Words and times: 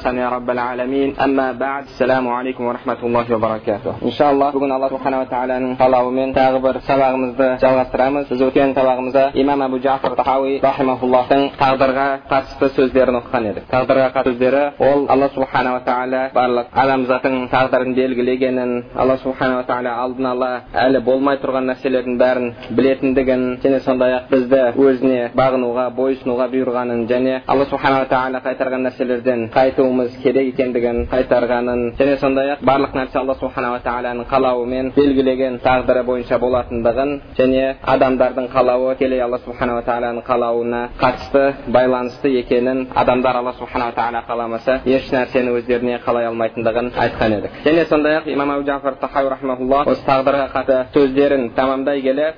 hasan 0.00 0.16
я 0.16 0.30
раббал 0.30 0.56
alamin. 0.56 1.14
Амма 1.18 1.52
бад. 1.54 1.84
Саламу 1.98 2.36
алейкум 2.36 2.66
ва 2.66 2.72
рахматуллахи 2.72 3.32
ва 3.32 3.38
баракатух. 3.38 3.94
inshaalloh 4.02 4.52
бүгін 4.52 4.72
алла 4.72 4.88
субханала 4.88 5.26
тағаланың 5.28 5.76
қалауымен 5.78 6.32
тағы 6.34 6.60
бір 6.64 6.80
сабағымызды 6.88 7.48
жалғастырамыз 7.60 8.28
біз 8.30 8.40
өткен 8.46 8.74
сабағымызда 8.74 9.24
имам 9.34 9.62
абу 9.62 9.78
жафар 9.78 10.14
тахауи 10.16 10.60
рахимауллахтың 10.62 11.42
тағдырға 11.60 12.06
қатысты 12.30 12.68
сөздерін 12.76 13.20
оқыған 13.20 13.48
едік 13.50 13.64
тағдырға 13.70 14.06
қатысты 14.14 14.32
сөздері 14.32 14.62
ол 14.78 15.06
алла 15.08 15.28
субханала 15.34 15.80
тағала 15.84 16.22
барлық 16.34 16.66
адамзаттың 16.72 17.36
тағдырын 17.52 17.94
белгілегенін 17.94 18.72
алла 18.96 19.16
субханала 19.22 19.64
тағала 19.68 19.94
алдын 20.04 20.26
ала 20.32 20.50
әлі 20.74 21.04
болмай 21.04 21.40
тұрған 21.42 21.70
нәрселердің 21.70 22.18
бәрін 22.20 22.52
білетіндігін 22.76 23.44
және 23.64 23.80
сондай 23.84 24.16
ақ 24.18 24.30
бізді 24.32 24.62
өзіне 24.86 25.30
бағынуға 25.36 25.88
бойұсынуға 25.98 26.48
бұйырғанын 26.54 27.06
және 27.10 27.40
алла 27.46 27.66
субханала 27.70 28.08
тағала 28.10 28.42
қайтарған 28.46 28.86
нәрселерден 28.88 29.48
қайту 29.54 29.79
қайтуымыз 29.79 30.17
керек 30.23 30.47
екендігін 30.53 30.97
қайтарғанын 31.11 31.81
және 31.99 32.15
сондай 32.21 32.51
ақ 32.55 32.63
барлық 32.69 32.95
нәрсе 32.97 33.19
алла 33.21 33.35
субханала 33.39 33.79
тағаланың 33.85 34.27
қалауымен 34.31 34.91
белгілеген 34.97 35.59
тағдыры 35.65 36.03
бойынша 36.09 36.39
болатындығын 36.43 37.11
және 37.39 37.63
адамдардың 37.93 38.49
қалауы 38.55 38.95
тікелей 38.99 39.21
алла 39.25 39.39
субханала 39.45 39.83
тағаланың 39.89 40.23
қалауына 40.29 40.81
қатысты 41.01 41.43
байланысты 41.77 42.33
екенін 42.41 42.87
адамдар 42.95 43.35
алла 43.41 43.53
субханала 43.59 43.93
тағала 43.99 44.23
қаламаса 44.29 44.79
еш 44.85 45.09
нәрсені 45.15 45.55
өздеріне 45.59 45.99
қалай 46.05 46.25
алмайтындығын 46.31 46.91
айтқан 47.05 47.37
едік 47.39 47.61
және 47.65 47.85
сондай 47.89 48.19
ақ 48.19 48.29
имам 48.33 48.49
абу 48.57 48.67
жафар 48.71 48.99
тахауи 49.01 49.29
рахмаулла 49.35 49.83
осы 49.91 50.03
тағдырға 50.09 50.47
қатысты 50.55 50.77
сөздерін 50.95 51.49
тамамдай 51.55 52.01
келе 52.01 52.33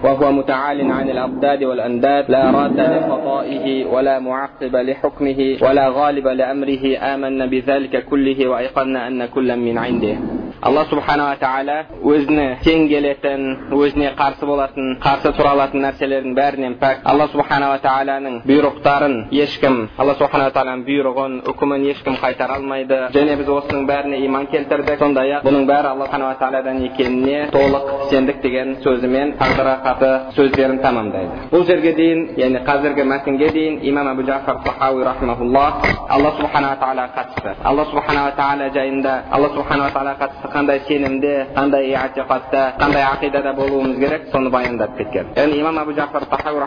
لا 2.30 2.52
راد 2.52 2.80
لقضائه 2.80 3.86
ولا 3.86 4.20
معقب 4.20 4.76
لحكمه 4.76 5.58
ولا 5.62 5.90
غالب 5.90 6.28
لأمره 6.28 6.84
آمنا 7.32 7.46
بذلك 7.46 7.94
كله 8.10 8.48
وأيقنا 8.48 9.08
أن 9.08 9.26
كلا 9.26 9.56
من 9.56 9.78
عنده 9.78 10.16
алла 10.62 10.86
субханала 10.90 11.38
тағала 11.38 11.76
өзіне 12.02 12.46
тең 12.66 12.88
келетін 12.90 13.44
өзіне 13.78 14.14
қарсы 14.18 14.46
болатын 14.50 14.96
қарсы 15.04 15.30
тұра 15.38 15.52
алатын 15.54 15.84
нәрселердің 15.86 16.34
бәрінен 16.38 16.78
пәк 16.82 17.04
алла 17.06 17.28
субханала 17.30 17.78
тағаланың 17.84 18.40
бұйрықтарын 18.48 19.16
ешкім 19.38 19.78
алла 20.02 20.16
субханала 20.18 20.54
тағаланың 20.56 20.86
бұйрығын 20.88 21.36
үкімін 21.52 21.86
ешкім 21.92 22.18
қайтара 22.24 22.58
алмайды 22.58 22.98
және 23.14 23.36
біз 23.38 23.52
осының 23.54 23.86
бәріне 23.92 24.24
иман 24.26 24.48
келтірдік 24.54 24.98
сондай 25.04 25.36
ақ 25.38 25.46
бұның 25.46 25.68
бәрі 25.70 25.92
алла 25.94 26.08
субханала 26.08 26.40
тағаладан 26.42 26.82
екеніне 26.90 27.52
толық 27.54 28.10
сендік 28.10 28.42
деген 28.42 28.76
сөзімен 28.82 29.36
тағдырға 29.38 29.76
қатысты 29.86 30.36
сөздерін 30.40 30.82
тамамдайды 30.82 31.52
бұл 31.54 31.68
жерге 31.70 31.94
дейін 32.02 32.26
яғни 32.42 32.64
қазіргі 32.66 33.06
мәтінге 33.14 33.52
дейін 33.54 33.80
имам 33.92 34.10
абу 34.16 34.26
жафар 34.26 34.64
тахауи 34.66 35.06
рахмаулла 35.06 35.68
алла 36.10 36.34
субханала 36.42 36.82
тағалаға 36.82 37.14
қатысты 37.23 37.55
алла 37.65 37.85
субханала 37.85 38.33
тағала 38.37 38.71
жайында 38.75 39.13
алла 39.31 39.49
субханала 39.55 39.91
тағалаға 39.95 40.19
қатысты 40.23 40.53
қандай 40.53 40.81
сенімде 40.89 41.35
қандай 41.57 41.91
иатиқатта 41.95 42.63
қандай 42.83 43.03
ақидада 43.15 43.55
болуымыз 43.55 43.99
керек 43.99 44.29
соны 44.33 44.51
баяндап 44.51 44.97
кеткен 44.97 45.33
яғни 45.37 45.61
имам 45.61 45.79
абу 45.79 45.93
жафар 45.93 46.25
тахауи 46.25 46.63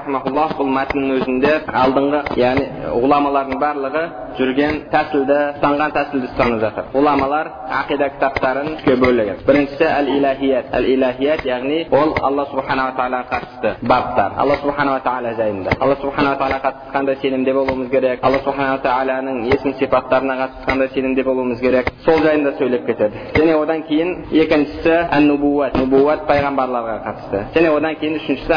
бұл 0.56 0.70
мәтіннің 0.72 1.20
өзінде 1.20 1.52
алдыңғы 1.82 2.22
яғни 2.40 2.66
ғұламалардың 2.94 3.60
барлығы 3.62 4.04
жүрген 4.40 4.80
тәсілді 4.92 5.38
ұстанған 5.56 5.94
тәсілді 5.96 6.30
ұстанып 6.32 6.62
жатыр 6.64 6.88
ғұламалар 6.96 7.50
ақида 7.80 8.10
кітаптарын 8.16 8.72
үшке 8.76 8.96
бөлген 9.02 9.44
біріншісі 9.48 9.88
әл 9.88 10.10
илахият 10.16 10.74
әл 10.76 10.88
илахият 10.94 11.46
яғни 11.48 11.80
ол 11.92 12.16
алла 12.22 12.48
субханала 12.52 12.96
тағалаға 13.00 13.30
қатысты 13.32 13.74
баптар 13.88 14.36
алла 14.44 14.58
субханала 14.64 15.04
тағала 15.06 15.36
жайында 15.40 15.78
алла 15.80 15.98
субханала 16.02 16.40
тағалаға 16.42 16.64
қатысты 16.68 16.96
қандай 16.98 17.20
сенімде 17.22 17.54
болуымыз 17.54 17.90
керек 17.92 18.24
алла 18.24 18.42
субханала 18.44 18.82
тағаланың 18.84 19.44
есім 19.54 19.78
сипаттарына 19.80 20.38
қатысты 20.46 20.66
қандай 20.70 20.90
сенімде 20.94 21.24
болуымыз 21.24 21.60
керек 21.60 21.92
сол 22.06 22.20
жайында 22.24 22.56
сөйлеп 22.60 22.86
кетеді 22.88 23.24
және 23.38 23.56
одан 23.62 23.84
кейін 23.90 24.16
екіншісі 24.32 24.96
ән 25.18 25.28
нубуат 25.32 25.78
нубуат 25.82 26.26
пайғамбарларға 26.30 26.98
қатысты 27.08 27.44
және 27.58 27.74
одан 27.78 27.96
кейін 28.02 28.20
үшіншісі 28.22 28.54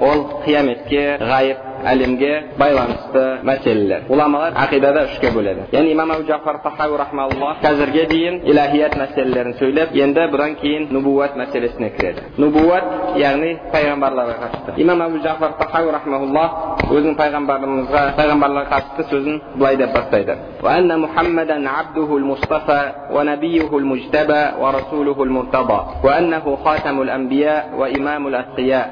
ол 0.00 0.24
қияметке 0.44 1.02
ғайып 1.18 1.67
әлемге 1.91 2.31
байланысты 2.59 3.23
мәселелер 3.47 4.05
ғұламалар 4.09 4.55
ақидада 4.63 5.05
үшке 5.09 5.31
бөледі 5.35 5.67
яғни 5.73 5.91
имам 5.93 6.11
абу 6.15 6.27
жафар 6.27 6.61
тахауи 6.63 6.97
рахмаулла 6.97 7.55
қазірге 7.63 8.05
дейін 8.11 8.39
илахият 8.51 8.95
мәселелерін 9.01 9.57
сөйлеп 9.59 9.95
енді 10.05 10.27
бұдан 10.33 10.55
кейін 10.61 10.87
нубуат 10.95 11.35
мәселесіне 11.39 11.91
кіреді 11.97 12.23
нубуат 12.37 13.17
яғни 13.19 13.57
пайғамбарларға 13.73 14.37
қатысты 14.43 14.81
имам 14.81 15.01
абу 15.07 15.21
жафар 15.23 15.57
тахауи 15.59 15.91
рахмаулла 15.97 16.45
өзінің 16.89 17.17
пайғамбарымызға 17.19 18.05
пайғамбарларға 18.19 18.69
қатысты 18.77 19.09
сөзін 19.11 19.41
былай 19.55 19.77
деп 19.77 19.93
бастайды 19.93 20.37
وأن 20.63 20.99
محمدا 20.99 21.69
عبده 21.69 22.17
المصطفى 22.17 22.91
ونبيه 23.11 23.77
المجتبى 23.77 24.43
ورسوله 24.61 25.23
المرتضى 25.23 25.79
وأنه 26.03 26.57
خاتم 26.65 27.01
الأنبياء 27.01 27.69
وإمام 27.77 28.27
الأتقياء 28.27 28.85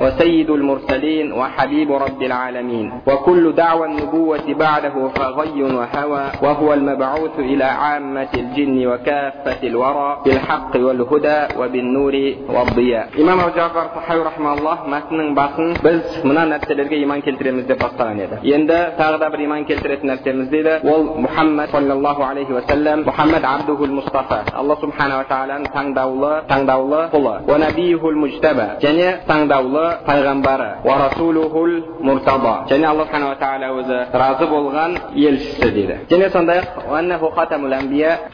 وسيد 0.00 0.50
المرسلين 0.50 1.32
وحبيب 1.32 1.92
رب 1.92 2.22
العالمين 2.26 2.92
وكل 3.06 3.52
دعوى 3.52 3.86
النبوة 3.86 4.54
بعده 4.54 5.08
فغي 5.08 5.62
وهوى 5.62 6.24
وهو 6.42 6.72
المبعوث 6.72 7.38
إلى 7.38 7.64
عامة 7.64 8.28
الجن 8.34 8.86
وكافة 8.86 9.62
الورى 9.62 10.18
بالحق 10.24 10.76
والهدى 10.76 11.40
وبالنور 11.58 12.14
والضياء 12.48 13.08
إمام 13.20 13.40
أبو 13.40 13.56
جعفر 13.56 13.86
صحيح 13.96 14.26
رحمه 14.26 14.52
الله 14.54 14.78
мәтіннің 14.92 15.34
басын 15.36 15.68
біз 15.82 16.16
мына 16.26 16.44
нәрселерге 16.50 16.98
иман 17.04 17.22
келтіреміз 17.24 17.66
деп 17.68 17.80
бастаған 17.82 18.20
еді 18.24 18.36
енді 18.54 18.78
тағы 18.98 19.18
да 19.22 19.28
бір 19.32 19.44
иман 19.46 19.64
келтіретін 19.68 20.10
нәрсеміз 20.10 20.50
дейді 20.52 20.74
ол 20.92 21.06
мұхаммад 21.24 21.70
саллаллаху 21.72 22.22
алейхи 22.26 22.52
уассалам 22.52 23.04
мұхаммад 23.06 23.46
абдухул 23.46 23.92
мұстафа 23.98 24.42
алла 24.52 24.76
субханала 24.82 25.24
тағаланың 25.30 25.70
таңдаулы 25.76 26.32
таңдаулы 26.50 27.02
құлы 27.14 28.14
мужтаба 28.24 28.66
және 28.82 29.08
таңдаулы 29.28 29.86
пайғамбары 30.08 30.70
муртаба 32.17 32.53
және 32.69 32.85
алла 32.85 33.05
субханала 33.05 33.35
тағала 33.41 33.67
өзі 33.79 33.97
разы 34.21 34.45
болған 34.51 34.91
елшісі 35.15 35.69
дейді 35.75 35.95
және 36.11 36.29
сондай 36.33 36.59
ақ 36.61 36.67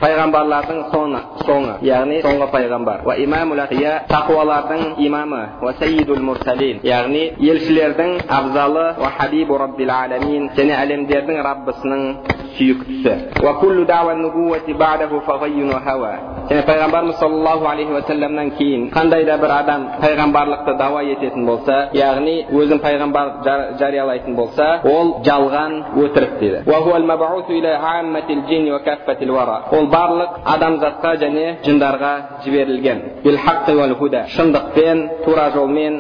пайғамбарлардың 0.01 0.79
соңы 0.94 1.21
соңы 1.47 1.73
яғни 1.88 2.21
соңғы 2.25 2.47
пайғамбар 2.55 2.99
тақуалардың 4.13 4.81
имамы 5.07 5.41
мурсалин 6.29 6.79
яғни 6.83 7.23
елшілердің 7.49 8.09
абзалы 8.29 8.85
хабибу 9.17 9.57
раббил 9.57 9.91
аламин 9.91 10.50
және 10.57 10.73
әлемдердің 10.83 11.38
раббысының 11.50 12.01
сүйіктісі 12.57 13.13
және 16.50 16.61
пайғамбарымыз 16.67 17.19
саллаллаху 17.19 17.65
алейхи 17.67 17.94
уассаламнан 17.94 18.50
кейін 18.57 18.89
қандай 18.91 19.23
да 19.25 19.38
бір 19.38 19.51
адам 19.57 19.85
пайғамбарлықты 20.01 20.77
дауа 20.77 21.03
ететін 21.13 21.45
болса 21.47 21.77
яғни 21.95 22.35
өзін 22.51 22.81
пайғамбар 22.83 23.31
жариялайтын 23.79 24.35
болса 24.35 24.67
ол 24.84 25.07
жалған 25.28 25.72
өтірік 26.03 26.34
дейді 26.39 26.57
ол 29.77 29.86
барлық 29.94 30.31
адамзатқа 30.56 31.12
және 31.24 31.45
жындарға 31.65 32.13
жіберілген 32.45 33.00
шындықпен 34.36 34.98
тура 35.25 35.50
жолмен 35.56 35.94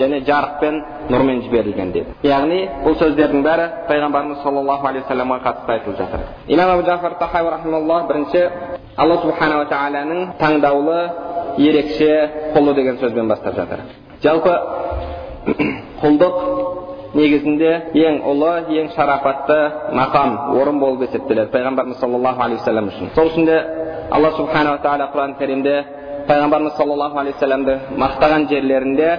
және 0.00 0.20
жарықпен 0.28 0.74
нұрмен 1.10 1.42
жіберілген 1.46 1.92
деді 1.92 2.14
яғни 2.26 2.60
бұл 2.84 2.94
сөздердің 3.00 3.42
бәрі 3.44 3.66
пайғамбарымыз 3.88 4.42
саллаллаху 4.44 4.86
алейхи 4.90 5.06
вассаламға 5.06 5.38
қатысты 5.46 5.72
айтылып 5.76 5.98
жатыр 5.98 6.20
имам 6.48 6.70
абу 6.70 6.82
жафар 6.86 7.14
тахауи 7.18 7.50
бірінші 8.08 8.42
алла 8.96 9.16
субханала 9.22 9.66
тағаланың 9.70 10.20
таңдаулы 10.40 11.00
ерекше 11.58 12.10
құлы 12.54 12.74
деген 12.74 12.98
сөзбен 13.00 13.28
бастап 13.28 13.54
жатыр 13.54 13.84
жалпы 14.22 14.54
құлдық 16.02 16.34
негізінде 17.16 17.70
ең 17.96 18.20
ұлы 18.30 18.50
ең 18.80 18.90
шарапатты 18.94 19.58
мақам 19.96 20.34
орын 20.60 20.80
болып 20.82 21.06
есептеледі 21.08 21.50
пайғамбарымыз 21.54 22.00
саллаллаху 22.02 22.44
алейхи 22.44 22.60
вассалам 22.60 22.90
үшін. 22.90 23.10
Сол 23.14 23.30
үшін 23.30 23.46
де 23.48 23.56
алла 24.10 24.30
субханала 24.36 24.78
тағала 24.84 25.08
құран 25.14 25.34
кәрімде 25.40 25.76
пайғамбарымыз 26.28 26.76
саллаллаху 26.76 27.18
алейхи 27.22 27.38
вассаламды 27.38 27.78
мақтаған 27.98 28.46
жерлерінде 28.52 29.10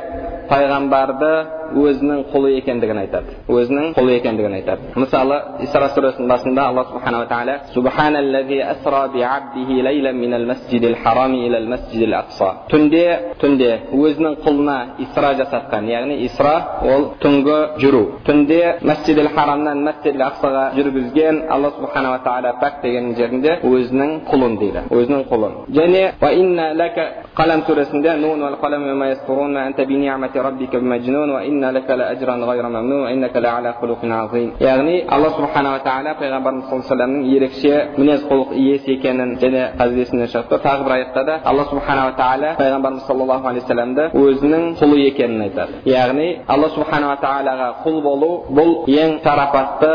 пайғамбарды 0.51 1.31
өзінің 1.75 2.23
құлы 2.31 2.51
екендігін 2.59 2.99
айтады 3.03 3.35
өзінің 3.49 3.93
құлы 3.95 4.15
екендігін 4.19 4.55
айтады 4.59 4.93
мысалы 4.99 5.37
исра 5.65 5.89
сүресінің 5.95 6.27
басында 6.31 6.65
алла 6.69 6.83
субханала 6.91 7.27
тағала 7.29 7.55
субханаллази 7.73 8.59
асра 8.73 9.07
би 9.13 9.21
абдихи 9.21 9.81
лейлан 9.87 10.17
минал 10.19 10.45
масжидил 10.45 10.95
харами 11.03 11.45
илал 11.47 11.67
масжидил 11.73 12.13
ақса 12.21 12.49
түнде 12.71 13.03
түнде 13.41 13.69
өзінің 13.93 14.37
құлына 14.45 14.77
исра 15.05 15.33
жасатқан 15.39 15.89
яғни 15.89 16.19
исра 16.27 16.55
ол 16.83 17.07
түнгі 17.23 17.59
жүру 17.83 18.03
түнде 18.27 18.61
масжидил 18.81 19.29
харамнан 19.35 19.83
масжидил 19.83 20.25
ақсаға 20.29 20.65
жүргізген 20.77 21.43
алла 21.49 21.73
субханала 21.77 22.19
тағала 22.25 22.55
пәк 22.61 22.81
деген 22.83 23.15
жерінде 23.15 23.59
өзінің 23.63 24.11
құлын 24.29 24.57
дейді 24.61 24.85
өзінің 24.91 25.25
құлын 25.31 25.53
және 25.77 26.03
қалам 27.35 27.61
сүресінде 27.67 28.17
нун 28.19 28.41
яғни 34.61 34.95
алла 35.07 35.29
субханала 35.37 35.79
тағала 35.85 36.15
пайғамбарымыз 36.21 36.65
саллаллаху 36.69 37.17
алейхи 37.17 37.35
ерекше 37.35 37.73
мінез 37.97 38.23
құлық 38.29 38.53
иесі 38.55 38.95
екенін 38.95 39.35
және 39.41 39.63
қазір 39.79 40.01
есімнен 40.03 40.29
шығыпты 40.33 40.59
тағы 40.65 40.85
бір 40.85 40.95
аятта 40.97 41.23
да 41.25 41.39
алла 41.45 41.65
субханала 41.69 42.13
тағала 42.19 42.55
пайғамбарымыз 42.59 43.05
саллаллаху 43.07 43.47
алейхи 43.51 43.65
вассаламды 43.65 44.07
өзінің 44.23 44.67
құлы 44.79 44.99
екенін 45.07 45.41
айтады 45.47 45.81
яғни 45.89 46.27
алла 46.47 46.69
субханала 46.75 47.17
тағалаға 47.21 47.69
құл 47.85 48.01
болу 48.05 48.31
бұл 48.57 48.71
ең 48.91 49.17
шарапатты 49.23 49.91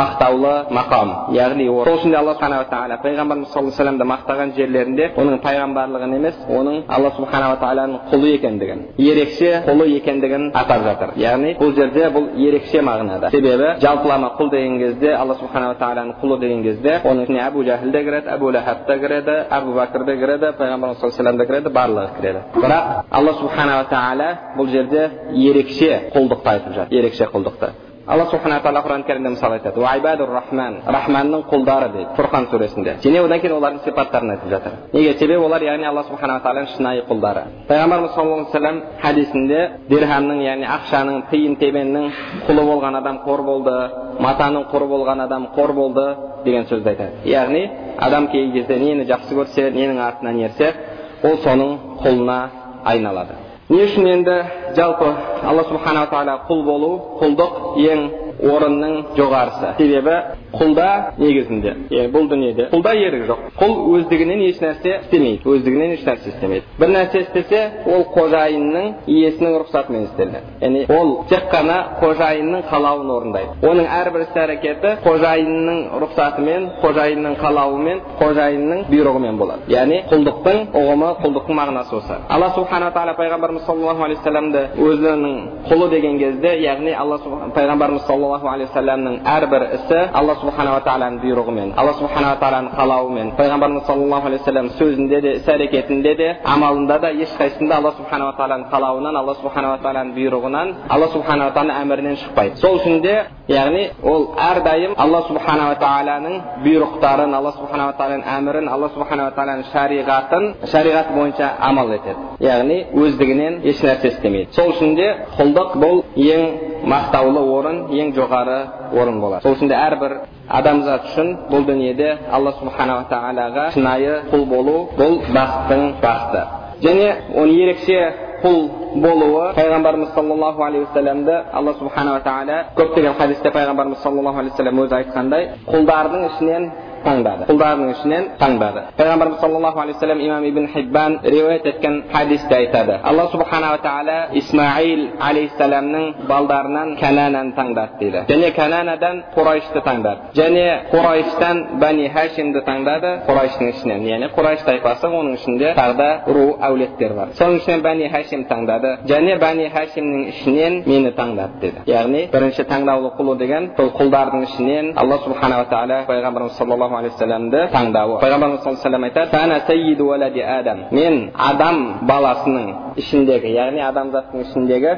мақтаулы 0.00 0.54
мақам 0.78 1.14
яғни 1.36 1.68
сол 1.84 1.98
үшін 1.98 2.10
де 2.10 2.18
алла 2.18 2.34
субханала 2.34 2.68
тағала 2.70 3.00
пайғамбарымыз 3.04 3.52
саллаллаху 3.52 3.64
алейхи 3.64 3.74
вассаламды 3.74 4.04
мақтаған 4.12 4.54
жерлерінде 4.58 5.10
оның 5.20 5.40
пайғамбарлығын 5.44 6.16
емес 6.18 6.36
оның 6.48 6.82
алла 6.88 7.10
субханала 7.16 7.58
тағаланың 7.62 7.98
құлы 8.12 8.34
екендігін 8.38 8.84
ерекше 8.98 9.50
құлы 9.68 9.88
екендігін 9.98 10.50
атап 10.54 10.84
жатыр 10.88 11.03
яғни 11.20 11.54
бұл 11.60 11.74
жерде 11.76 12.08
бұл 12.14 12.28
ерекше 12.46 12.82
мағынада 12.84 13.30
себебі 13.30 13.70
жалпылама 13.84 14.32
құл 14.38 14.50
деген 14.50 14.78
кезде 14.78 15.14
алла 15.14 15.36
субханала 15.40 15.76
тағаланың 15.80 16.18
құлы 16.22 16.38
деген 16.40 16.62
кезде 16.62 16.98
оның 17.04 17.24
ішіне 17.24 17.40
әбу 17.46 17.64
жәһіл 17.68 17.92
де 17.92 18.04
кіреді 18.04 18.34
әбу 18.34 18.52
ләхаб 18.56 18.84
та 18.88 18.98
кіреді 18.98 19.38
әбу 19.58 19.74
бәкір 19.78 20.04
де 20.04 20.16
кіреді 20.22 20.52
пайғамбарымыз 20.58 21.00
саллаллаху 21.00 21.24
алейhi 21.24 21.38
да 21.38 21.46
кіреді 21.50 21.74
барлығы 21.78 22.08
кіреді 22.18 22.44
бірақ 22.54 22.92
алла 23.10 23.32
субханала 23.40 23.88
тағала 23.90 24.28
бұл 24.58 24.70
жерде 24.70 25.10
ерекше 25.32 25.90
құлдықты 26.14 26.54
айтып 26.54 26.78
жатыр 26.78 26.98
ерекше 26.98 27.28
құлдықты 27.32 27.93
алла 28.06 28.26
субхана 28.28 28.58
тағала 28.60 28.82
құран 28.84 29.02
кәрімде 29.08 29.30
мысалы 29.32 29.56
айтады 29.56 29.80
уайбадур 29.80 30.28
рахман 30.28 30.74
рахманның 30.84 31.44
құлдары 31.48 31.88
дейді 31.92 32.16
фурқан 32.18 32.48
сүресінде 32.50 32.98
және 33.00 33.22
одан 33.24 33.40
кейін 33.40 33.54
олардың 33.56 33.84
сипаттарын 33.84 34.30
айтып 34.34 34.50
жатыр 34.50 34.72
неге 34.92 35.14
себебі 35.18 35.44
олар 35.46 35.62
яғни 35.64 35.88
алла 35.88 36.02
субханала 36.04 36.42
тағаланың 36.44 36.68
шынайы 36.76 37.04
құлдары 37.08 37.44
пайғамбарымыз 37.68 38.14
саллаллаху 38.14 38.40
алейхи 38.40 38.52
вассалам 38.52 38.82
хадисінде 39.02 39.60
дирхамның 39.88 40.42
яғни 40.44 40.68
ақшаның 40.76 41.22
тиын 41.30 41.56
тебеннің 41.62 42.10
құлы 42.48 42.66
болған 42.68 42.98
адам 43.00 43.22
қор 43.24 43.42
болды 43.42 43.76
матаның 44.20 44.68
құлы 44.72 44.88
болған 44.92 45.24
адам 45.24 45.48
қор 45.56 45.72
болды 45.72 46.04
деген 46.44 46.68
сөзді 46.68 46.92
айтады 46.92 47.30
яғни 47.30 47.70
адам 47.98 48.28
кей 48.28 48.52
кезде 48.52 48.76
нені 48.76 49.08
жақсы 49.08 49.32
көрсе 49.32 49.70
ненің 49.72 50.04
артынан 50.10 50.44
ерсе 50.44 50.74
ол 51.22 51.40
соның 51.40 51.78
құлына 52.04 52.38
айналады 52.84 53.43
не 53.68 53.80
үшін 53.86 54.06
енді 54.10 54.34
жалпы 54.76 55.06
алла 55.48 55.64
субханала 55.70 56.10
тағала 56.12 56.34
құл 56.48 56.64
болу 56.66 56.90
құлдық 57.20 57.52
ең 57.80 58.02
орынның 58.50 58.96
жоғарысы. 59.16 59.70
Себебі 59.78 60.16
құлда 60.58 60.88
негізінде. 61.18 61.74
Яғни 61.90 62.12
бұл 62.14 62.28
дүниеде. 62.30 62.68
Құлда 62.72 62.94
ерік 62.98 63.26
жоқ. 63.28 63.42
Құл 63.60 63.74
өздігінен 63.94 64.42
еш 64.48 64.60
нәрсе 64.62 64.98
істемейді. 65.04 65.42
Өздігінен 65.54 65.94
еш 65.96 66.04
нәрсе 66.06 66.32
істемейді. 66.34 66.66
Бір 66.80 66.92
нәрсе 66.94 67.22
істесе 67.24 67.60
ол 67.86 68.06
қожайынның 68.14 68.88
иесінің 69.06 69.56
рұқсатымен 69.62 70.06
істеледі. 70.08 70.42
Яғни 70.62 70.84
ол 70.94 71.14
тек 71.30 71.48
қана 71.52 71.78
қожайынның 72.00 72.64
қалауын 72.70 73.12
орындайды. 73.16 73.56
Оның 73.64 73.88
әрбір 74.00 74.26
іс 74.26 74.38
әрекеті 74.44 74.94
қожайынның 75.04 75.80
рұқсатымен 76.04 76.68
қожайынның 76.82 77.36
қалауымен 77.42 78.02
қожайынның 78.20 78.84
бұйрығымен 78.90 79.38
болады. 79.40 79.68
Яғни 79.72 80.02
құлдықтың 80.10 80.60
ұғымы 80.80 81.10
құлдықтың 81.22 81.58
мағынасы 81.60 81.96
осы. 81.98 82.18
Алла 82.28 82.50
субханала 82.54 82.92
тағала 82.94 83.16
пайғамбарымыз 83.18 83.66
саллаллаху 83.66 84.04
алейхи 84.04 84.20
вассаламды 84.20 84.62
өзінің 84.78 85.24
құлы 85.68 85.90
деген 85.90 86.18
кезде 86.18 86.54
яғни 86.62 86.94
алла 86.94 87.18
пайғамбарымыз 87.54 88.06
саллаллаху 88.06 88.48
алейхи 88.48 88.70
вассаламның 88.72 89.18
әрбір 89.34 89.66
ісі 89.78 90.00
алла 90.12 90.36
субханала 90.44 90.80
тағаланың 90.86 91.20
бұйрығымен 91.24 91.72
алла 91.80 91.92
субханала 91.98 92.36
тағаланың 92.42 92.72
қалауымен 92.78 93.28
пайғамбарымыз 93.38 93.86
саллаллаху 93.88 94.28
алейхи 94.28 94.44
вассалам 94.44 94.68
сөзінде 94.78 95.20
де 95.24 95.30
іс 95.38 95.48
әрекетінде 95.48 96.14
де 96.16 96.28
амалында 96.44 96.98
да 97.00 97.12
ешқайсысында 97.24 97.78
алла 97.80 97.92
субханала 97.98 98.32
тағаланың 98.38 98.68
қалауынан 98.72 99.16
алла 99.20 99.34
субханала 99.40 99.78
тағаланың 99.84 100.12
бұйрығынан 100.18 100.74
алла 100.94 101.08
субханала 101.14 101.54
тағаланың 101.56 101.80
әмірінен 101.82 102.16
шықпайды 102.22 102.60
сол 102.62 102.78
үшін 102.78 103.00
де 103.02 103.14
яғни 103.48 103.88
ол 104.02 104.28
әрдайым 104.50 104.94
алла 104.96 105.22
субханала 105.28 105.78
тағаланың 105.80 106.36
бұйрықтарын 106.64 107.34
алла 107.38 107.52
субханала 107.58 107.96
тағаланың 107.98 108.28
әмірін 108.36 108.70
алла 108.74 108.88
субханала 108.94 109.34
тағаланың 109.36 109.66
шариғатын 109.72 110.46
шариғат 110.72 111.10
бойынша 111.16 111.50
амал 111.68 111.92
етеді 111.96 112.44
яғни 112.44 112.78
өздігінен 113.04 113.60
еш 113.68 113.82
нәрсе 113.84 114.14
істемейді 114.14 114.56
сол 114.56 114.72
үшін 114.74 114.94
де 114.98 115.10
құлдық 115.38 115.76
бұл 115.82 116.02
ең 116.16 116.46
мақтаулы 116.88 117.42
орын 117.56 117.82
ең 117.92 118.14
жоғары 118.16 118.58
орын 118.92 119.20
болады 119.20 119.42
сол 119.42 119.56
үшін 119.56 119.72
де 119.72 119.76
әрбір 119.76 120.16
адамзат 120.48 121.08
үшін 121.10 121.32
бұл 121.50 121.64
дүниеде 121.68 122.10
алла 122.32 122.52
субханала 122.58 123.06
тағалаға 123.10 123.70
шынайы 123.76 124.20
құл 124.32 124.44
болу 124.50 124.76
бұл 124.98 125.18
бақыттың 125.36 125.84
бақыты 126.02 126.42
және 126.84 127.08
оны 127.34 127.56
ерекше 127.64 128.00
құл 128.44 128.58
болуы 129.00 129.52
пайғамбарымыз 129.56 130.14
саллаллаху 130.14 130.62
алейхи 130.62 130.84
уассаламды 130.86 131.36
алла 131.52 131.74
субханала 131.78 132.20
тағала 132.20 132.58
көптеген 132.76 133.16
хадисте 133.18 133.50
пайғамбарымыз 133.50 134.02
саллаллаху 134.02 134.38
алейхи 134.38 134.56
вассалам 134.56 134.82
өзі 134.84 134.98
айтқандай 135.00 135.48
құлдардың 135.66 136.26
ішінен 136.28 136.70
таңдады 137.06 137.48
құлдарының 137.50 137.90
ішінен 137.94 138.24
таңдады 138.40 138.84
пайғамбарымыз 138.98 139.40
саллаллаху 139.40 139.80
алейхи 139.80 139.98
вассалам 139.98 140.20
имам 140.20 140.44
ибн 140.44 140.68
хиббан 140.74 141.18
риуаят 141.22 141.66
еткен 141.66 142.04
хадисте 142.12 142.54
айтады 142.54 142.98
алла 143.02 143.28
субханала 143.32 143.78
тағала 143.78 144.18
исмаил 144.32 145.08
алейхисаламның 145.20 146.26
балдарынан 146.28 146.96
канананы 147.00 147.52
таңдады 147.58 147.98
дейді 148.00 148.24
және 148.28 148.50
кананадан 148.56 149.22
құрайшты 149.36 149.82
таңдады 149.88 150.34
және 150.34 150.64
құрайштан 150.92 151.78
бани 151.80 152.08
хашимді 152.08 152.62
таңдады 152.68 153.12
құрайштың 153.28 153.70
ішінен 153.74 154.06
яғни 154.08 154.30
құрайш 154.36 154.64
тайпасы 154.68 155.08
оның 155.08 155.38
ішінде 155.38 155.74
тағы 155.78 155.96
да 156.00 156.08
ру 156.26 156.46
әулеттер 156.68 157.14
бар 157.18 157.34
соның 157.38 157.60
ішінен 157.60 157.82
бани 157.82 158.08
хашим 158.12 158.44
таңдады 158.50 158.94
және 159.10 159.38
бани 159.40 159.68
хашимнің 159.74 160.28
ішінен 160.32 160.80
мені 160.86 161.12
таңдады 161.18 161.60
деді 161.60 161.84
яғни 161.90 162.26
бірінші 162.32 162.66
таңдаулы 162.70 163.12
құлы 163.18 163.36
деген 163.38 163.70
сол 163.76 163.90
құлдардың 163.98 164.46
ішінен 164.48 164.92
алла 164.96 165.18
субханала 165.24 165.68
тағала 165.70 166.00
пайғамбарымыз 166.08 166.58
саллаллаху 166.58 166.93
саллаллаху 166.94 167.02
алейхи 167.02 167.14
вассаламды 167.14 167.60
таңдауы 167.72 168.20
пайғамбарымыз 168.22 168.60
саллаллаху 168.62 168.84
алейхи 168.84 168.84
вассалам 168.84 169.04
айтады 169.04 170.86
мен 170.90 171.30
адам 171.34 171.76
баласының 172.06 172.66
ішіндегі 172.96 173.54
яғни 173.54 173.80
адамзаттың 173.90 174.44
ішіндегі 174.46 174.92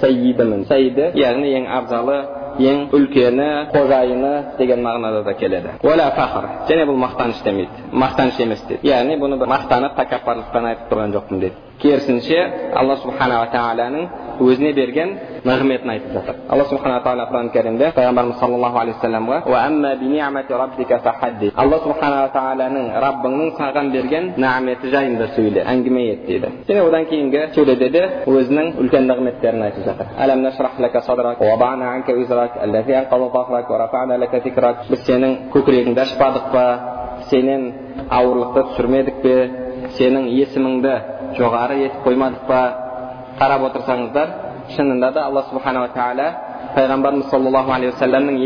сәйидімін 0.00 0.64
сәйиді 0.70 1.10
яғни 1.18 1.52
ең 1.58 1.68
абзалы 1.78 2.18
ең 2.58 2.82
үлкені 2.92 3.48
қожайыны 3.72 4.32
деген 4.58 4.82
мағынада 4.84 5.22
да 5.24 5.34
келеді 5.34 5.68
фахр 5.82 6.48
және 6.68 6.86
бұл 6.86 6.98
мақтаныш 7.06 7.42
демейді 7.44 7.90
мақтаныш 7.92 8.40
емес 8.42 8.64
дейді 8.68 8.88
яғни 8.88 9.16
бұны 9.20 9.38
бір 9.40 9.48
мақтанып 9.54 9.96
тәкаппарлықтан 9.96 10.66
айтып 10.72 10.92
тұрған 10.92 11.14
жоқпын 11.16 11.40
дейді 11.40 11.56
керісінше 11.82 12.38
алла 12.78 12.96
субханала 13.02 13.46
тағаланың 13.52 14.08
өзіне 14.42 14.72
берген 14.76 15.10
нығметін 15.46 15.90
айтып 15.90 16.12
жатыр. 16.16 16.36
Алла 16.48 16.64
субхана 16.70 17.00
тағала 17.02 17.26
құран 17.30 17.48
кәрімде 17.54 17.90
пайғамбарымыз 17.96 18.38
саллаллаху 18.40 18.78
алейхи 18.78 18.98
вассаламға 18.98 19.38
алла 21.62 21.78
субханала 21.82 22.28
тағаланың 22.36 22.84
раббыңның 23.04 23.48
саған 23.58 23.90
берген 23.92 24.24
нәметі 24.44 24.86
жайында 24.94 25.26
сөйле 25.36 25.64
әңгіме 25.72 26.02
ет 26.12 26.26
дейді. 26.26 26.48
Және 26.68 26.80
одан 26.86 27.04
кейінгі 27.10 27.42
сөйледе 27.56 27.88
де 27.96 28.02
өзінің 28.30 28.66
үлкен 28.82 29.04
нығметтерін 29.10 29.62
айтып 29.66 29.82
жатыр. 29.88 30.06
Біз 34.92 35.00
сенің 35.06 35.32
көкірегіңді 35.54 36.00
ашпадық 36.06 36.44
па? 36.52 36.64
Сенен 37.30 37.62
ауырлықты 38.10 38.60
түсірмедік 38.70 39.16
пе? 39.22 39.34
Сенің 39.98 40.28
есіміңді 40.32 40.94
жоғары 41.38 41.82
етіп 41.86 42.06
қоймадық 42.06 42.46
па 42.48 42.60
қарап 43.40 43.68
отырсаңыздар 43.70 44.28
шынында 44.76 45.12
да 45.12 45.26
алла 45.26 45.44
субханала 45.50 45.88
тағала 45.96 46.28
пайғамбарымыз 46.76 47.28
саллаллаху 47.30 47.72
алейхи 47.74 47.92
уассаламның 47.92 48.36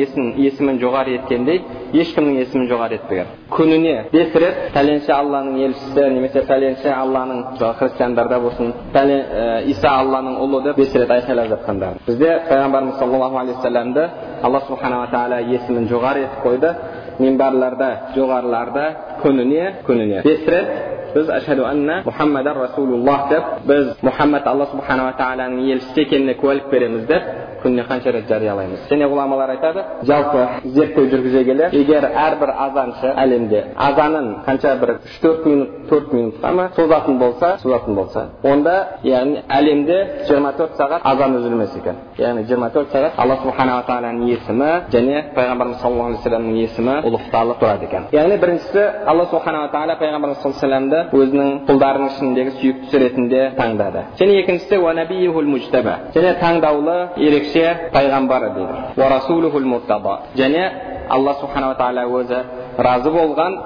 есімін 0.43 0.78
жоғары 0.83 1.14
еткендей 1.21 1.61
ешкімнің 1.95 2.40
есімін 2.43 2.66
жоғары 2.71 2.99
етпеген 2.99 3.28
күніне 3.55 3.95
бес 4.12 4.35
рет 4.35 4.59
пәленше 4.75 5.12
алланың 5.14 5.61
елшісі 5.66 6.07
немесе 6.16 6.43
пәленше 6.49 6.90
алланың 6.90 7.45
христиандарда 7.78 8.40
болсын 8.43 8.73
пәлен 8.95 9.23
ә, 9.23 9.62
иса 9.71 9.93
алланың 10.00 10.40
ұлы 10.43 10.62
деп 10.64 10.81
бес 10.83 10.95
рет 10.97 11.14
айқайлап 11.19 11.52
жатқандарын 11.55 12.02
бізде 12.07 12.33
пайғамбарымыз 12.50 12.99
саллаллаху 12.99 13.38
алейхи 13.45 13.59
уассаламды 13.59 14.09
алла 14.43 14.62
субханала 14.66 15.07
тағала 15.12 15.40
есімін 15.55 15.88
жоғары 15.93 16.26
етіп 16.26 16.45
қойды 16.49 16.75
минбарларда 17.19 17.90
жоғарыларда 18.16 18.90
күніне 19.23 19.73
күніне 19.87 20.23
бес 20.26 20.47
рет 20.49 20.96
біз 21.17 21.31
ашхаду 21.33 21.65
анна 21.65 22.03
мұхаммадан 22.05 22.59
расулуллах 22.61 23.29
деп 23.31 23.45
біз 23.69 23.93
мұхаммад 24.05 24.47
алла 24.51 24.67
субханала 24.73 25.15
тағаланың 25.17 25.65
елшісі 25.73 26.05
екеніне 26.05 26.35
куәлік 26.43 26.69
береміз 26.71 27.07
деп 27.09 27.31
күніне 27.63 27.85
қанша 27.89 28.13
рет 28.13 28.29
жариялаймыз 28.29 28.87
және 28.91 29.09
ғұламалар 29.11 29.53
айтады 29.57 29.85
жалпы 30.09 30.71
зерттеу 30.77 31.09
жүргізе 31.13 31.45
келе 31.49 31.69
егер 31.73 32.05
әрбір 32.27 32.53
азаншы 32.67 33.13
әлемде 33.25 33.63
азанын 33.89 34.29
қанша 34.47 34.75
бір 34.81 34.91
үш 34.97 35.19
төрт 35.23 35.47
минут 35.47 35.71
төрт 35.91 36.13
минутқа 36.13 36.53
ма 36.53 36.69
созатын 36.77 37.19
болса 37.19 37.59
созатын 37.63 37.95
болса 37.95 38.27
онда 38.43 38.75
яғни 39.05 39.43
әлемде 39.49 39.99
жиырма 40.29 40.53
төрт 40.59 40.77
сағат 40.81 41.01
азан 41.05 41.37
үзілмес 41.41 41.77
екен 41.79 41.97
яғни 42.19 42.45
жиырма 42.49 42.71
төрт 42.75 42.93
сағат 42.95 43.13
алла 43.17 43.37
субханала 43.43 43.83
тағаланың 43.89 44.27
есімі 44.35 44.71
және 44.95 45.17
пайғамбарымыз 45.37 45.81
саллаллаху 45.83 46.09
алейхи 46.09 46.23
вассаламның 46.23 46.57
есімі 46.65 46.95
ұлықталып 47.11 47.57
тұрады 47.63 47.85
екен 47.89 48.03
яғни 48.13 48.37
біріншісі 48.43 48.83
алла 49.07 49.25
субханала 49.31 49.69
тағала 49.75 49.95
пайғамбарымыз 50.03 50.39
саллаллаху 50.43 50.67
алейхи 50.67 50.67
вассаламды 50.67 50.99
өзінің 51.21 51.49
құлдарының 51.71 52.09
ішіндегі 52.13 52.51
сүйіктісі 52.61 52.97
ретінде 53.05 53.41
таңдады 53.61 54.01
және 54.21 54.33
екіншісі 54.43 54.77
және 56.17 56.33
таңдаулы 56.41 56.97
ерекше 57.17 57.56
пайғамбары 57.95 58.49
дейді 58.57 58.75
және 60.43 60.63
алла 61.09 61.35
субханала 61.41 61.75
тағала 61.79 62.05
өзі 62.21 62.39
разы 62.79 63.11
болған 63.11 63.59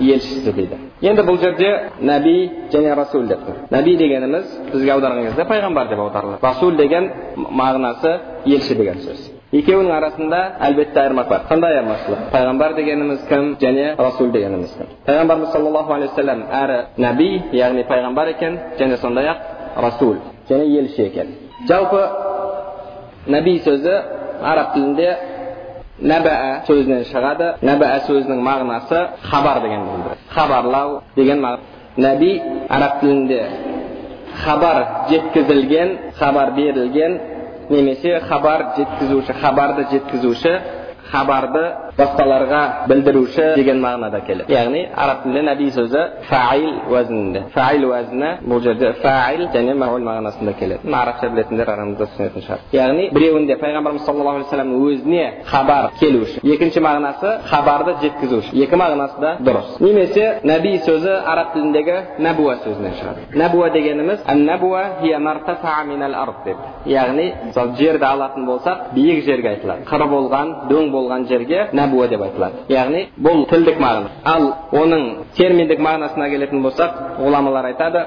елшісі 0.00 0.52
дейді 0.52 0.78
енді 1.02 1.22
бұл 1.26 1.38
жерде 1.40 1.70
нәби 2.00 2.34
және 2.72 2.94
расул 2.96 3.26
деп 3.28 3.42
тұр 3.46 3.64
нәби 3.70 3.96
дегеніміз 4.00 4.52
бізге 4.72 4.92
аударған 4.94 5.26
кезде 5.28 5.44
пайғамбар 5.50 5.88
деп 5.88 6.00
аударылады 6.04 6.38
расул 6.42 6.76
деген 6.76 7.10
мағынасы 7.36 8.14
елші 8.46 8.74
деген 8.78 9.02
сөз 9.04 9.28
екеуінің 9.52 9.92
арасында 9.96 10.40
әлбетте 10.68 11.00
айырмашылық 11.00 11.28
бар 11.30 11.44
қандай 11.50 11.76
айырмашылық 11.78 12.24
пайғамбар 12.32 12.74
дегеніміз 12.76 13.22
кім 13.28 13.54
және 13.60 13.86
расул 13.98 14.32
дегеніміз 14.32 14.74
кім 14.78 14.90
пайғамбарымыз 15.06 15.52
саллаллаху 15.52 15.92
алейхи 15.94 16.12
вассалам 16.12 16.42
әрі 16.62 16.78
нәби 16.98 17.30
яғни 17.56 17.86
пайғамбар 17.88 18.34
екен 18.34 18.58
және 18.78 18.96
сондай 19.00 19.30
ақ 19.32 19.38
расул 19.86 20.16
және 20.50 20.68
елші 20.80 21.02
екен 21.06 21.32
жалпы 21.68 22.02
нәби 23.28 23.58
сөзі 23.64 23.94
араб 24.42 24.74
тілінде 24.74 25.08
нәбәә 25.98 26.52
сөзінен 26.68 27.04
шығады 27.10 27.48
нәбәә 27.66 27.98
сөзінің 28.06 28.42
мағынасы 28.46 29.00
хабар 29.30 29.60
деген 29.62 29.86
хабарлау 30.34 31.00
деген 31.16 31.44
нәби 31.96 32.30
араб 32.68 33.00
тілінде 33.00 33.40
хабар 34.44 34.84
жеткізілген 35.10 35.98
хабар 36.18 36.52
берілген 36.54 37.18
немесе 37.70 38.20
хабар 38.28 38.66
жеткізуші 38.76 39.32
хабарды 39.42 39.86
жеткізуші 39.90 40.54
хабарды 41.10 41.64
басқаларға 41.98 42.60
білдіруші 42.90 43.46
деген 43.56 43.80
мағынада 43.82 44.20
келеді 44.26 44.52
яғни 44.52 44.84
араб 44.94 45.22
тілінде 45.24 45.42
нәби 45.48 45.68
сөзі 45.74 46.02
фаил 46.28 46.68
уәзінінде 46.92 47.40
фаил 47.54 47.86
уәзіні 47.90 48.30
бұл 48.48 48.62
жерде 48.62 48.92
фаил 49.02 49.42
және 49.54 49.74
маул 49.74 50.02
мағынасында 50.06 50.52
келеді 50.60 50.92
арабша 50.94 51.30
білетіндер 51.32 51.72
арамызда 51.74 52.04
түсінетін 52.12 52.46
шығар 52.46 52.58
яғни 52.76 53.08
біреуінде 53.16 53.58
пайғамбарымыз 53.62 54.04
саллаллаху 54.06 54.36
алейхи 54.38 54.48
вассаламның 54.48 54.78
өзіне 54.92 55.24
хабар 55.50 55.90
келуші 56.00 56.40
екінші 56.54 56.80
мағынасы 56.86 57.34
хабарды 57.50 57.96
жеткізуші 58.02 58.62
екі 58.64 58.76
мағынасы 58.78 59.20
да 59.20 59.34
дұрыс 59.42 59.68
немесе 59.82 60.26
нәби 60.46 60.76
сөзі 60.86 61.18
араб 61.26 61.52
тіліндегі 61.56 61.98
нәбуа 62.22 62.58
сөзінен 62.64 62.94
шығады 63.00 63.20
нәбуа 63.42 63.70
дегеніміз 63.74 64.18
яғни 66.88 67.26
мысалы 67.48 67.76
жерді 67.78 68.04
алатын 68.04 68.46
болсақ 68.46 68.92
биік 68.94 69.24
жерге 69.24 69.48
айтылады 69.54 69.84
қыр 69.88 70.04
болған 70.08 70.52
дөң 70.70 70.90
болған 70.92 71.26
жерге 71.28 71.68
нәбуа 71.88 72.08
деп 72.08 72.22
айтылады. 72.22 72.64
Яғни 72.68 73.04
бұл 73.18 73.44
тілдік 73.50 73.78
мағына. 73.80 74.08
Ал 74.24 74.44
оның 74.72 75.04
терминдік 75.36 75.80
мағынасына 75.82 76.28
келетін 76.30 76.62
болсақ 76.62 76.98
ғұламалар 77.18 77.72
айтады 77.72 78.04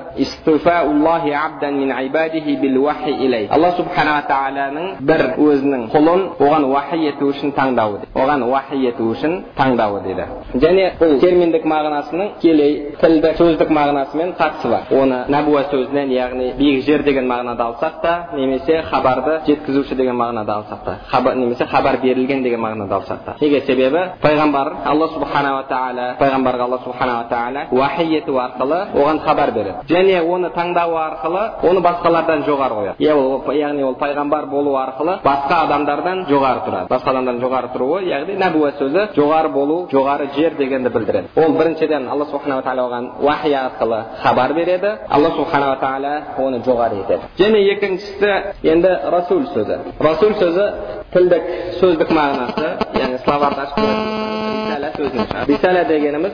алла 3.51 3.71
субханала 3.77 4.21
тағаланың 4.29 4.85
бір 5.01 5.21
өзінің 5.37 5.87
құлын 5.91 6.21
оған 6.39 6.65
уахи 6.71 6.99
ету 7.07 7.31
үшін 7.31 7.53
таңдауы 7.55 8.05
оған 8.15 8.45
уахи 8.47 8.77
ету 8.87 9.09
үшін 9.11 9.37
таңдауы 9.57 10.01
дейді. 10.05 10.25
Және 10.55 10.85
бұл 10.99 11.17
терминдік 11.21 11.65
мағынасының 11.65 12.31
тікелей 12.41 12.73
тілдік 13.01 13.37
сөздік 13.39 13.71
мағынасымен 13.71 14.33
қатысы 14.39 14.71
бар. 14.71 14.87
Оны 14.91 15.23
нәбуа 15.31 15.65
сөзінен 15.71 16.11
яғни 16.15 16.53
биік 16.57 16.85
жер 16.85 17.03
деген 17.03 17.27
мағынада 17.29 17.69
алсақ 17.71 18.01
та 18.01 18.13
немесе 18.35 18.81
хабарды 18.89 19.39
жеткізуші 19.47 19.95
деген 19.95 20.15
мағынада 20.15 20.61
алсақ 20.61 20.83
та 20.85 21.33
немесе 21.35 21.65
хабар 21.65 21.97
берілген 22.03 22.43
деген 22.43 22.59
мағынада 22.61 23.01
алсақ 23.01 23.25
та. 23.25 23.35
Неге 23.41 23.61
себебі 23.71 24.01
пайғамбар 24.21 24.67
алла 24.85 25.07
субханала 25.13 25.63
тағала 25.69 26.07
пайғамбарға 26.19 26.67
алла 26.67 26.79
субханала 26.83 27.25
тағала 27.31 27.65
уахи 27.71 28.05
ету 28.17 28.37
арқылы 28.39 28.79
оған 28.95 29.19
хабар 29.25 29.51
береді 29.51 29.87
және 29.89 30.21
оны 30.21 30.49
таңдау 30.55 30.95
арқылы 30.97 31.43
оны 31.69 31.81
басқалардан 31.87 32.43
жоғары 32.47 32.75
қояды 32.79 33.57
яғни 33.61 33.83
ол 33.83 33.95
пайғамбар 33.95 34.45
болу 34.51 34.75
арқылы 34.75 35.17
басқа 35.23 35.61
адамдардан 35.65 36.25
жоғары 36.29 36.65
тұрады 36.67 36.89
басқа 36.91 37.13
адамдардан 37.13 37.41
жоғары 37.45 37.71
тұруы 37.75 38.01
яғни 38.09 38.37
нәбуа 38.41 38.71
сөзі 38.79 39.07
жоғары 39.15 39.51
болу 39.53 39.87
жоғары 39.91 40.29
жер 40.35 40.55
дегенді 40.59 40.89
білдіреді 40.89 41.27
ол 41.35 41.57
біріншіден 41.57 42.07
алла 42.09 42.25
субханала 42.31 42.61
тағала 42.61 42.87
оған 42.89 43.09
уахи 43.21 43.53
арқылы 43.53 44.03
хабар 44.23 44.53
береді 44.53 44.95
алла 45.09 45.31
субханала 45.37 45.77
тағала 45.81 46.13
оны 46.37 46.63
жоғары 46.65 47.03
етеді 47.03 47.21
және 47.39 47.63
екіншісі 47.75 48.31
енді 48.63 48.95
расул 49.15 49.45
сөзі 49.55 49.79
расул 49.99 50.33
сөзі 50.41 50.71
тілдік 51.13 51.43
сөздік 51.79 52.11
мағынасы 52.11 52.90
яғни 53.11 54.31
рисала 54.71 54.91
сөзінен 54.95 55.27
шығады 55.31 55.47
рисала 55.51 55.83
дегеніміз 55.89 56.31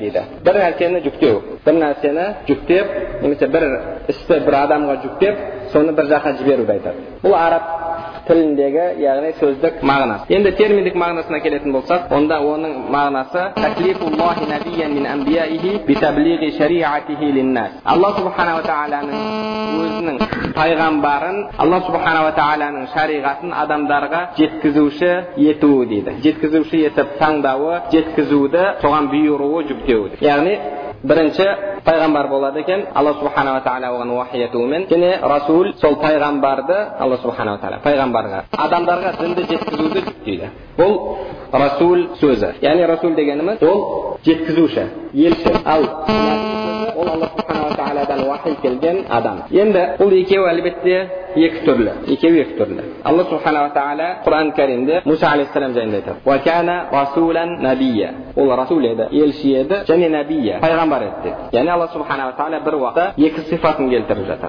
дейді 0.00 0.22
бір 0.44 0.58
нәрсені 0.62 1.02
жүктеу 1.06 1.40
бір 1.66 1.78
нәрсені 1.82 2.26
жүктеп 2.48 2.86
немесе 3.22 3.48
бір 3.54 3.66
істі 4.08 4.40
бір 4.46 4.54
адамға 4.64 4.96
жүктеп 5.04 5.44
соны 5.72 5.92
бір 5.96 6.10
жаққа 6.14 6.36
жіберуді 6.40 6.72
айтады 6.76 7.06
бұл 7.22 7.36
араб 7.36 7.62
тіліндегі 8.30 8.84
яғни 9.02 9.30
сөздік 9.40 9.80
мағынасы 9.90 10.30
енді 10.36 10.50
терминдік 10.58 10.94
мағынасына 11.02 11.40
келетін 11.42 11.72
болсақ 11.74 12.12
онда 12.14 12.36
оның 12.46 12.76
мағынасы 12.94 13.42
алла 17.90 18.10
субханала 18.18 18.62
тағаланың 18.68 19.16
өзінің 19.84 20.20
пайғамбарын 20.58 21.38
алла 21.64 21.80
субханала 21.86 22.32
тағаланың 22.38 22.86
шариғатын 22.94 23.54
адамдарға 23.64 24.20
жеткізуші 24.38 25.10
етуі 25.50 25.88
дейді 25.94 26.16
жеткізуші 26.26 26.84
етіп 26.90 27.16
таңдауы 27.22 27.80
жеткізуді 27.96 28.66
соған 28.84 29.10
бұйыруы 29.14 29.64
жүктеуі 29.72 30.22
яғни 30.24 30.54
бірінші 31.02 31.46
пайғамбар 31.84 32.28
болады 32.28 32.60
екен 32.60 32.82
алла 32.94 33.14
субханала 33.20 33.62
тағала 33.64 33.88
оған 33.94 34.10
уахи 34.12 34.42
етуімен 34.44 34.84
және 34.90 35.12
расул 35.22 35.72
сол 35.80 35.96
пайғамбарды 36.02 36.76
алла 37.00 37.16
субханала 37.22 37.58
тағала 37.62 37.80
пайғамбарға 37.84 38.42
адамдарға 38.66 39.14
дінді 39.20 39.46
жеткізуді 39.52 40.04
жүктейді 40.08 40.50
бұл 40.76 40.98
расул 41.52 42.06
сөзі 42.20 42.52
яғни 42.60 42.86
расул 42.92 43.16
дегеніміз 43.16 43.62
ол 43.62 44.18
жеткізуші 44.26 44.86
елші 45.14 45.56
ал 45.64 45.88
ол 46.96 47.08
алла 47.08 47.30
субханала 47.36 47.74
тағаладан 47.80 48.20
уахи 48.28 48.54
келген 48.62 49.04
адам 49.08 49.42
енді 49.50 49.82
бұл 50.00 50.12
екеуі 50.22 50.48
әлбетте 50.52 50.96
екі 51.36 51.60
түрлі 51.66 51.92
екеуі 52.14 52.40
екі 52.42 52.54
түрлі 52.58 52.82
алла 53.06 53.24
субханала 53.30 53.70
тағала 53.74 54.06
құран 54.24 54.52
кәрімде 54.56 55.02
мұса 55.06 55.26
алейхисалам 55.34 55.72
жайында 55.74 55.96
айтады 56.00 56.18
ол 58.36 58.56
расул 58.56 58.84
еді 58.84 59.04
елші 59.12 59.54
еді 59.62 59.76
және 59.88 60.08
нәбия 60.10 60.60
пайғамбар 60.62 61.02
еді 61.06 61.14
деді 61.24 61.56
яғни 61.58 61.70
алла 61.70 61.88
субханала 61.92 62.32
тағала 62.38 62.60
бір 62.64 62.74
уақытта 62.80 63.04
екі 63.26 63.40
сипатын 63.50 63.90
келтіріп 63.90 64.26
жатыр 64.26 64.48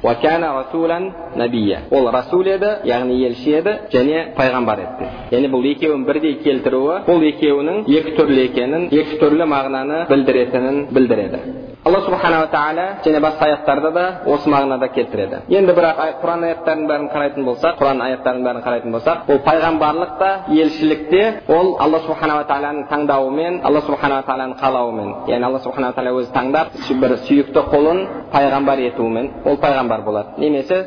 ол 1.91 2.11
расул 2.11 2.45
еді 2.47 2.69
яғни 2.85 3.15
елші 3.27 3.57
еді 3.59 3.71
және 3.93 4.25
пайғамбар 4.37 4.79
еді 4.85 5.05
яғни 5.35 5.47
бұл 5.53 5.65
екеуін 5.71 6.05
бірдей 6.05 6.35
келтіруі 6.43 7.01
бұл 7.07 7.25
екеуінің 7.31 7.83
екі 7.87 8.15
түрлі 8.17 8.45
екенін 8.49 8.87
екі 8.91 9.19
түрлі 9.21 9.45
мағынаны 9.53 10.05
білдіретінін 10.09 10.87
білдіреді 10.91 11.39
алла 11.85 12.01
субханала 12.05 12.47
тағала 12.53 12.85
және 13.05 13.19
басқа 13.23 13.47
аяттарда 13.47 13.89
да 13.91 14.03
осы 14.29 14.49
мағынада 14.53 14.87
келтіреді 14.93 15.39
енді 15.49 15.73
бірақ 15.73 16.01
құран 16.21 16.43
аяттарының 16.45 16.87
бәрін 16.91 17.07
қарайтын 17.13 17.47
болсақ 17.47 17.79
құран 17.79 18.03
аяттарының 18.05 18.45
бәрін 18.47 18.61
қарайтын 18.67 18.93
болсақ 18.95 19.31
ол 19.33 19.39
пайғамбарлық 19.47 20.11
та 20.19 20.29
елшілік 20.53 21.09
те 21.09 21.23
ол 21.47 21.73
алла 21.81 22.03
субханала 22.05 22.45
тағаланың 22.51 22.85
таңдауымен 22.93 23.59
алла 23.65 23.81
субханала 23.87 24.27
тағаланың 24.29 24.55
қалауымен 24.61 25.11
яғни 25.33 25.49
алла 25.49 25.63
субханала 25.65 25.97
тағала 25.97 26.21
өзі 26.21 26.33
таңдап 26.37 26.77
бір 27.01 27.17
сүйікті 27.25 27.65
құлын 27.73 28.05
пайғамбар 28.35 28.85
етуімен 28.91 29.31
ол 29.45 29.57
пайғамбар 29.57 30.05
болады 30.05 30.37
немесе 30.37 30.83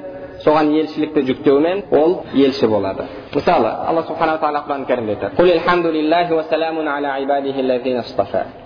соған 0.46 0.70
елшілікті 0.78 1.26
жүктеумен 1.28 1.84
ол 1.90 2.20
елші 2.34 2.70
болады 2.70 3.06
мысалы 3.34 3.70
алла 3.88 4.02
субханала 4.08 4.38
тағала 4.38 4.60
құран 4.66 4.84
кәрімде 4.88 5.14
айтады 5.16 5.36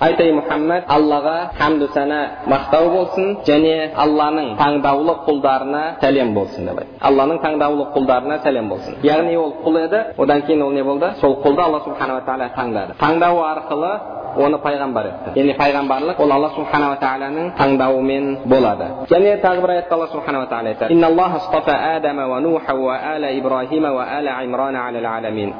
айтай 0.00 0.32
мұхаммад 0.38 0.82
аллаға 0.96 1.36
хамду 1.58 1.88
сана 1.94 2.20
мақтау 2.52 2.90
болсын 2.96 3.26
және 3.48 3.76
алланың 4.04 4.56
таңдаулы 4.60 5.14
құлдарына 5.28 5.82
сәлем 6.02 6.34
болсын 6.34 6.68
деп 6.68 6.82
айтады 6.82 7.00
алланың 7.10 7.40
таңдаулы 7.46 7.88
құлдарына 7.96 8.42
сәлем 8.44 8.68
болсын 8.68 8.94
яғни 9.02 9.36
ол 9.36 9.52
құл 9.64 9.80
еді 9.84 10.04
одан 10.18 10.42
кейін 10.46 10.62
ол 10.62 10.72
не 10.72 10.84
болды 10.84 11.12
сол 11.20 11.40
құлды 11.44 11.60
алла 11.64 11.82
субханала 11.84 12.22
тағала 12.28 12.50
таңдады 12.56 12.98
таңдау 13.00 13.42
арқылы 13.54 13.92
оны 14.36 14.58
пайғамбар 14.62 15.06
етті 15.08 15.32
яғни 15.40 15.54
пайғамбарлық 15.58 16.20
ол 16.22 16.32
алла 16.32 16.50
субханала 16.54 16.96
тағаланың 17.02 17.46
таңдауымен 17.58 18.24
болады 18.52 18.86
және 19.10 19.30
тағы 19.42 19.62
бір 19.64 19.70
аятта 19.76 19.94
алла 19.96 20.08
субханала 20.12 20.46
тағала 20.50 20.68
айтады 20.74 20.94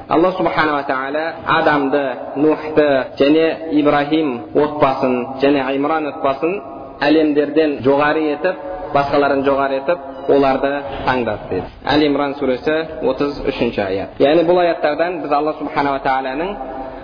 алла 0.09 0.31
субханала 0.39 0.83
тағала 0.83 1.25
адамды 1.59 2.05
нухты 2.37 2.89
және 3.21 3.45
ибраһим 3.81 4.29
отбасын 4.55 5.15
және 5.43 5.61
аймран 5.71 6.07
отбасын 6.13 6.53
әлемдерден 7.01 7.79
жоғары 7.87 8.23
етіп 8.35 8.57
басқаларын 8.95 9.45
жоғары 9.47 9.75
етіп 9.83 9.99
оларды 10.35 10.73
таңдады 11.07 11.49
деді 11.51 11.69
әл 11.93 12.03
имран 12.07 12.35
surесі 12.39 12.75
отыз 13.11 13.39
үшінші 13.51 13.81
аят 13.85 14.21
яғни 14.23 14.45
бұл 14.49 14.61
аяттардан 14.65 15.23
біз 15.23 15.33
алла 15.33 15.55
субханала 15.59 16.01
тағаланың 16.05 16.51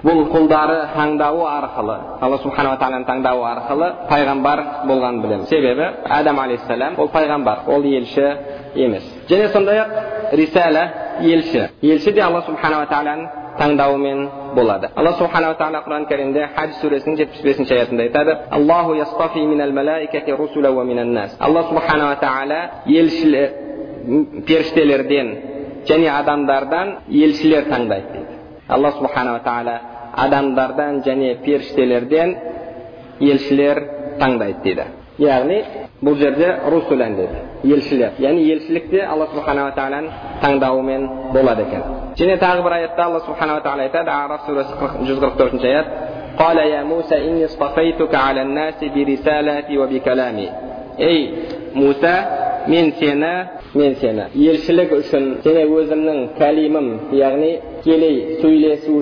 бұл 0.05 0.21
құлдары 0.33 0.79
таңдауы 0.97 1.47
арқылы 1.49 1.97
алла 2.21 2.39
субханала 2.43 2.81
тағаланың 2.83 3.07
таңдауы 3.09 3.47
арқылы 3.53 3.89
пайғамбар 4.11 4.65
болғанын 4.89 5.23
білеміз 5.25 5.49
себебі 5.49 5.89
адам 6.19 6.39
алейхисалам 6.45 6.99
ол 6.99 7.09
пайғамбар 7.15 7.65
ол 7.69 7.85
елші 7.85 8.27
емес 8.75 9.05
және 9.31 9.49
сондай 9.53 9.79
ақ 9.85 9.91
рисала 10.33 10.85
елші 11.21 11.69
елші 11.83 12.13
де 12.13 12.21
алла 12.21 12.43
субханала 12.47 12.87
тағаланың 12.91 13.29
таңдауымен 13.59 14.21
болады 14.55 14.91
алла 14.95 15.13
субханала 15.19 15.57
тағала 15.59 15.83
құран 15.87 16.07
кәрімде 16.11 16.49
хадж 16.57 16.79
сүресінің 16.83 17.19
жетпіс 17.21 17.43
бесінші 17.47 17.75
аятында 17.75 18.03
айтады 18.09 18.37
аллаху 18.51 18.95
алла 21.41 21.63
субханала 21.69 22.17
тағала 22.23 22.61
елшілер 22.87 23.51
періштелерден 24.47 25.29
және 25.89 26.09
адамдардан 26.11 26.97
елшілер 27.09 27.69
таңдайды 27.71 28.13
дейді 28.13 28.35
алла 28.69 28.93
субханала 28.99 29.41
тағала 29.45 29.79
адамдардан 30.27 31.03
және 31.07 31.37
періштелерден 31.45 32.37
елшілер 33.21 33.83
таңдайды 34.21 34.63
дейді 34.65 34.85
яғни 35.20 35.58
бұл 36.04 36.16
жерде 36.20 36.52
русулян 36.72 37.16
деді 37.16 37.74
елшілер 37.74 38.20
яғни 38.20 38.46
елшілік 38.54 38.90
те 38.92 39.02
алла 39.06 39.28
субханала 39.34 39.74
тағаланың 39.78 40.12
таңдауымен 40.44 41.08
болады 41.34 41.66
екен 41.68 41.84
және 42.20 42.38
тағы 42.40 42.64
бір 42.64 42.78
аятта 42.78 43.04
алла 43.04 43.20
субханала 43.26 43.64
тағала 43.66 43.88
айтады 43.88 44.12
араф 44.16 44.48
surasi 44.48 44.74
жүз 45.08 45.20
қырық 45.20 45.38
төртінші 45.42 45.68
аят 45.74 45.88
قال 46.40 46.58
يا 46.58 46.84
موسى 46.84 47.16
إني 47.28 47.46
اصطفيتك 47.46 48.16
على 48.16 48.42
الناس 48.42 48.80
برسالاتي 48.96 49.78
وبكلامي 49.78 50.50
ей 50.98 51.22
муса 51.74 52.16
мен 52.69 52.93
сені 52.99 53.33
мен 53.75 53.95
сені 54.01 54.25
елшілік 54.51 54.93
үшін 55.01 55.25
және 55.45 55.65
өзімнің 55.79 56.19
кәлимім 56.39 56.89
яғни 57.13 57.51
тікелей 57.85 58.39
сөйлесу 58.41 58.95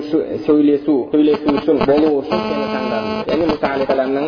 сөйлесу 0.45 0.95
сөйлесу 1.13 1.53
үшін 1.59 1.77
болу 1.87 2.09
үшін 2.21 2.39
сені 2.49 2.65
таңдадым 2.73 3.13
яғни 3.31 3.45
мұса 3.51 3.73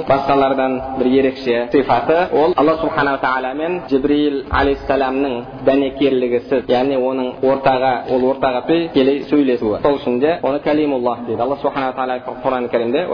басқалардан 0.09 0.79
бір 0.99 1.07
ерекше 1.19 1.57
сипаты 1.71 2.17
ол 2.31 2.53
алла 2.55 2.77
субханала 2.81 3.19
тағаламен 3.23 3.79
жібрил 3.89 4.37
алейхисаламның 4.49 5.35
дәнекерлігісіз 5.67 6.69
яғни 6.71 6.99
оның 7.09 7.27
ортаға 7.43 7.93
ол 8.15 8.29
ортаға 8.31 8.61
тікелей 8.69 9.23
сөйлесуі 9.31 9.81
сол 9.83 9.99
үшін 9.99 10.19
де 10.19 10.37
оны 10.43 10.61
кәлимуллах 10.63 11.25
дейді 11.27 11.41
алла 11.41 11.57
субханала 11.61 11.93
тағала 11.97 12.39
құран 12.45 12.69
кәрімде 12.71 13.07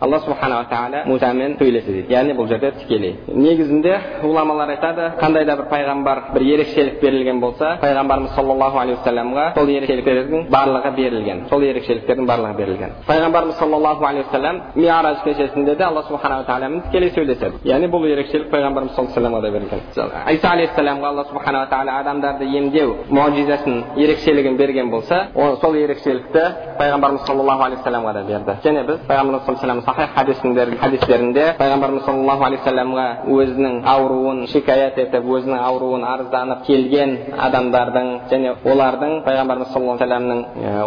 алла 0.00 0.18
субханала 0.20 0.66
тағала 0.70 1.04
мусамен 1.06 1.56
сөйлесті 1.60 1.92
дейді 1.92 2.14
яғни 2.14 2.36
бұл 2.38 2.48
жерде 2.48 2.72
тікелей 2.80 3.16
негізінде 3.28 3.98
ғұламалар 4.22 4.61
айтады 4.70 5.08
қандай 5.20 5.44
да 5.44 5.56
бір 5.56 5.66
пайғамбар 5.70 6.18
бір 6.34 6.42
ерекшелік 6.54 7.00
берілген 7.02 7.40
болса 7.40 7.76
пайғамбарымыз 7.82 8.34
саллаллаху 8.36 8.78
алейхи 8.78 8.98
уассаламға 9.00 9.46
сол 9.56 9.68
ерекшеліктердің 9.68 10.48
барлығы 10.52 10.92
берілген 10.96 11.44
сол 11.50 11.62
ерекшеліктердің 11.62 12.26
барлығы 12.30 12.56
берілген 12.60 12.94
пайғамбарымыз 13.08 13.58
саллаллаху 13.58 14.06
алейхи 14.06 14.26
уассалам 14.28 14.60
миараж 14.74 15.22
кешесінде 15.24 15.76
де 15.76 15.84
алла 15.84 16.02
субханала 16.08 16.44
тағаламен 16.44 16.82
тікелей 16.88 17.10
сөйлеседі 17.16 17.62
яғни 17.64 17.90
бұл 17.92 18.06
ерекшелік 18.12 18.50
пайғамбарымыз 18.52 18.94
саллаллаху 18.94 19.36
алейхи 19.36 19.42
да 19.42 19.50
берілген 19.50 19.80
иса 20.36 20.50
алейхисаламға 20.50 21.08
алла 21.08 21.24
субханала 21.30 21.66
тағала 21.70 21.98
адамдарды 22.00 22.44
емдеу 22.44 22.96
мұғжизасын 23.10 23.96
ерекшелігін 23.96 24.56
берген 24.56 24.90
болса 24.90 25.26
сол 25.60 25.74
ерекшелікті 25.74 26.44
пайғамбарымыз 26.78 27.26
саллаллаху 27.26 27.62
алейхи 27.68 27.82
уассаламға 27.82 28.12
да 28.12 28.22
берді 28.28 28.56
және 28.64 28.86
біз 28.86 29.00
пайғамбарымыз 29.08 29.44
саллаллаху 29.46 29.86
сахих 29.86 30.80
хадистерінде 30.80 31.44
пайғамбарымыз 31.58 32.04
саллаллаху 32.06 32.44
алейхи 32.44 32.62
уассаламға 32.62 33.06
өзінің 33.36 33.78
ауруын 33.94 34.46
шикаят 34.52 34.98
етіп 34.98 35.24
өзінің 35.36 35.58
ауруын 35.68 36.04
арызданып 36.04 36.64
келген 36.66 37.16
адамдардың 37.46 38.08
және 38.30 38.54
олардың 38.72 39.12
пайғамбарымыз 39.26 39.72
саллаллаху 39.72 40.04
алейхи 40.04 40.12
вассаламның 40.12 40.40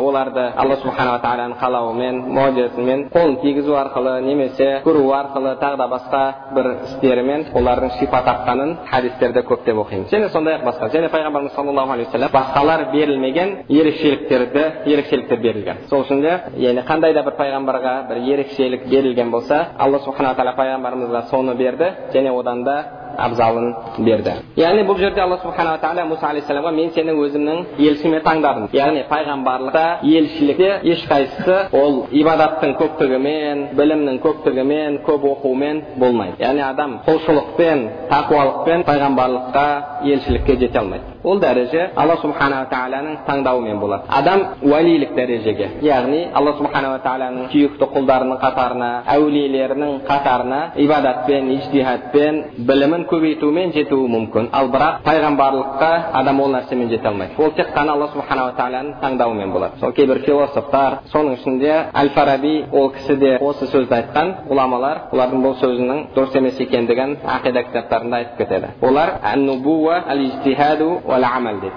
оларды 0.07 0.43
алла 0.61 0.75
субханала 0.81 1.19
тағаланың 1.23 1.57
қалауымен 1.61 2.15
можизасымен 2.37 3.05
қолын 3.13 3.39
тигізу 3.41 3.75
арқылы 3.75 4.13
немесе 4.25 4.81
көру 4.85 5.03
арқылы 5.19 5.55
тағы 5.61 5.77
да 5.77 5.87
басқа 5.95 6.21
бір 6.55 6.71
істерімен 6.87 7.45
олардың 7.59 7.93
шипа 7.99 8.21
тапқанын 8.29 8.75
хадистерде 8.89 9.43
көптеп 9.49 9.79
оқимыз 9.83 10.11
және 10.13 10.29
сондай 10.29 10.57
ақ 10.59 10.65
басқа 10.69 10.89
және 10.95 11.09
пайғамбарымыз 11.15 11.55
саллаллаху 11.55 11.91
алейхи 11.91 12.09
вассалам 12.11 12.33
басқалар 12.33 12.91
берілмеген 12.91 13.55
ерекшеліктерді 13.69 14.65
ерекшеліктер 14.85 15.39
берілген 15.39 15.77
сол 15.89 16.03
үшін 16.05 16.21
де 16.21 16.33
яғни 16.57 16.85
қандай 16.89 17.13
да 17.13 17.23
бір 17.23 17.37
пайғамбарға 17.39 17.95
бір 18.09 18.21
ерекшелік 18.33 18.87
берілген 18.89 19.31
болса 19.31 19.65
алла 19.77 19.99
субханала 20.05 20.35
тағала 20.35 20.55
пайғамбарымызға 20.59 21.21
соны 21.29 21.55
берді 21.55 21.91
және 22.13 22.31
одан 22.39 22.63
да 22.63 23.04
абзалын 23.17 23.67
берді 23.99 24.33
яғни 24.59 24.83
бұл 24.87 24.99
жерде 24.99 25.21
алла 25.23 25.37
субханала 25.43 25.79
тағала 25.83 26.05
мұса 26.09 26.29
алейхисаламға 26.31 26.71
мен 26.75 26.91
сені 26.95 27.15
өзімнің 27.25 27.63
елшіме 27.87 28.21
таңдадым 28.25 28.69
яғни 28.75 29.05
пайғамбарлықта 29.09 29.85
елшілікте 30.03 30.69
ешқайсысы 30.93 31.57
ол 31.79 32.05
ибадаттың 32.11 32.75
көптігімен 32.81 33.65
білімнің 33.79 34.21
көптігімен 34.25 35.01
көп 35.07 35.27
оқумен 35.31 35.83
болмайды 36.01 36.43
яғни 36.43 36.65
адам 36.69 36.99
құлшылықпен 37.07 37.89
тақуалықпен 38.13 38.87
пайғамбарлыққа 38.91 39.67
елшілікке 40.13 40.59
жете 40.65 40.79
алмайды 40.79 41.14
ол 41.25 41.39
дәреже 41.41 41.89
алла 41.95 42.15
субханала 42.21 42.67
тағаланың 42.69 43.15
таңдауымен 43.27 43.79
болады 43.81 44.03
адам 44.17 44.41
уәлилік 44.61 45.15
дәрежеге 45.17 45.69
яғни 45.81 46.19
алла 46.37 46.53
субханала 46.59 46.99
тағаланың 47.05 47.47
сүйікті 47.53 47.87
құлдарының 47.95 48.37
қатарына 48.43 48.89
әулиелерінің 49.15 49.91
қатарына 50.09 50.59
ибадатпен 50.85 51.49
ижтихадпен 51.55 52.41
білімін 52.69 53.07
көбейтумен 53.11 53.73
жетуі 53.77 54.09
мүмкін 54.15 54.51
ал 54.59 54.69
бірақ 54.75 55.01
пайғамбарлыққа 55.07 55.91
адам 56.21 56.41
ол 56.45 56.53
нәрсемен 56.55 56.89
жете 56.93 57.07
алмайды 57.09 57.41
ол 57.41 57.51
тек 57.57 57.73
қана 57.75 57.95
алла 57.97 58.07
субханала 58.13 58.53
тағаланың 58.59 58.99
таңдауымен 59.01 59.51
болады 59.55 59.79
сол 59.79 59.91
кейбір 59.97 60.21
философтар 60.27 60.99
соның 61.13 61.39
ішінде 61.39 61.73
әл 61.93 62.09
фараби 62.13 62.55
ол 62.71 62.91
кісі 62.99 63.17
де 63.17 63.37
осы 63.41 63.65
сөзді 63.73 63.97
айтқан 63.99 64.33
ғұламалар 64.51 64.97
олардың 65.11 65.43
бұл 65.45 65.57
сөзінің 65.63 66.05
дұрыс 66.15 66.37
емес 66.37 66.59
екендігін 66.67 67.17
ақида 67.37 67.65
кітаптарында 67.69 68.21
айтып 68.21 68.37
кетеді 68.43 68.67
олар 68.81 69.09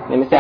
немесе 0.09 0.37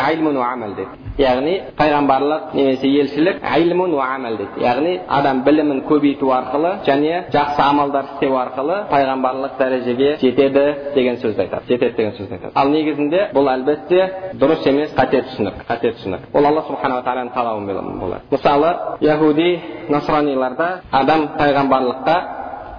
яғни 1.18 1.54
пайғамбарлық 1.78 2.52
немесе 2.54 2.88
елшілік 3.00 3.40
айлмун 3.42 3.96
амал 3.98 4.36
дейді 4.38 4.62
яғни 4.62 4.92
адам 5.08 5.42
білімін 5.46 5.82
көбейту 5.88 6.30
арқылы 6.30 6.72
және 6.86 7.24
жақсы 7.34 7.62
амалдар 7.64 8.04
істеу 8.14 8.36
арқылы 8.38 8.76
пайғамбарлық 8.92 9.58
дәрежеге 9.58 10.14
жетеді 10.22 10.64
деген 10.94 11.16
сөзді 11.16 11.42
айтады 11.46 11.66
жетеді 11.68 11.96
деген 11.96 12.12
сөзді 12.20 12.38
айтады 12.38 12.52
ал 12.54 12.70
негізінде 12.70 13.24
бұл 13.34 13.50
әлбетте 13.54 14.00
дұрыс 14.38 14.66
емес 14.70 14.94
қате 14.94 15.24
түсінік 15.26 15.64
қате 15.68 15.92
түсінік 15.98 16.30
ол 16.32 16.46
алла 16.46 16.62
субханала 16.68 17.02
тағаланың 17.02 17.34
қалауымен 17.34 18.00
болады 18.00 18.22
мысалы 18.30 18.74
яхуди 19.00 19.50
насраниларда 19.88 20.68
адам 20.92 21.28
пайғамбарлыққа 21.38 22.16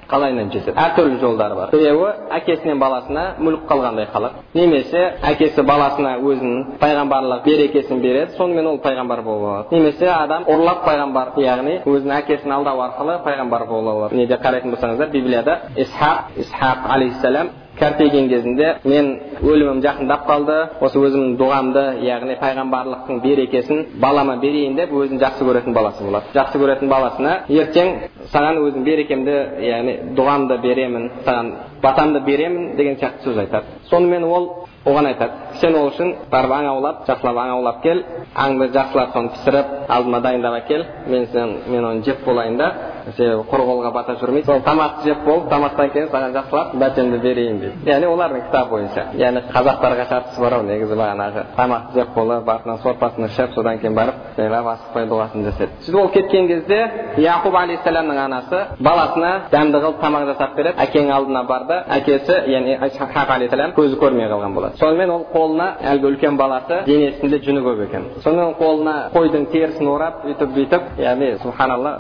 қалайынан 0.10 0.50
жетеді 0.54 0.76
әртүрлі 0.80 1.20
жолдары 1.22 1.56
бар. 1.56 1.72
Біреуі 1.74 2.12
әкесінен 2.40 2.80
баласына 2.82 3.24
мүлік 3.40 3.66
қалғандай 3.70 4.08
қалады 4.14 4.44
немесе 4.58 5.04
әкесі 5.32 5.64
баласына 5.68 6.16
өзінің 6.20 6.80
пайғамбарлық 6.82 7.46
берекесін 7.46 8.02
береді 8.02 8.38
сонымен 8.38 8.68
ол 8.74 8.82
пайғамбар 8.84 9.24
болып 9.24 9.48
алады. 9.50 9.76
Немесе 9.78 10.10
адам 10.10 10.48
ұрлап 10.50 10.84
пайғамбар 10.88 11.34
яғни 11.44 11.80
өзінің 11.86 12.16
әкесін 12.24 12.56
алдау 12.58 12.82
арқылы 12.88 13.20
пайғамбар 13.26 13.68
бола 13.70 13.96
алады. 13.96 14.18
Неде 14.18 14.40
қарайтын 14.42 14.74
болсаңыздар 14.74 15.12
библияда 15.14 15.60
исхақ 15.76 16.38
исхақ 16.44 16.90
алейхисалам 16.96 17.54
кәртейген 17.80 18.30
кезінде 18.30 18.70
мен 18.84 19.10
өлімім 19.42 19.82
жақындап 19.84 20.26
қалды 20.28 20.58
осы 20.84 21.00
өзімнің 21.00 21.36
дұғамды 21.40 21.84
яғни 22.06 22.36
пайғамбарлықтың 22.42 23.22
берекесін 23.24 23.86
балама 24.02 24.36
берейін 24.42 24.76
деп 24.76 24.94
өзін 24.94 25.22
жақсы 25.24 25.48
көретін 25.48 25.76
баласы 25.78 26.04
болады 26.04 26.34
жақсы 26.36 26.62
көретін 26.62 26.92
баласына 26.92 27.36
ертең 27.50 27.94
саған 28.34 28.62
өзім 28.66 28.84
берекемді 28.84 29.38
яғни 29.68 29.96
дұғамды 30.18 30.60
беремін 30.64 31.10
саған 31.26 31.54
батамды 31.84 32.24
беремін 32.26 32.76
деген 32.78 33.00
сияқты 33.00 33.30
сөз 33.30 33.44
айтады 33.46 33.80
сонымен 33.90 34.24
ол 34.24 34.50
оған 34.86 35.10
айтады 35.12 35.60
сен 35.60 35.76
ол 35.76 35.90
үшін 35.90 36.14
барып 36.32 36.52
аң 36.56 36.68
аулап 36.72 37.02
жақсылап 37.08 37.38
аң 37.44 37.52
аулап 37.58 37.82
кел 37.84 38.04
аңды 38.36 38.70
жақсылап 38.76 39.14
соны 39.14 39.34
пісіріп 39.36 39.74
алдыма 39.90 40.22
дайындап 40.22 40.56
әкел 40.62 40.86
мен 41.08 41.28
сен 41.34 41.58
мен 41.68 41.86
оны 41.86 42.04
жеп 42.06 42.24
болайын 42.26 42.58
да 42.58 42.72
себебі 43.18 43.44
құр 43.50 43.64
қолға 43.68 43.92
бата 43.94 44.16
жүрмейді 44.22 44.46
сол 44.46 44.62
тамақты 44.64 45.08
жеп 45.10 45.24
болып 45.26 45.50
тамақтан 45.52 45.92
кейін 45.94 46.10
саған 46.14 46.36
жақсылап 46.38 46.76
бәтемді 46.80 47.20
берейін 47.24 47.60
дейді 47.60 47.92
яғни 47.92 48.10
олардың 48.14 48.44
кітабы 48.48 48.70
бойынша 48.70 49.06
яғни 49.20 49.44
қазақтарға 49.54 50.06
шартысы 50.10 50.42
бар 50.42 50.54
ау 50.60 50.64
негізі 50.68 50.98
бағанағы 51.00 51.46
тамақты 51.58 52.00
жеп 52.00 52.14
болып 52.16 52.50
артынан 52.50 52.78
сорпасын 52.84 53.26
ішіп 53.26 53.56
содан 53.56 53.80
кейін 53.80 53.96
барып 53.96 54.16
жайлап 54.38 54.70
асықпай 54.74 55.08
дұғасын 55.10 55.48
жасайды 55.50 55.72
сөйтіп 55.86 56.00
ол 56.02 56.10
кеткен 56.14 56.48
кезде 56.48 56.80
яқуб 57.18 57.58
алейхисаламның 57.64 58.22
анасы 58.26 58.62
баласына 58.80 59.32
дәмді 59.52 59.82
қылып 59.84 60.02
тамақ 60.04 60.28
жасап 60.34 60.56
береді 60.56 60.78
әкенің 60.86 61.14
алдына 61.18 61.44
барды 61.50 61.82
әкесі 61.98 62.44
яғни 62.54 62.78
алейхисалам 62.80 63.76
көзі 63.78 64.00
көрмей 64.00 64.30
қалған 64.30 64.54
болады 64.54 64.69
сонымен 64.80 65.10
ол 65.10 65.26
қолына 65.34 65.68
әлгі 65.92 66.12
үлкен 66.12 66.38
баласы 66.38 66.84
денесінде 66.86 67.42
жүні 67.46 67.64
көп 67.66 67.84
екен 67.88 68.08
сонымен 68.24 68.56
қолына 68.62 68.96
қойдың 69.16 69.50
терісін 69.54 69.88
орап 69.96 70.26
өйтіп 70.30 70.56
бүйтіп 70.56 71.02
яғни 71.02 71.34
субханалла 71.44 71.94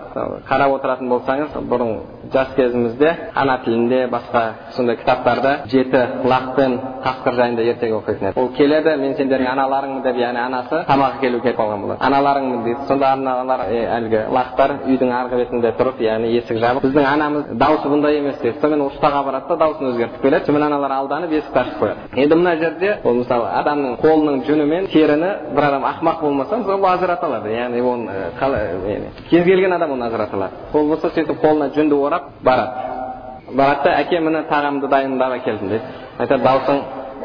қарап 0.49 0.77
отыратын 0.77 1.09
болсаңыз 1.09 1.57
бұрын 1.71 1.93
жас 2.33 2.53
кезімізде 2.55 3.09
ана 3.35 3.57
тілінде 3.65 4.07
басқа 4.13 4.43
сондай 4.75 4.97
кітаптарда 4.97 5.53
жеті 5.71 6.01
лақ 6.25 6.55
пен 6.55 6.79
қасқыр 7.05 7.35
жайында 7.39 7.63
ертегі 7.73 7.93
оқитын 7.99 8.29
еді 8.31 8.39
ол 8.39 8.51
келеді 8.57 8.95
мен 8.97 9.15
сендердің 9.19 9.51
аналарыңмын 9.53 10.03
деп 10.03 10.17
яғни 10.19 10.43
анасы 10.43 10.83
тамақ 10.87 11.19
әкелуге 11.19 11.43
келіп 11.49 11.59
қалған 11.59 11.81
болады 11.85 12.03
аналарыңмын 12.09 12.63
дейді 12.63 12.87
сонда 12.87 13.13
аналар 13.13 13.65
әлгі 13.69 14.25
лақтар 14.37 14.75
үйдің 14.85 15.13
арғы 15.21 15.41
бетінде 15.43 15.73
тұрып 15.79 16.01
яғни 16.03 16.33
есік 16.37 16.59
жабық 16.61 16.85
біздің 16.85 17.07
анамыз 17.13 17.49
дауысы 17.59 17.89
бұндай 17.91 18.19
емес 18.19 18.37
дейді 18.43 18.59
сонымен 18.61 18.89
ұстаға 18.89 19.23
барады 19.25 19.47
да 19.49 19.55
дауысын 19.63 19.89
өзгертіп 19.91 20.21
келеді. 20.21 20.45
Сонымен 20.45 20.65
аналар 20.67 20.91
алданып 20.97 21.31
есікті 21.33 21.59
ашып 21.59 21.79
қояды. 21.81 22.07
Енді 22.15 22.35
мына 22.35 22.55
жерде 22.59 22.97
ол 23.03 23.17
мысалы 23.19 23.47
адамның 23.59 23.97
қолының 24.03 24.41
жүні 24.47 24.65
мен 24.69 24.87
теріні 24.91 25.31
бір 25.55 25.67
адам 25.69 25.85
ақымақ 25.89 26.21
болмаса 26.21 26.57
мысалы 26.57 26.79
ол 26.79 26.89
ажырата 26.91 27.25
алады. 27.25 27.49
Яғни 27.53 27.81
оны 27.81 28.11
қалай 28.39 29.11
кез 29.29 29.43
келген 29.45 29.73
адам 29.73 29.91
оны 29.91 30.05
ажырата 30.07 30.35
алады. 30.35 30.53
Ол 30.73 30.87
болса 30.89 31.11
сөйтіп 31.15 31.41
қолына 31.43 31.71
жүнді 31.75 31.95
орап 31.95 32.18
барады 32.43 33.55
барады 33.55 33.83
да 33.83 33.95
әке 34.03 34.19
міне 34.19 34.43
тағамды 34.49 34.87
дайындап 34.91 35.33
әкелдім 35.39 35.69
дейді 35.69 35.85
айтады 36.19 36.43
дауысың 36.43 36.81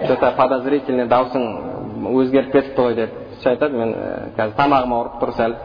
че 0.07 0.17
то 0.17 0.33
подозрительный 0.37 1.07
дауысың 1.09 1.45
өзгеріп 2.21 2.53
кетіпті 2.53 2.83
ғой 2.83 2.95
деп 2.95 3.11
айтады 3.45 3.79
мен 3.79 3.95
қазір 4.37 4.55
тамағым 4.59 4.95
ауырып 4.99 5.21
тұр 5.23 5.35
сәл 5.37 5.57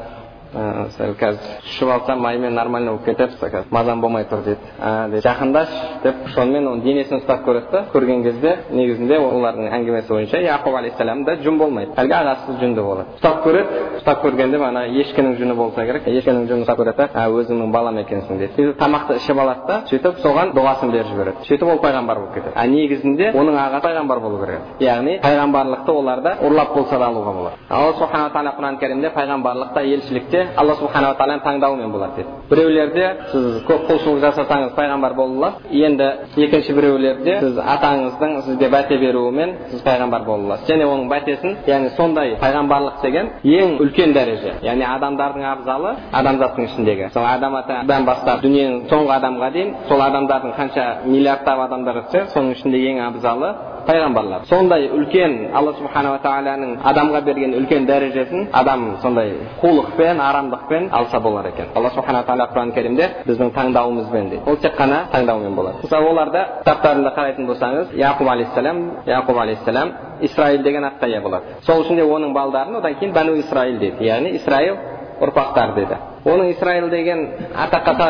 сәл 0.54 1.14
қазір 1.20 1.60
ішіп 1.70 1.90
алсам 1.94 2.22
маймен 2.22 2.56
нормально 2.56 2.92
болып 2.92 3.06
кетеді 3.06 3.38
қазір 3.40 3.70
мазам 3.72 4.02
болмай 4.02 4.26
тұр 4.26 4.42
дейді 4.46 4.72
а 4.82 5.08
дейді 5.08 5.28
жақындаш 5.28 5.76
деп 6.04 6.16
сонымен 6.34 6.68
оның 6.72 6.82
денесін 6.84 7.20
ұстап 7.20 7.44
көреді 7.46 7.72
да. 7.72 7.84
Көрген 7.94 8.24
кезде 8.24 8.56
негізінде 8.72 9.20
олардың 9.20 9.70
әңгімесі 9.78 10.10
бойынша 10.10 10.42
яқуб 10.42 10.78
алейхисалам 10.80 11.24
да 11.26 11.36
жүн 11.44 11.58
болмайды 11.60 11.94
әлгі 12.02 12.16
ағасы 12.18 12.58
жүнді 12.64 12.82
болады 12.82 13.06
ұстап 13.20 13.44
көреді 13.46 13.84
ұстап 14.00 14.24
көргенде 14.24 14.62
ана 14.66 14.86
ешкінің 14.88 15.38
жүні 15.38 15.56
болса 15.56 15.86
керек. 15.86 16.08
Ешкінің 16.08 16.48
жүнін 16.50 16.66
ұстап 16.66 16.80
көреді 16.82 17.08
да 17.14 17.28
өзіңнің 17.30 17.72
балам 17.74 18.00
екенсің 18.02 18.40
дейді 18.42 18.54
сөйтіп 18.58 18.80
тамақты 18.80 19.20
ішіп 19.20 19.42
алады 19.44 19.68
да 19.68 19.80
сөйтіп 19.90 20.20
соған 20.24 20.54
дұғасын 20.58 20.92
беріп 20.94 21.12
жібереді. 21.14 21.46
Сөйтіп 21.50 21.70
ол 21.70 21.82
пайғамбар 21.84 22.20
болып 22.20 22.34
кетеді. 22.34 22.54
А 22.56 22.66
негізінде 22.68 23.32
оның 23.38 23.60
ағасы 23.60 23.84
пайғамбар 23.86 24.20
болу 24.24 24.40
керек. 24.44 24.62
Яғни 24.80 25.20
пайғамбарлықты 25.24 25.92
оларда 25.94 26.36
ұрлап 26.48 26.74
болса 26.76 27.00
да 27.00 27.10
алуға 27.10 27.34
болады. 27.38 27.56
Алла 27.70 27.94
субханала 28.00 28.34
тағала 28.34 28.56
құран 28.58 28.80
кәрімде 28.80 29.12
пайғамбарлықта 29.16 29.84
елшілікте 29.94 30.39
алла 30.56 30.76
субханала 30.80 31.16
тағаланың 31.20 31.44
таңдауымен 31.46 31.92
болады 31.94 32.16
дейді 32.20 32.30
біреулерде 32.50 33.06
сіз 33.32 33.60
көп 33.68 33.86
құлшылық 33.90 34.20
жасасаңыз 34.26 34.74
пайғамбар 34.78 35.16
бола 35.18 35.36
аласыз 35.38 35.82
енді 35.88 36.10
екінші 36.46 36.76
біреулерде 36.78 37.38
сіз 37.44 37.60
атаңыздың 37.76 38.36
сізге 38.48 38.70
бәте 38.74 38.98
беруімен 39.02 39.56
сіз 39.72 39.84
пайғамбар 39.88 40.26
бола 40.26 40.46
аласыз 40.48 40.70
және 40.72 40.88
оның 40.90 41.10
бәтесін 41.14 41.56
яғни 41.68 41.90
сондай 41.98 42.36
пайғамбарлық 42.44 43.02
деген 43.04 43.32
ең 43.44 43.78
үлкен 43.86 44.14
дәреже 44.18 44.56
яғни 44.66 44.86
адамдардың 44.90 45.48
абзалы 45.54 45.96
адамзаттың 46.22 46.70
ішіндегі 46.70 47.10
мысалы 47.10 47.28
адам 47.36 47.56
атадан 47.62 48.06
бастап 48.06 48.44
дүниенің 48.46 48.88
соңғы 48.92 49.16
адамға 49.20 49.52
дейін 49.56 49.76
сол 49.90 50.02
адамдардың 50.02 50.56
қанша 50.60 50.86
миллиардтап 51.06 51.66
адамдар 51.68 52.04
өтсе 52.04 52.26
соның 52.34 52.56
ішінде 52.58 52.82
ең 52.92 53.04
абзалы 53.08 53.54
пайғамбарлар 53.90 54.46
сондай 54.50 54.88
үлкен 54.94 55.34
алла 55.58 55.74
субханала 55.80 56.20
тағаланың 56.26 56.76
адамға 56.92 57.22
берген 57.26 57.56
үлкен 57.60 57.88
дәрежесін 57.90 58.50
адам 58.54 58.86
сондай 59.02 59.34
қулықпен 59.62 60.22
арамдықпен 60.30 60.90
алса 61.00 61.20
болар 61.20 61.48
екен 61.50 61.68
алла 61.76 61.90
субханала 61.96 62.26
тағала 62.30 62.50
құран 62.54 62.74
кәрімде 62.78 63.10
біздің 63.28 63.54
таңдауымызбен 63.58 64.30
дейді 64.30 64.44
ол 64.46 64.58
тек 64.58 64.78
қана 64.78 65.02
таңдаумен 65.14 65.56
болады 65.56 65.82
мысалы 65.84 66.12
оларда 66.12 66.46
кітаптарында 66.60 67.16
қарайтын 67.18 67.50
болсаңыз 67.50 67.98
яқуб 67.98 68.30
алейхисалам 68.36 68.78
яқуб 69.08 69.42
алейхисалам 69.42 69.94
исраил 70.22 70.64
деген 70.64 70.84
атқа 70.84 71.08
ие 71.10 71.22
болады 71.22 71.60
сол 71.66 71.84
үшін 71.84 71.96
де 71.96 72.04
оның 72.04 72.34
балдарын 72.34 72.76
одан 72.76 72.96
кейін 73.00 73.14
бәну 73.14 73.40
исраил 73.40 73.80
дейді 73.80 74.06
яғни 74.06 74.36
исраил 74.36 74.78
ұрпақтар 75.24 75.76
деді. 75.76 75.98
Оның 76.26 76.52
исраил 76.54 76.90
деген 76.90 77.22
атаққа 77.56 78.08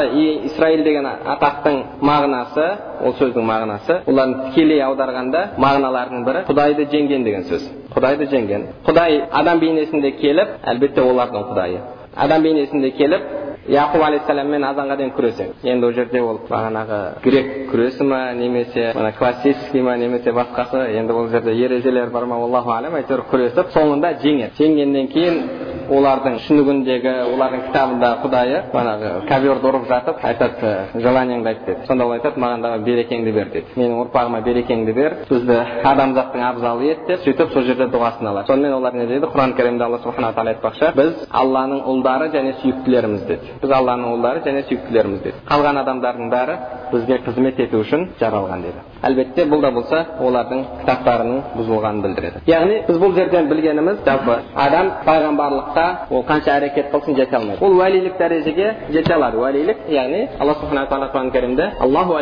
исраил 0.49 0.83
деген 0.83 1.05
атақтың 1.05 1.81
мағынасы 2.01 2.65
ол 3.05 3.13
сөздің 3.19 3.45
мағынасы 3.49 3.99
олардың 4.09 4.49
тікелей 4.49 4.81
аударғанда 4.85 5.43
мағыналарының 5.57 6.25
бірі 6.25 6.45
құдайды 6.49 6.87
жеңген 6.93 7.23
деген 7.27 7.45
сөз. 7.49 7.67
Құдайды 7.95 8.29
жеңген. 8.31 8.65
Құдай 8.87 9.21
адам 9.31 9.59
бейнесінде 9.59 10.11
келіп 10.21 10.57
әлбетте 10.73 11.05
олардың 11.05 11.51
құдайы. 11.51 11.83
Адам 12.15 12.43
бейнесінде 12.43 12.91
келіп 12.97 13.21
яқуб 13.69 14.01
алейхисаламмен 14.01 14.63
азанға 14.65 14.95
дейін 14.97 15.11
күреседі 15.13 15.69
енді 15.69 15.85
ол 15.85 15.93
жерде 15.93 16.21
ол 16.25 16.39
бағанағы 16.49 16.99
грек 17.23 17.49
күресі 17.69 18.03
ма 18.07 18.33
немесе 18.33 18.93
мына 18.95 19.11
классический 19.17 19.81
ма 19.81 19.95
немесе 19.97 20.31
басқасы. 20.33 20.87
Енді 20.97 21.13
ол 21.13 21.27
жерде 21.29 21.53
ережелер 21.53 22.09
бар 22.09 22.25
ма 22.25 22.35
аллаху 22.35 22.71
алам 22.71 22.95
әйтеуір 22.97 23.25
күресіп 23.29 23.69
соңында 23.75 24.15
жеңеді. 24.23 24.57
Жеңгеннен 24.57 25.07
кейін 25.13 25.39
олардың 25.89 26.37
түсінігіндегі 26.39 27.13
олардың 27.33 27.63
кітабында 27.67 28.09
құдайы 28.23 28.59
манағы 28.73 29.11
коверді 29.29 29.69
ұрып 29.69 29.87
жатып 29.89 30.23
айтады 30.29 30.73
желаниеңді 30.95 31.49
айт 31.49 31.65
деді. 31.65 31.85
Сонда 31.87 32.05
ол 32.05 32.13
айтады 32.17 32.41
маған 32.41 32.61
да 32.63 32.71
берекеңді 32.85 33.33
бер 33.33 33.51
дейді 33.53 33.75
менің 33.75 34.03
ұрпағыма 34.05 34.41
берекеңді 34.45 34.93
бер. 34.93 35.17
Бізді 35.29 35.57
адамзаттың 35.91 36.45
абзалы 36.49 36.91
ет 36.91 37.05
деп 37.07 37.23
сөйтіп 37.25 37.53
сол 37.53 37.63
жерде 37.67 37.89
дұғасын 37.93 38.29
алады. 38.29 38.47
Сонымен 38.47 38.73
олар 38.73 38.93
не 38.93 39.05
дейді? 39.07 39.29
Құран 39.33 39.55
кәрімде 39.57 39.83
алла 39.85 39.99
субхана 40.03 40.33
тағала 40.33 40.55
айтпақшы 40.55 40.93
біз 40.95 41.25
алланың 41.29 41.83
ұлдары 41.89 42.29
және 42.33 42.55
сүйіктілеріміз 42.61 43.25
деді. 43.27 43.55
Біз 43.61 43.71
алланың 43.79 44.13
ұлдары 44.17 44.43
және 44.45 44.65
сүйіктілеріміз 44.69 45.23
деді. 45.23 45.43
Қалған 45.49 45.81
адамдардың 45.83 46.29
бәрі 46.33 46.57
бізге 46.93 47.19
қызмет 47.25 47.59
ету 47.65 47.83
үшін 47.83 48.07
жаралған 48.19 48.63
деді. 48.65 48.83
Әлбетте 49.05 49.45
бұл 49.47 49.61
да 49.63 49.71
болса 49.71 49.99
олардың 50.19 50.63
кітаптарының 50.81 51.43
бұзылғанын 51.55 52.01
білдіреді. 52.03 52.41
Яғни 52.49 52.79
біз 52.87 52.97
бұл 52.99 53.13
жерден 53.15 53.47
білгеніміз 53.51 54.01
жалпы 54.05 54.37
адам 54.55 54.89
пайғамбарлыққа 55.05 55.78
ол 56.09 56.23
қанша 56.23 56.57
әрекет 56.59 56.91
қылсын 56.93 57.15
жете 57.15 57.35
алмайды 57.35 57.65
ол 57.65 57.77
уәлилік 57.79 58.17
дәрежеге 58.17 58.73
жете 58.89 59.13
алады. 59.13 59.37
Уәлилік 59.37 59.87
яғни 59.89 60.27
алла 60.39 60.53
субхана 60.59 60.85
тағала 60.89 61.11
құран 61.13 61.31
кәрімде 61.31 61.71
аллаху 61.79 62.15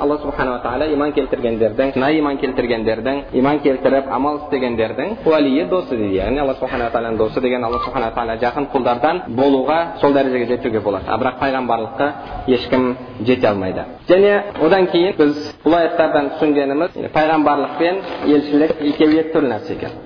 алла 0.00 0.18
субханала 0.18 0.60
тағала 0.62 0.88
иман 0.92 1.12
келтіргендердің 1.12 1.92
шынайы 1.94 2.18
иман 2.20 2.38
келтіргендердің 2.38 3.20
иман 3.40 3.60
келтіріп 3.64 4.10
амал 4.12 4.40
істегендердің 4.44 5.14
уәлиі 5.24 5.66
досы 5.70 5.96
дейді 5.96 6.18
яғни 6.18 6.40
алла 6.42 6.54
субхана 6.58 6.90
тағаланың 6.92 7.18
досы 7.18 7.40
деген 7.40 7.64
алла 7.64 7.80
субхана 7.84 8.10
тағала 8.14 8.36
жақын 8.42 8.68
құлдардан 8.74 9.22
болуға 9.36 9.78
сол 10.00 10.12
дәрежеге 10.12 10.46
жетуге 10.46 10.80
болады. 10.80 11.04
А 11.08 11.18
бірақ 11.18 11.38
пайғамбарлыққа 11.40 12.10
ешкім 12.46 12.96
жете 13.20 13.48
алмайды. 13.48 13.84
Және 14.08 14.42
одан 14.60 14.86
кейін 14.92 15.16
біз 15.18 15.54
бұл 15.64 15.78
аяттардан 15.78 16.30
түсінгеніміз 16.34 16.98
пайғамбарлық 17.14 17.78
пен 17.78 18.02
елшілік 18.26 18.76
екеуі 18.80 19.20
екі 19.22 19.34
түрлі 19.34 19.52
нәрсе 19.54 19.76
екен. 19.78 19.98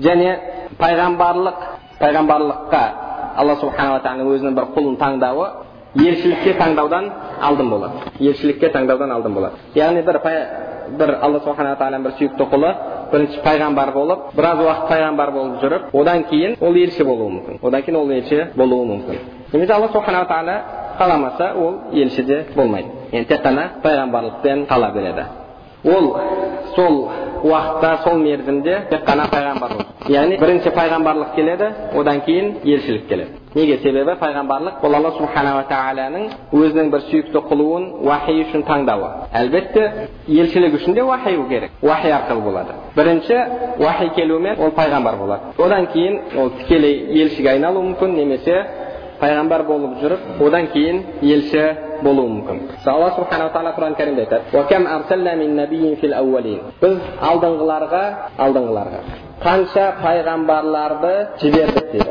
Және 0.00 0.36
пайғамбарлық 0.78 1.64
пайғамбарлыққа 2.00 2.82
алла 3.36 3.56
субханала 3.60 4.00
тағаланың 4.04 4.32
өзінің 4.34 4.56
бір 4.56 4.68
құлын 4.76 4.96
таңдауы 5.00 5.46
елшілікке 5.96 6.54
таңдаудан 6.60 7.10
алдын 7.48 7.70
болады 7.70 8.12
елшілікке 8.20 8.70
таңдаудан 8.74 9.12
алдын 9.16 9.34
болады 9.34 9.78
яғни 9.78 10.02
бір 10.06 10.20
бір 10.98 11.14
алла 11.20 11.40
субханала 11.44 11.76
тағаланың 11.80 12.06
бір 12.06 12.16
сүйікті 12.20 12.48
құлы 12.52 12.72
бірінші 13.12 13.42
пайғамбар 13.44 13.92
болып 13.94 14.30
біраз 14.36 14.62
уақыт 14.64 14.88
пайғамбар 14.90 15.32
болып 15.32 15.60
жүріп 15.62 15.94
одан 16.00 16.24
кейін 16.30 16.56
ол 16.60 16.76
елші 16.76 17.04
болуы 17.04 17.30
мүмкін 17.36 17.60
одан 17.62 17.82
кейін 17.86 18.00
ол 18.00 18.10
елші 18.16 18.40
болуы 18.56 18.86
мүмкін 18.92 19.18
немесе 19.52 19.72
алла 19.72 19.88
субханала 19.92 20.26
тағала 20.30 20.56
қаламаса 20.98 21.52
ол 21.54 21.74
елші 21.92 22.22
де 22.22 22.44
болмайды 22.54 22.88
енді 23.12 23.28
тек 23.28 23.44
қана 23.44 23.68
пайғамбарлықпен 23.82 24.66
қала 24.66 24.92
береді 24.92 25.24
ол 25.84 26.16
сол 26.74 27.08
уақытта 27.44 27.98
сол 28.04 28.18
мерзімде 28.18 28.76
тек 28.90 29.04
қана 29.06 29.26
пайғамбар 29.32 29.72
болады 29.76 30.12
яғни 30.12 30.38
бірінші 30.40 30.70
пайғамбарлық 30.76 31.34
келеді 31.34 31.68
одан 31.94 32.20
кейін 32.26 32.54
елшілік 32.64 33.08
келеді 33.08 33.30
неге 33.54 33.78
себебі 33.82 34.14
пайғамбарлық 34.20 34.80
бұл 34.82 34.96
алла 34.98 35.12
субханала 35.18 35.64
тағаланың 35.70 36.26
өзінің 36.52 36.90
бір 36.92 37.04
сүйікті 37.10 37.42
құлуын 37.50 37.86
уахи 38.06 38.36
үшін 38.44 38.64
таңдауы 38.68 39.10
әлбетте 39.40 39.84
елшілік 40.28 40.74
үшін 40.80 40.94
де 40.94 41.02
уахи 41.02 41.36
керек 41.48 41.70
уахи 41.82 42.10
арқылы 42.18 42.42
болады 42.42 42.76
бірінші 42.96 43.38
уахи 43.78 44.10
келуімен 44.16 44.60
ол 44.60 44.74
пайғамбар 44.76 45.16
болады 45.16 45.54
одан 45.58 45.86
кейін 45.92 46.20
ол 46.36 46.50
тікелей 46.60 47.22
елшіге 47.22 47.50
айналуы 47.56 47.82
мүмкін 47.90 48.16
немесе 48.16 48.64
пайғамбар 49.20 49.66
болып 49.68 49.98
жүріп 50.02 50.42
одан 50.46 50.68
кейін 50.74 51.02
елші 51.34 51.64
болуы 52.06 52.28
мүмкін 52.34 52.58
алла 52.94 53.12
субханала 53.18 53.52
тағала 53.54 53.76
құран 53.78 53.96
кәрімде 54.00 54.26
айтады 54.26 54.44
біз 56.82 56.98
алдыңғыларға 57.30 58.02
алдыңғыларға 58.46 59.00
қанша 59.42 59.86
пайғамбарларды 60.02 61.14
жібердік 61.42 61.92
дейді 61.92 62.08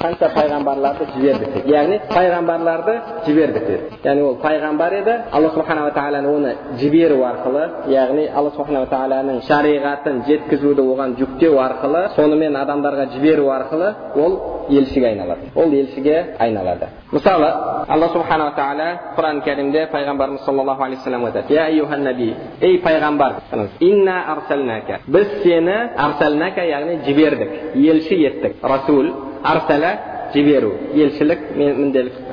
қанша 0.00 0.30
пайғамбарларды 0.34 1.06
жібердік 1.14 1.50
дейді 1.54 1.74
яғни 1.74 1.98
пайғамбарларды 2.08 2.94
жібердік 3.26 3.66
деді 3.66 3.98
яғни 4.04 4.22
ол 4.24 4.36
пайғамбар 4.42 4.94
еді 5.00 5.16
алла 5.32 5.50
субханала 5.54 5.90
тағала 5.96 6.22
оны 6.30 6.54
жіберу 6.80 7.18
арқылы 7.26 7.64
яғни 7.92 8.28
алла 8.34 8.50
субханала 8.56 8.86
тағаланың 8.92 9.42
шариғатын 9.48 10.22
жеткізуді 10.28 10.82
оған 10.94 11.16
жүктеу 11.20 11.58
арқылы 11.60 12.02
сонымен 12.16 12.56
адамдарға 12.56 13.04
жіберу 13.16 13.50
арқылы 13.52 13.94
ол 14.16 14.32
елшіге 14.70 15.06
айналады 15.08 15.50
ол 15.54 15.72
елшіге 15.72 16.36
айналады 16.38 16.88
мысалы 17.12 17.50
алла 17.88 18.08
субханала 18.12 18.54
тағала 18.56 18.88
құран 19.18 19.42
кәрімде 19.44 19.88
пайғамбарымыз 19.92 20.44
саллаллаху 20.44 20.82
алейхи 20.84 21.02
вассаламға 21.02 21.26
айтады 21.42 22.34
ей 22.60 22.78
пайғамбар 22.84 23.32
біз 25.06 25.26
сені 25.42 25.89
арсалнака 25.96 26.64
яғни 26.64 27.00
жібердік 27.06 27.50
елші 27.74 28.22
еттік 28.26 28.62
расул 28.62 29.12
арсала 29.42 29.92
жіберу 30.34 30.72
елшілік 30.94 31.38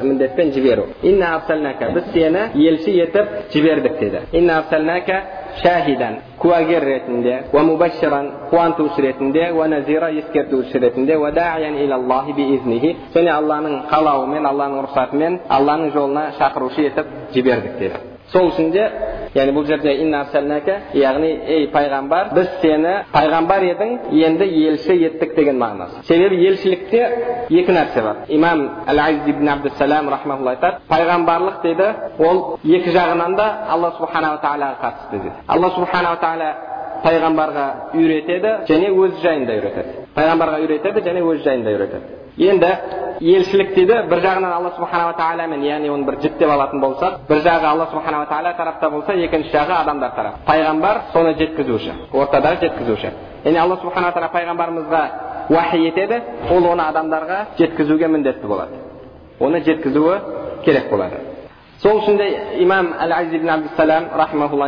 міндетпен 0.03 0.51
жіберу 0.51 0.83
инна 1.03 1.25
арсалнака 1.35 1.89
біз 1.95 2.03
сені 2.13 2.67
елші 2.69 2.99
етіп 3.01 3.53
жібердік 3.53 3.99
деді 3.99 4.19
инна 4.31 4.57
арсалнака 4.57 5.21
шахидан 5.61 6.17
куәгер 6.37 6.83
ретінде 6.85 7.37
уа 7.53 7.63
мубаширан 7.63 8.29
қуантушы 8.51 9.01
ретінде 9.01 9.51
уа 9.51 9.67
назира 9.67 10.11
ескертуші 10.11 10.79
ретінде 10.79 11.17
уа 11.17 11.31
даиян 11.31 11.77
илаллахи 11.83 12.33
биизнихи 12.33 12.95
және 13.15 13.31
алланың 13.33 13.79
қалауымен 13.91 14.45
алланың 14.45 14.85
рұқсатымен 14.85 15.39
алланың 15.49 15.93
жолына 15.95 16.27
шақырушы 16.39 16.85
етіп 16.91 17.05
жібердік 17.33 17.79
деді 17.79 17.95
сол 18.31 18.51
үшін 18.51 18.71
де 18.71 18.91
яғни 19.37 19.53
бұл 19.55 19.65
жерде 19.69 19.93
яғни 20.97 21.29
ей 21.47 21.67
пайғамбар 21.73 22.31
біз 22.35 22.47
сені 22.61 22.93
пайғамбар 23.13 23.65
едің 23.71 23.91
енді 24.11 24.47
елші 24.67 24.95
еттік 25.07 25.35
деген 25.35 25.59
мағынасы 25.61 26.03
себебі 26.07 26.39
елшілікте 26.49 27.01
екі 27.49 27.75
нәрсе 27.75 28.03
бар 28.03 28.23
имам 28.27 28.63
әл 28.87 29.01
ибн 29.29 29.49
абдусалам 29.55 30.09
рахмаулла 30.09 30.55
айтады 30.55 30.81
пайғамбарлық 30.89 31.61
дейді 31.63 31.89
ол 32.19 32.57
екі 32.63 32.93
жағынан 32.95 33.35
да 33.37 33.47
алла 33.69 33.93
субханала 33.97 34.41
тағалаға 34.43 34.81
қатысты 34.83 35.21
дейді 35.21 35.35
алла 35.47 35.69
субханала 35.75 36.21
тағала 36.21 36.53
пайғамбарға 37.03 37.65
үйретеді 37.93 38.53
және 38.69 38.91
өз 38.91 39.19
жайында 39.23 39.59
үйретеді 39.59 40.07
пайғамбарға 40.15 40.63
үйретеді 40.65 41.03
және 41.09 41.25
өз 41.31 41.43
жайында 41.45 41.75
үйретеді 41.75 42.26
енді 42.37 42.69
елшілік 43.21 43.73
дейді 43.73 43.95
бір 44.09 44.19
жағынан 44.21 44.53
алла 44.53 44.71
субханала 44.77 45.13
тағаламен 45.17 45.63
яғни 45.65 45.89
оны 45.89 46.05
бір 46.05 46.19
жіктеп 46.21 46.49
алатын 46.53 46.81
болсақ 46.81 47.15
бір 47.29 47.39
жағы 47.47 47.65
алла 47.65 47.87
субханала 47.91 48.27
тағала 48.29 48.53
тарапта 48.57 48.89
болса 48.93 49.13
екінші 49.13 49.49
жағы 49.55 49.73
адамдар 49.73 50.11
тарап 50.15 50.35
пайғамбар 50.45 50.99
соны 51.13 51.33
жеткізуші 51.39 51.95
ортадағы 52.13 52.61
жеткізуші 52.61 53.09
яғни 53.43 53.57
алла 53.57 53.79
субханала 53.81 54.13
тағала 54.13 54.31
пайғамбарымызға 54.35 55.01
уахи 55.49 55.81
етеді 55.87 56.21
ол 56.51 56.69
оны 56.73 56.85
адамдарға 56.91 57.39
жеткізуге 57.57 58.07
міндетті 58.07 58.47
болады 58.47 58.77
оны 59.39 59.63
жеткізуі 59.65 60.19
керек 60.65 60.89
болады 60.91 61.23
сол 61.81 62.03
үшін 62.03 62.17
де 62.17 62.29
имам 62.61 62.93
әл 63.01 63.13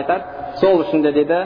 айтады 0.01 0.23
сол 0.59 0.81
үшін 0.81 1.01
де 1.01 1.11
дейді 1.11 1.43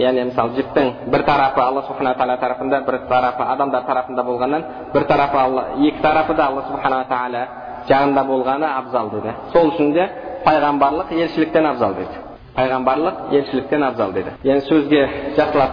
яғни 0.00 0.24
мысалы 0.30 0.56
жіптің 0.58 0.92
бір 1.12 1.24
тарапы 1.26 1.60
алла 1.60 1.82
субхана 1.88 2.14
тағала 2.18 2.36
тарапында 2.40 2.80
бір 2.86 2.98
тарапы 3.08 3.42
адамдар 3.54 3.82
тарапында 3.86 4.22
болғаннан 4.24 4.64
бір 4.94 5.06
тарапы 5.08 5.38
алла 5.38 5.64
екі 5.78 6.02
тарапы 6.02 6.34
да 6.34 6.46
алла 6.46 6.62
субханала 6.68 7.04
тағала 7.10 7.46
жағында 7.88 8.24
болғаны 8.28 8.66
абзал 8.78 9.10
деді 9.10 9.34
сол 9.52 9.70
үшін 9.72 9.92
де 9.94 10.08
пайғамбарлық 10.44 11.12
елшіліктен 11.12 11.66
абзал 11.66 11.94
деді 11.98 12.22
пайғамбарлық 12.56 13.34
елшіліктен 13.34 13.82
абзал 13.82 14.12
деді 14.12 14.34
яғни 14.44 14.66
сөзге 14.68 15.02
жақсылап 15.36 15.70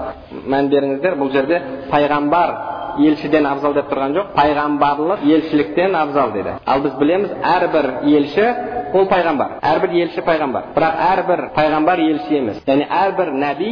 мән 0.50 0.70
беріңіздер 0.74 1.18
бұл 1.20 1.32
жерде 1.32 1.62
пайғамбар 1.92 2.56
елшіден 3.00 3.46
абзал 3.48 3.74
деп 3.78 3.92
тұрған 3.92 4.16
жоқ 4.18 4.32
пайғамбарлық 4.36 5.26
елшіліктен 5.36 5.96
абзал 5.96 6.32
деді 6.36 6.58
ал 6.66 6.82
біз 6.82 6.98
білеміз 7.00 7.36
әрбір 7.54 7.90
елші 8.18 8.48
ол 8.94 9.06
пайғамбар 9.12 9.60
әрбір 9.72 9.96
елші 10.04 10.24
пайғамбар 10.28 10.72
бірақ 10.76 11.04
әрбір 11.12 11.44
пайғамбар 11.56 12.02
елші 12.10 12.40
емес 12.42 12.64
яғни 12.68 12.88
әрбір 13.04 13.32
нәби 13.44 13.72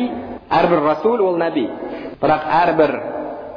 әрбір 0.50 0.84
расул 0.84 1.22
ол 1.22 1.38
нәби 1.38 1.66
бірақ 2.22 2.46
әрбір 2.64 2.94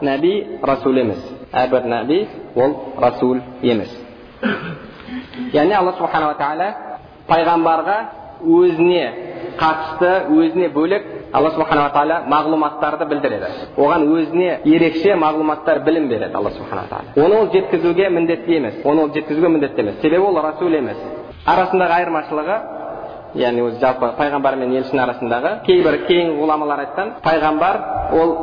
нәби 0.04 0.32
расул 0.62 0.98
емес 0.98 1.22
әрбір 1.52 1.86
нәби 1.92 2.18
ол 2.56 2.74
расул 3.00 3.40
емес 3.62 3.92
яғни 5.52 5.74
алла 5.78 5.94
субханала 5.98 6.36
тағала 6.40 6.68
пайғамбарға 7.28 7.96
өзіне 8.42 9.04
қатысты 9.60 10.12
өзіне 10.36 10.68
бөлек 10.74 11.06
алла 11.32 11.50
субханала 11.56 11.92
тағала 11.94 12.20
мағлұматтарды 12.32 13.08
білдіреді 13.08 13.50
оған 13.76 14.06
өзіне 14.18 14.50
ерекше 14.74 15.16
мағлұматтар 15.24 15.82
білім 15.86 16.08
береді 16.08 16.36
алла 16.36 16.50
субханала 16.58 16.88
тағала 16.92 17.26
оны 17.26 17.40
ол 17.40 17.50
жеткізуге 17.52 18.10
міндетті 18.10 18.56
емес 18.56 18.74
оны 18.84 19.06
ол 19.06 19.12
жеткізуге 19.14 19.48
міндетті 19.48 19.80
емес 19.80 20.00
себебі 20.02 20.26
ол 20.28 20.40
расул 20.42 20.74
емес 20.74 20.96
арасындағы 21.46 21.96
айырмашылығы 21.98 22.58
яғни 23.38 23.62
өзі 23.66 23.80
жалпы 23.80 24.12
пайғамбар 24.18 24.56
мен 24.60 24.74
елшінің 24.80 25.02
арасындағы 25.06 25.52
кейбір 25.66 25.98
кейін 26.08 26.34
ғұламалар 26.40 26.84
айтқан 26.86 27.14
пайғамбар 27.24 27.78
ол 28.18 28.34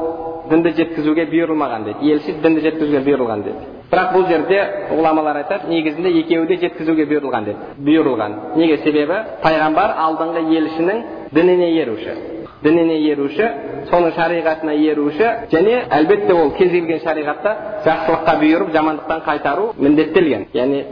дінді 0.50 0.74
жеткізуге 0.78 1.28
бұйырылмаған 1.30 1.86
дейді. 1.86 2.14
Елші 2.14 2.34
дінді 2.44 2.64
жеткізуге 2.66 3.04
бұйырылған 3.06 3.44
дейді. 3.46 3.68
Бірақ 3.92 4.16
бұл 4.16 4.26
жерде 4.30 4.60
ғұламалар 4.90 5.44
айтады 5.44 5.70
негізінде 5.70 6.14
екеуі 6.24 6.48
де 6.50 6.58
жеткізуге 6.64 7.06
бұйырылған 7.10 7.48
дейді. 7.50 7.70
Бұйырылған. 7.86 8.36
Неге? 8.58 8.82
Себебі 8.84 9.22
пайғамбар 9.46 9.96
алдыңғы 10.08 10.46
елшінің 10.58 11.06
дініне 11.34 11.72
еруші 11.84 12.39
дініне 12.64 12.98
еруші 13.12 13.46
соның 13.90 14.12
шариғатына 14.18 14.74
еруші 14.92 15.28
және 15.54 15.76
әлбетте 15.96 16.34
ол 16.36 16.52
кез 16.58 16.72
келген 16.72 17.00
шариғатта 17.04 17.54
жақсылыққа 17.86 18.34
бұйырып 18.42 18.74
жамандықтан 18.76 19.22
қайтару 19.28 19.70
міндеттелген 19.80 20.46
яғни 20.54 20.84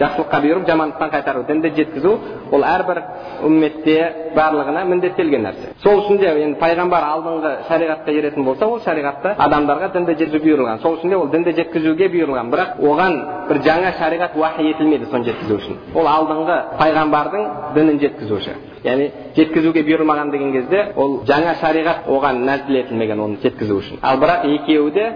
жақсылыққа 0.00 0.40
бұйырып 0.44 0.66
жамандықтан 0.68 1.10
қайтару 1.14 1.44
дінді 1.48 1.72
жеткізу 1.76 2.12
ол 2.52 2.64
әрбір 2.64 3.02
үмметте 3.48 3.96
барлығына 4.36 4.84
міндеттелген 4.90 5.46
нәрсе 5.48 5.72
сол 5.82 6.02
үшін 6.04 6.20
де 6.20 6.28
енді 6.44 6.60
пайғамбар 6.60 7.06
алдыңғы 7.14 7.52
шариғатқа 7.68 8.14
еретін 8.20 8.44
болса 8.44 8.66
ол 8.66 8.80
шариғатта 8.84 9.34
адамдарға 9.46 9.90
дінді 9.96 10.16
жеткізу 10.20 10.44
бұйырылған 10.44 10.82
сол 10.82 10.98
үшін 10.98 11.10
де 11.10 11.16
ол 11.16 11.28
дінді 11.32 11.56
жеткізуге 11.58 12.10
бұйырылған 12.14 12.52
бірақ 12.52 12.80
оған 12.90 13.18
бір 13.48 13.62
жаңа 13.66 13.94
шариғат 13.98 14.36
уахи 14.36 14.68
етілмеді 14.74 15.10
соны 15.10 15.24
жеткізу 15.30 15.56
үшін 15.60 15.80
ол 15.94 16.10
алдыңғы 16.16 16.58
пайғамбардың 16.80 17.48
дінін 17.74 18.00
жеткізуші 18.04 18.56
яғни 18.84 19.10
жеткізуге 19.36 19.84
бұйырмаған 19.88 20.30
деген 20.32 20.52
кезде 20.52 20.84
ол 20.96 21.20
жаңа 21.28 21.56
шариғат 21.60 22.08
оған 22.08 22.44
нәзіл 22.48 22.80
етілмеген 22.84 23.20
оны 23.20 23.40
жеткізу 23.42 23.78
үшін 23.80 24.00
ал 24.02 24.20
бірақ 24.22 24.46
екеуі 24.54 24.90
де 24.94 25.06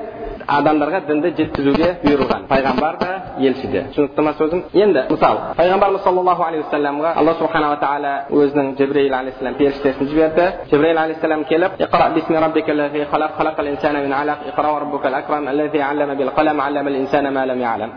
адамдарға 0.46 1.00
дінді 1.09 1.33
жеткізуге 1.38 1.88
бұйырылған 2.05 2.44
пайғамбар 2.50 2.98
да 3.00 3.11
елші 3.40 3.68
де 3.72 3.85
түсінікті 3.94 4.24
ма 4.24 4.33
сөзім 4.38 4.62
енді 4.72 5.05
мысалы 5.11 5.55
пайғамбарымыз 5.59 6.05
саллаллаху 6.05 6.42
алейхи 6.44 6.64
уассаламға 6.64 7.12
алла 7.20 7.35
субханала 7.38 7.79
тағала 7.81 8.12
өзінің 8.31 8.74
жібрейл 8.79 9.14
алейхисалам 9.14 9.55
періштесін 9.61 10.11
жіберді 10.12 10.44
жібрейл 10.70 10.98
алейхисалам 10.98 11.44
келіп 11.44 11.79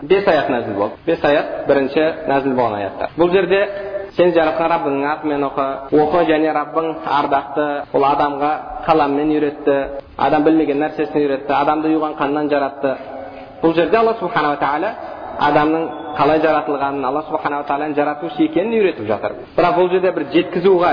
бес 0.08 0.26
аят 0.28 0.48
нәзіл 0.50 0.74
болды 0.78 0.94
бес 1.06 1.24
аят 1.24 1.46
бірінші 1.68 2.04
нәзіл 2.28 2.54
болған 2.56 2.74
аяттар 2.78 3.10
бұл 3.18 3.32
жерде 3.32 3.60
сен 4.18 4.32
жаратқан 4.34 4.70
раббыңның 4.72 5.10
атымен 5.12 5.44
оқы 5.46 5.66
оқы 6.02 6.24
және 6.26 6.50
раббың 6.54 6.88
ардақты 7.18 7.66
ол 7.94 8.04
адамға 8.08 8.50
қаламмен 8.86 9.30
үйретті 9.36 9.76
адам 10.26 10.44
білмеген 10.44 10.82
нәрсесін 10.82 11.22
үйретті 11.22 11.54
адамды 11.54 11.92
ұйыған 11.92 12.16
қаннан 12.18 12.50
жаратты 12.50 12.96
бұл 13.62 13.74
жерде 13.78 13.96
алла 14.00 14.16
субханала 14.18 14.58
тағала 14.58 14.90
адамның 15.38 15.82
қалай 16.18 16.40
жаратылғанын 16.42 17.04
алла 17.06 17.22
субханала 17.28 17.64
тағаланың 17.68 17.94
жаратушы 17.94 18.42
екенін 18.48 18.72
үйретіп 18.78 19.06
жатыр 19.06 19.34
бірақ 19.56 19.76
бұл 19.78 19.90
жерде 19.92 20.10
бір 20.16 20.24
жеткізуға 20.32 20.90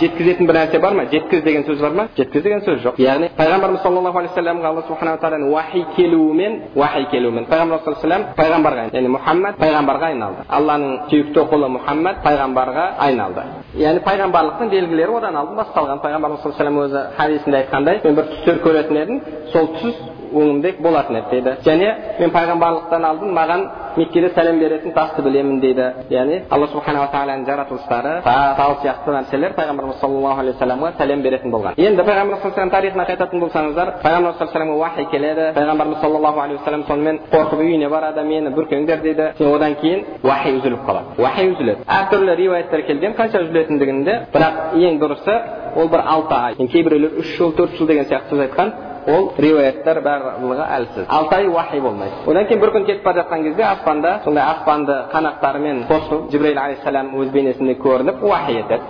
жеткізетін 0.00 0.46
бір 0.46 0.58
нәрсе 0.58 0.80
бар 0.82 0.94
ма 0.94 1.04
жеткіз 1.12 1.42
деген 1.46 1.64
сөз 1.66 1.80
бар 1.82 1.96
ма 1.98 2.04
жеткіз 2.18 2.44
деген 2.44 2.62
сөз 2.66 2.82
жоқ 2.84 3.00
яғни 3.02 3.30
пайғамбарымыз 3.38 3.82
саллаллаху 3.82 4.18
алейхи 4.20 4.34
вассаламға 4.34 4.70
алла 4.70 4.84
субханала 4.88 5.18
тағаланың 5.22 5.50
уахи 5.54 5.84
келуімен 5.96 6.58
уахи 6.76 7.04
келуімен 7.10 7.48
пайғамбар 7.50 7.80
саллаллаху 7.84 8.36
пайғамбарға 8.38 8.84
яғни 8.92 9.12
мұхаммад 9.16 9.58
пайғамбарға 9.62 10.12
айналды 10.12 10.46
алланың 10.58 10.94
сүйікті 11.10 11.46
құлы 11.52 11.72
мұхаммад 11.78 12.22
пайғамбарға 12.26 12.84
айналды 13.08 13.46
яғни 13.82 14.04
пайғамбарлықтың 14.06 14.70
белгілері 14.76 15.18
одан 15.18 15.40
алдын 15.42 15.58
басталған 15.62 16.04
пайғамбарымыз 16.06 16.46
саллаллаху 16.46 16.86
өзі 16.86 17.04
хадисінде 17.18 17.62
айтқандай 17.64 18.00
мен 18.04 18.20
бір 18.20 18.30
түстер 18.34 18.62
көретін 18.62 19.02
едім 19.02 19.20
сол 19.52 19.72
түс 19.80 20.17
өңімде 20.32 20.74
болатын 20.82 21.16
еді 21.20 21.28
дейді 21.30 21.56
және 21.66 21.88
мен 22.20 22.30
пайғамбарлықтан 22.36 23.04
алдын 23.10 23.34
маған 23.40 23.60
меккеде 23.96 24.30
сәлем 24.36 24.58
беретін 24.60 24.92
тасты 24.94 25.22
білемін 25.22 25.60
дейді 25.60 25.86
яғни 26.10 26.42
алла 26.50 26.68
субханала 26.72 27.08
тағаланың 27.12 27.46
жаратылыстары 27.48 28.12
тал 28.24 28.76
сияқты 28.82 29.14
нәрселер 29.16 29.54
пайғамбарымыз 29.58 30.00
саллаллаху 30.00 30.40
алейхи 30.42 30.58
вассаламға 30.58 30.92
сәлем 31.00 31.22
беретін 31.22 31.52
болған 31.54 31.74
енді 31.76 32.04
пайғамбарымыз 32.08 32.42
саллаллаху 32.42 32.74
тарихына 32.76 33.06
қайтатын 33.10 33.42
болсаңыздар 33.44 33.92
пайғамбарымыз 34.04 34.38
саллаллаху 34.38 34.78
уахи 34.82 35.04
келеді 35.12 35.48
пайғамбарымыз 35.58 36.00
саллаллаху 36.00 36.40
алейхи 36.40 36.60
вассалам 36.60 36.84
сонымен 36.88 37.20
қорқып 37.32 37.62
үйіне 37.64 37.88
барады 37.88 38.24
мені 38.24 38.54
бүркеңдер 38.54 39.02
дейді 39.02 39.30
одан 39.54 39.74
кейін 39.82 40.04
уахи 40.22 40.54
үзіліп 40.58 40.84
қалады 40.86 41.22
уахи 41.22 41.48
үзіледі 41.52 41.86
әртүрлі 41.98 42.36
риуаяттар 42.42 42.82
келген 42.86 43.16
қанша 43.18 43.42
үзілетіндігінде 43.46 44.18
бірақ 44.34 44.76
ең 44.78 45.00
дұрысы 45.02 45.38
ол 45.76 45.88
бір 45.88 46.02
алты 46.04 46.34
ай 46.34 46.54
кейбіреулер 46.54 47.18
үш 47.22 47.36
жыл 47.38 47.52
төрт 47.56 47.76
жыл 47.78 47.86
деген 47.86 48.04
сияқты 48.04 48.34
сөз 48.34 48.46
айтқан 48.46 48.72
ол 49.08 49.32
риуаяттар 49.38 50.00
барлығы 50.04 50.64
әлсіз. 50.76 51.06
Алты 51.08 51.36
ай 51.36 51.48
уахи 51.48 51.80
болмайды. 51.80 52.14
Одан 52.26 52.46
кейін 52.48 52.60
бір 52.62 52.72
күн 52.74 52.86
кетіп 52.86 53.04
бара 53.04 53.22
жатқан 53.22 53.42
кезде 53.46 53.64
аспанда 53.64 54.20
сондай 54.24 54.44
аспанды 54.44 54.96
қанаттарымен 55.12 55.84
қосып 55.88 56.30
жибраил 56.32 56.58
алейхисалам 56.58 57.12
өз 57.16 57.30
бейнесінде 57.32 57.74
көрініп 57.82 58.22
уахи 58.22 58.58
етеді. 58.62 58.82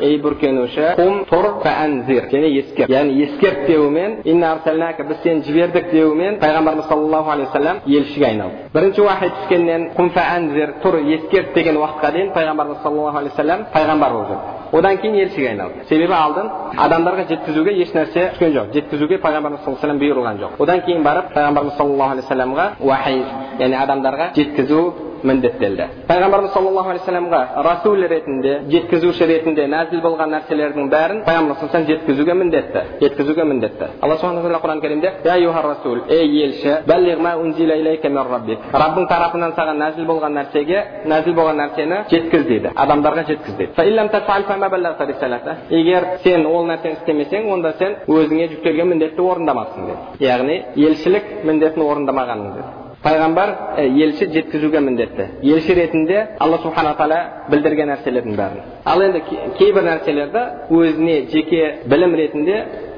Ей 0.00 0.18
бүркенуші 0.20 0.92
құм 0.98 1.24
тұр 1.30 1.46
және 2.32 2.48
ескерт. 2.60 2.90
Яғни 2.90 3.22
ескерт 3.24 3.66
деуімен 3.66 4.20
біз 5.06 5.16
сені 5.22 5.42
жібердік 5.46 5.90
деуімен 5.92 6.38
пайғамбарымыз 6.40 6.88
саллаллаху 6.88 7.30
алейхи 7.30 7.50
вассалам 7.52 7.80
елшіге 7.86 8.26
айналды. 8.26 8.68
Бірінші 8.74 9.00
уахи 9.00 9.30
түскеннен 9.40 9.90
құм 9.96 10.12
тұр 10.82 11.00
ескерт 11.14 11.54
деген 11.54 11.76
уақытқа 11.76 12.12
дейін 12.12 12.32
пайғамбарымыз 12.34 12.82
саллаллаху 12.82 13.18
алейхи 13.18 13.36
вассалам 13.36 13.66
пайғамбар 13.72 14.12
болып 14.12 14.28
жүрді 14.28 14.65
одан 14.78 14.98
кейін 15.02 15.16
елшіге 15.24 15.48
айналды 15.52 15.84
себебі 15.88 16.12
алдын 16.12 16.50
адамдарға 16.84 17.26
жеткізуге 17.30 17.74
ешнәрсе 17.82 18.28
түскен 18.34 18.54
жоқ 18.56 18.72
жеткізуге 18.76 19.18
пайғамбарымыз 19.24 19.64
саллаллаху 19.64 19.86
алейhi 19.86 20.02
бұйырылған 20.02 20.40
жоқ 20.42 20.62
одан 20.64 20.84
кейін 20.86 21.02
барып 21.06 21.32
пайғамбарымыз 21.34 21.76
саллаллаху 21.80 22.16
алейхи 22.16 22.26
вассаламға 22.26 22.66
уахи 22.80 23.18
яғни 23.60 23.76
адамдарға 23.84 24.30
жеткізу 24.36 24.80
міндеттелді 25.30 25.90
пайғамбарымыз 26.08 26.52
саллаллаху 26.56 26.90
алейхи 26.94 27.06
вассаламға 27.06 27.40
расул 27.62 28.00
ретінде 28.10 28.52
жеткізуші 28.70 29.26
ретінде 29.30 29.66
нәзіл 29.70 30.00
болған 30.02 30.32
нәрселердің 30.34 30.88
бәрін 30.90 31.22
пайғамбар 31.26 31.56
жеткізуге 31.86 32.34
міндетті 32.34 32.80
жеткізуге 33.00 33.44
міндетті. 33.44 33.86
Алла 34.00 34.16
субхана 34.16 34.40
тағала 34.42 34.60
құран 34.62 34.80
кәрімде 34.80 35.12
расул 35.66 35.98
ей 36.08 36.26
елші 36.44 36.70
раббың 38.72 39.06
тарапынан 39.08 39.52
саған 39.56 39.78
нәзіл 39.80 40.06
болған 40.06 40.32
нәрсеге 40.38 40.78
нәзіл 41.06 41.34
болған 41.34 41.56
нәрсені 41.62 41.96
жеткіз 42.10 42.46
дейді. 42.46 42.70
Адамдарға 42.76 43.26
жеткіз 43.26 43.54
дейді 43.56 43.72
егер 45.70 46.04
сен 46.24 46.46
ол 46.46 46.66
нәрсені 46.66 46.96
істемесең 47.00 47.52
онда 47.52 47.72
сен 47.78 47.96
өзіңе 48.06 48.48
жүктелген 48.54 48.90
міндетті 48.94 49.22
орындамапсың 49.22 49.86
деді 49.90 50.26
яғни 50.26 50.62
елшілік 50.76 51.30
міндетін 51.44 51.82
орындамағаның 51.82 52.85
пайғамбар 53.06 53.52
елші 53.86 54.26
жеткізуге 54.34 54.80
міндетті 54.80 55.28
елші 55.42 55.74
ретінде 55.78 56.22
алла 56.42 56.58
субхана 56.62 56.94
тағала 56.98 57.20
білдірген 57.52 57.92
нәрселердің 57.92 58.36
бәрін 58.40 58.64
ал 58.84 59.02
енді 59.06 59.22
кейбір 59.58 59.86
нәрселерді 59.86 60.42
өзіне 60.80 61.16
жеке 61.32 61.62
білім 61.86 62.16
ретінде 62.18 62.56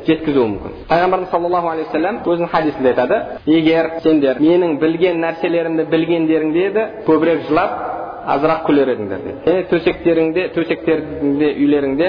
жеткізуі 0.09 0.47
мүмкін 0.55 0.79
пайғамбарымыз 0.89 1.31
саллаллаху 1.35 1.73
алейхи 1.75 1.91
вассалам 1.93 2.23
өзінің 2.25 2.53
хадисінде 2.55 2.93
айтады 2.95 3.19
егер 3.53 3.91
сендер 4.05 4.41
менің 4.41 4.79
білген 4.81 5.21
нәрселерімді 5.25 5.89
білгендеріңде 5.93 6.65
еді 6.71 6.87
көбірек 7.09 7.45
жылап 7.51 7.77
азырақ 8.37 8.65
күлер 8.69 8.95
едіңдер 8.95 9.27
дейді 9.27 9.67
төсектеріңде 9.73 10.49
төсектеріңде 10.57 11.53
үйлеріңде 11.65 12.09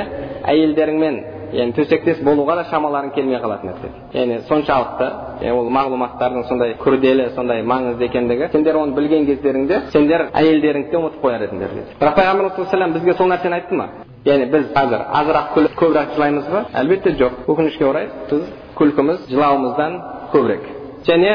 әйелдеріңмен 0.54 1.20
яғни 1.54 1.74
төсектес 1.78 2.22
болуға 2.24 2.56
да 2.60 2.64
шамаларың 2.70 3.14
келмей 3.16 3.40
қалатын 3.42 3.72
нәрсе 3.72 3.90
яғни 4.14 4.40
соншалықты 4.50 5.52
ол 5.54 5.70
мағлұматтардың 5.78 6.46
сондай 6.50 6.76
күрделі 6.84 7.30
сондай 7.36 7.64
маңызды 7.64 8.06
екендігі 8.10 8.50
сендер 8.54 8.78
оны 8.78 8.96
білген 8.98 9.26
кездеріңде 9.30 9.82
сендер 9.94 10.28
әйелдеріңді 10.34 10.92
де 10.92 10.98
ұмытып 11.00 11.24
қояр 11.24 11.46
едіңдер 11.48 11.74
дейді 11.76 11.98
бірақ 12.02 12.16
пайғамбарымыз 12.20 12.70
саллаллаху 12.72 13.00
бізге 13.00 13.18
сол 13.18 13.32
нәрсені 13.34 13.60
айтты 13.60 13.76
ма 13.76 13.88
яғни 14.26 14.50
біз 14.54 14.68
қазір 14.76 15.06
азырақ 15.22 15.54
күліп 15.56 15.78
көбірек 15.80 16.16
жылаймыз 16.16 16.50
ба 16.54 16.66
әлбетте 16.82 17.16
жоқ 17.20 17.46
өкінішке 17.48 17.86
орай 17.88 18.10
біз 18.30 18.44
күлкіміз 18.76 19.30
жылауымыздан 19.32 20.02
көбірек 20.34 20.68
және 21.08 21.32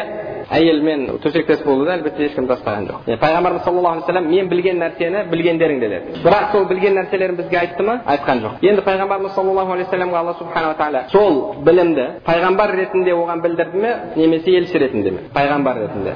әйелмен 0.50 1.07
төсектес 1.22 1.62
болуды 1.64 1.92
әлбетте 1.94 2.26
ешкім 2.28 2.46
тастаған 2.48 2.87
жоқ 2.88 3.18
пайғамбарымыз 3.20 3.64
саллаллаху 3.64 3.94
алейхи 3.94 4.07
вассалам 4.07 4.28
мен 4.30 4.48
білген 4.48 4.78
нәрсені 4.83 5.24
білгендеріңде 5.30 5.88
деді 5.88 6.22
бірақ 6.24 6.52
сол 6.52 6.64
білген 6.68 6.94
нәрселерін 6.98 7.37
бізге 7.37 7.59
айтты 7.59 7.83
ма 7.83 8.00
айтқан 8.07 8.42
жоқ 8.44 8.64
енді 8.68 8.83
пайғамбарымыз 8.88 9.35
саллаллаху 9.35 9.72
алейхи 9.72 9.90
вассаламға 9.90 10.18
алла 10.18 10.35
субханала 10.38 10.74
тағала 10.74 11.02
сол 11.12 11.54
білімді 11.64 12.07
пайғамбар 12.26 12.76
ретінде 12.76 13.14
оған 13.14 13.42
білдірді 13.42 13.78
ме 13.78 13.94
немесе 14.16 14.57
елші 14.59 14.78
ретінде 14.78 15.11
ме 15.11 15.20
пайғамбар 15.35 15.80
ретінде 15.87 16.14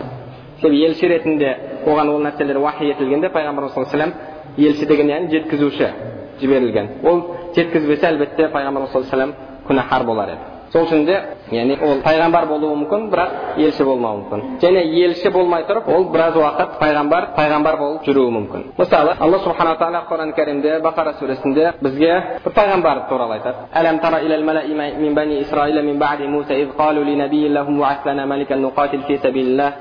себебі 0.60 0.84
елші 0.86 1.08
ретінде 1.08 1.56
оған 1.86 2.14
ол 2.14 2.22
нәрселер 2.26 2.58
уахи 2.58 2.90
етілгенде 2.92 3.32
пайғамбарымыз 3.32 3.74
саллаллаху 3.74 3.96
алейхи 3.96 4.12
вассалам 4.12 4.12
елші 4.56 4.86
деген 4.86 5.08
яғни 5.08 5.30
жеткізуші 5.30 5.88
жіберілген 6.40 6.88
ол 7.04 7.24
жеткізбесе 7.56 8.12
әлбетте 8.12 8.50
пайғамбарымыз 8.52 8.92
саллаллаху 8.92 9.16
алейхи 9.16 9.34
вассалам 9.34 9.34
күнәһар 9.68 10.04
болар 10.04 10.36
еді 10.36 10.57
сол 10.72 10.84
үшін 10.84 11.04
де 11.06 11.16
яғни 11.52 11.78
ол 11.80 12.02
пайғамбар 12.04 12.46
болуы 12.48 12.76
мүмкін 12.82 13.08
бірақ 13.12 13.30
елші 13.64 13.84
болмауы 13.88 14.20
мүмкін. 14.22 14.40
Және 14.62 14.82
елші 15.04 15.30
болмай 15.32 15.64
тұрып 15.68 15.88
ол 15.94 16.04
біраз 16.12 16.36
уақыт 16.36 16.76
пайғамбар 16.80 17.30
пайғамбар 17.36 17.78
болып 17.80 18.04
жүруі 18.08 18.32
мүмкін. 18.36 18.64
Мысалы 18.78 19.14
алла 19.18 19.38
субхана 19.44 19.76
тағала 19.80 20.04
құран 20.10 20.34
кәрімде 20.36 20.78
бақара 20.84 21.14
сүресінде 21.20 21.72
бізге 21.80 22.12
бір 22.44 22.52
пайғамбар 22.58 23.08
туралы 23.08 23.38
айтады. 23.38 23.56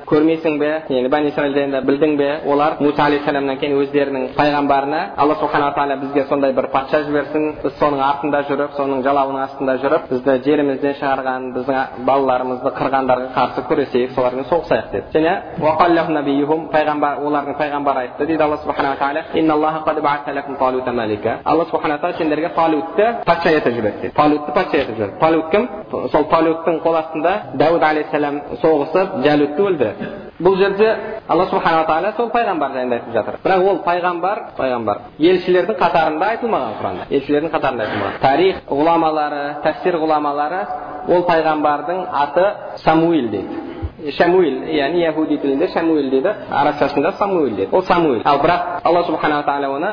Көрмейсің 0.08 0.58
бе? 0.60 0.72
Яғни 0.90 1.10
бәни 1.12 1.28
исраил 1.32 1.82
білдің 1.88 2.16
бе? 2.18 2.30
Олар 2.48 2.78
муса 2.80 3.04
алейхисаламнан 3.04 3.58
кейін 3.60 3.78
өздерінің 3.82 4.28
пайғамбарына 4.38 5.02
алла 5.18 5.36
субхана 5.42 5.74
тағала 5.76 5.98
бізге 6.02 6.26
сондай 6.30 6.54
бір 6.54 6.70
патша 6.72 7.04
жіберсін 7.04 7.48
біз 7.64 7.76
соның 7.80 8.04
артында 8.08 8.44
жүріп 8.50 8.78
соның 8.78 9.04
жалауының 9.06 9.44
астында 9.44 9.78
жүріп 9.84 10.10
бізді 10.12 10.38
жеріміз 10.46 10.77
елімізден 10.78 10.96
шығарған 11.00 11.46
біздің 11.56 12.06
балаларымызды 12.08 12.72
қырғандарға 12.78 13.28
қарсы 13.36 13.64
күресейік 13.70 14.12
солармен 14.16 14.46
соғысайық 14.50 14.92
деді 14.92 15.08
және 15.16 15.34
пайғамбар 16.74 17.22
олардың 17.26 17.58
пайғамбары 17.62 18.00
айтты 18.06 18.26
дейді 18.26 18.44
алла 18.44 18.58
субханала 18.58 18.96
тағала 19.02 19.24
алла 21.46 21.66
субхана 21.66 21.98
тағала 21.98 22.18
сендерге 22.18 22.50
талутты 22.56 23.06
патша 23.26 23.50
етіп 23.50 23.74
жіберді 23.74 24.02
дейді 24.02 24.16
талутты 24.16 24.54
патша 24.54 24.78
етіп 24.78 24.96
жіберді 24.96 25.20
талут 25.20 25.50
кім 25.52 25.68
сол 26.12 26.24
талуттың 26.32 26.80
қол 26.86 26.96
астында 27.02 27.36
дәуд 27.54 27.84
алейхисалам 27.84 28.42
соғысып 28.62 29.22
жәлутты 29.26 29.62
өлтіреді 29.70 30.27
бұл 30.44 30.58
жерде 30.60 30.88
алла 31.28 31.46
субханала 31.50 31.86
тағала 31.88 32.12
сол 32.18 32.30
пайғамбар 32.30 32.74
жайында 32.76 32.98
айтып 33.00 33.14
жатыр 33.16 33.38
бірақ 33.44 33.64
ол 33.72 33.80
пайғамбар 33.86 34.42
пайғамбар 34.58 35.00
елшілердің 35.18 35.80
қатарында 35.82 36.28
айтылмаған 36.34 36.76
құранда 36.82 37.08
елшілердің 37.10 37.54
қатарында 37.56 37.88
айтылмаған 37.88 38.20
тарих 38.22 38.60
ғұламалары 38.70 39.42
тәфсир 39.64 39.98
ғұламалары 40.04 40.62
ол 41.16 41.26
пайғамбардың 41.32 42.04
аты 42.22 42.46
самуил 42.84 43.32
дейді 43.34 43.67
шамуил 43.98 44.62
яғни 44.70 45.02
яхуди 45.02 45.38
тілінде 45.42 45.68
шамуил 45.74 46.10
дейді 46.12 46.30
арабшасында 46.52 47.12
самуил 47.18 47.56
дейді 47.56 47.70
ол 47.72 47.82
самуил 47.82 48.22
ал 48.26 48.38
бірақ 48.38 48.82
алла 48.84 49.04
субханала 49.04 49.44
тағала 49.44 49.70
оны 49.74 49.90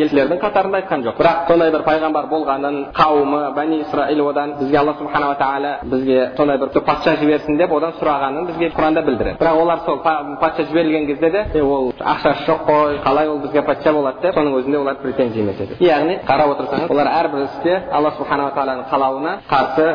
елшілердің 0.00 0.38
қатарында 0.40 0.80
айтқан 0.80 1.04
жоқ 1.04 1.18
бірақ 1.18 1.48
сондай 1.48 1.70
бір 1.70 1.82
пайғамбар 1.84 2.28
болғанын 2.30 2.78
қауымы 2.96 3.40
бәни 3.54 3.80
исраил 3.82 4.28
одан 4.28 4.54
бізге 4.60 4.78
алла 4.78 4.94
субханала 4.98 5.34
тағала 5.34 5.78
бізге 5.82 6.30
сондай 6.36 6.58
бір 6.58 6.68
патша 6.86 7.16
жіберсін 7.20 7.58
деп 7.58 7.72
одан 7.72 7.92
сұрағанын 8.00 8.46
бізге 8.46 8.70
құранда 8.78 9.02
білдіреді 9.04 9.36
бірақ 9.40 9.60
олар 9.60 9.78
сол 9.84 9.98
патша 10.40 10.64
жіберілген 10.64 11.06
кезде 11.06 11.30
де 11.52 11.62
ол 11.62 11.92
ақшасы 12.00 12.46
жоқ 12.48 12.64
қой 12.64 12.98
қалай 13.04 13.28
ол 13.28 13.38
бізге 13.44 13.62
патша 13.62 13.92
болады 13.92 14.22
деп 14.22 14.34
соның 14.34 14.56
өзінде 14.62 14.78
олар 14.78 14.96
претензиямен 15.02 15.54
етеді 15.54 15.84
яғни 15.84 16.18
қарап 16.24 16.56
отырсаңыз 16.56 16.90
олар 16.90 17.12
әрбір 17.12 17.44
істе 17.44 17.82
алла 17.92 18.14
субханала 18.16 18.56
тағаланың 18.56 18.88
қалауына 18.90 19.36
қарсы 19.50 19.86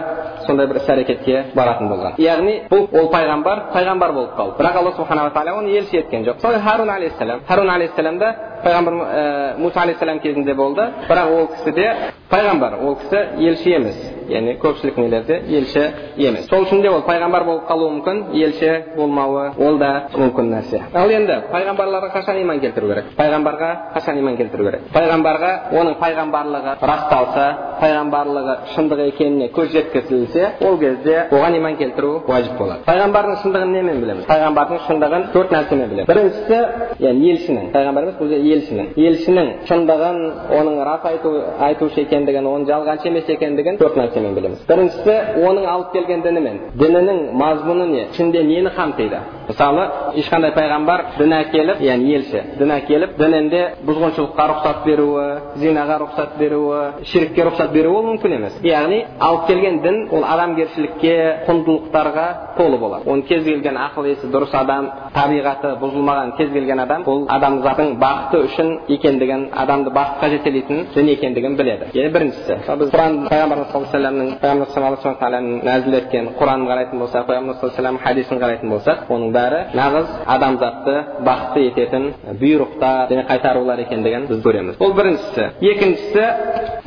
сондай 0.45 0.67
бір 0.67 0.75
іс 0.75 0.89
әрекетке 0.89 1.43
баратын 1.55 1.89
болған 1.89 2.19
яғни 2.21 2.55
бұл 2.69 2.87
ол 2.93 3.09
пайғамбар 3.11 3.38
пайғамбар 3.43 3.71
пайғамбар 3.73 4.13
болып 4.13 4.35
қалды 4.37 4.57
бірақ 4.59 4.77
алла 4.79 4.91
субханала 4.95 5.31
тағала 5.31 5.59
оны 5.59 5.71
елші 5.77 5.97
еткен 5.99 6.25
жоқ 6.25 6.35
мысалы 6.35 6.59
харун 6.59 6.89
алейхисалам 6.89 7.41
харун 7.47 7.69
алейхисалам 7.69 8.17
да 8.19 8.35
пайғамбар 8.63 8.93
ә, 8.93 9.57
муса 9.57 9.81
алейхисалам 9.81 10.19
кезінде 10.19 10.53
болды 10.53 10.81
бірақ 11.07 11.31
ол 11.37 11.47
кісі 11.47 11.71
де 11.71 11.87
пайғамбар 12.29 12.79
ол 12.83 12.95
кісі 12.95 13.17
елші 13.39 13.75
емес 13.75 13.95
яғни 14.29 14.55
көпшілік 14.61 14.97
нелерде 14.99 15.39
елші 15.59 15.83
емес. 16.17 16.47
Сол 16.49 16.65
үшін 16.65 16.81
де 16.81 16.89
ол 16.89 17.03
пайғамбар 17.07 17.45
болып 17.47 17.67
қалуы 17.69 17.91
мүмкін 17.97 18.21
елші 18.33 18.71
болмауы 18.97 19.51
ол 19.57 19.77
да 19.81 19.91
мүмкін 20.15 20.51
нәрсе. 20.53 20.81
Ал 20.93 21.09
енді 21.11 21.39
пайғамбарларға 21.53 22.11
қашан 22.15 22.41
иман 22.41 22.59
келтіру 22.59 22.91
керек? 22.91 23.11
Пайғамбарға 23.17 23.71
қашан 23.95 24.19
иман 24.19 24.37
келтіру 24.37 24.69
керек? 24.69 24.87
Пайғамбарға 24.93 25.51
оның 25.79 25.97
пайғамбарлығы 26.03 26.75
расталса 26.81 27.47
пайғамбарлығы 27.79 28.55
шындық 28.75 29.03
екеніне 29.07 29.49
көз 29.55 29.71
жеткізілсе 29.73 30.49
ол 30.67 30.77
кезде 30.79 31.27
оған 31.31 31.57
иман 31.57 31.77
келтіру 31.79 32.11
уәжіп 32.27 32.57
болады. 32.59 32.83
Пайғамбардың 32.87 33.37
шындығын 33.43 33.73
немен 33.73 34.01
білеміз? 34.03 34.25
Пайғамбардың 34.29 34.81
шындығын 34.87 35.27
төрт 35.33 35.53
нәрсемен 35.55 35.93
білеміз. 35.93 36.09
Біріншісі 36.09 36.59
яғни 37.05 37.31
елшінің. 37.33 37.69
Пайғамбар 37.75 38.07
емес 38.07 38.17
бұл 38.19 38.33
елшінің. 38.35 38.91
Елшінің 39.07 39.51
шындығын 39.69 40.19
оның 40.59 40.81
рас 40.89 41.07
айту 41.09 41.33
айтушы 41.69 42.03
екендігін 42.05 42.49
оның 42.49 42.67
жалғаншы 42.69 43.09
емес 43.09 43.29
екендігін 43.35 43.79
төрт 43.79 43.97
нәрсемен 44.19 44.35
білеміз 44.35 44.59
біріншісі 44.67 45.15
оның 45.47 45.65
алып 45.69 45.91
келген 45.93 46.21
дінімен 46.21 46.59
дінінің 46.79 47.19
мазмұны 47.39 47.87
не 47.89 48.03
ішінде 48.11 48.43
нені 48.43 48.71
қамтиды 48.75 49.19
мысалы 49.47 49.85
ешқандай 50.19 50.53
пайғамбар 50.53 51.05
дін 51.17 51.33
әкеліп 51.39 51.81
яғни 51.81 52.13
елші 52.17 52.43
дін 52.59 52.73
әкеліп 52.75 53.15
дінінде 53.17 53.61
бұзғыншылыққа 53.87 54.47
рұқсат 54.51 54.83
беруі 54.85 55.25
зинаға 55.61 55.99
рұқсат 56.03 56.37
беруі 56.39 57.05
ширкке 57.11 57.45
рұқсат 57.47 57.73
беруі 57.73 57.95
ол 57.95 58.07
мүмкін 58.11 58.35
емес 58.35 58.59
яғни 58.63 59.03
алып 59.19 59.47
келген 59.47 59.79
дін 59.83 60.01
ол 60.11 60.23
адамгершілікке 60.23 61.15
құндылықтарға 61.47 62.27
толы 62.57 62.77
болады 62.77 63.09
оны 63.09 63.23
кез 63.23 63.43
келген 63.43 63.77
ақыл 63.77 64.09
есі 64.11 64.29
дұрыс 64.29 64.53
адам 64.53 64.89
табиғаты 65.15 65.75
бұзылмаған 65.81 66.35
кез 66.37 66.51
келген 66.53 66.83
адам 66.85 67.03
бұл 67.07 67.25
адамзаттың 67.29 67.95
бақыты 68.01 68.43
үшін 68.49 68.73
екендігін 68.95 69.49
адамды 69.63 69.93
бақытқа 69.95 70.29
жетелейтін 70.35 70.85
дін 70.95 71.09
екендігін 71.15 71.57
біледі 71.57 71.89
яғни 71.93 72.13
біріншісі 72.13 72.59
біз 72.79 72.93
құран 72.93 73.19
пайғамбарымыз 73.29 73.71
саллаллаху 73.73 74.08
алейхи 74.09 74.37
вассаламның 74.39 74.39
пайғамбарымыз 74.41 74.77
алла 74.77 75.15
тағаланың 75.19 75.61
нәзіл 75.65 75.95
еткен 75.99 76.29
құранын 76.39 76.67
қарайтын 76.69 76.99
болсақ 76.99 77.25
пайғамбарымыз 77.27 77.59
саллаллаху 77.61 78.03
хадисін 78.03 78.39
қарайтын 78.41 78.69
болсақ 78.73 79.09
оның 79.09 79.31
бәрі 79.35 79.59
нағыз 79.77 80.07
адамзатты 80.35 80.95
бақытты 81.27 81.63
ететін 81.69 82.07
бұйрықтар 82.41 83.11
және 83.11 83.25
қайтарулар 83.29 83.83
екендігін 83.85 84.27
біз 84.29 84.41
көреміз 84.45 84.79
бұл 84.79 84.93
біріншісі 84.97 85.47
екіншісі 85.71 86.25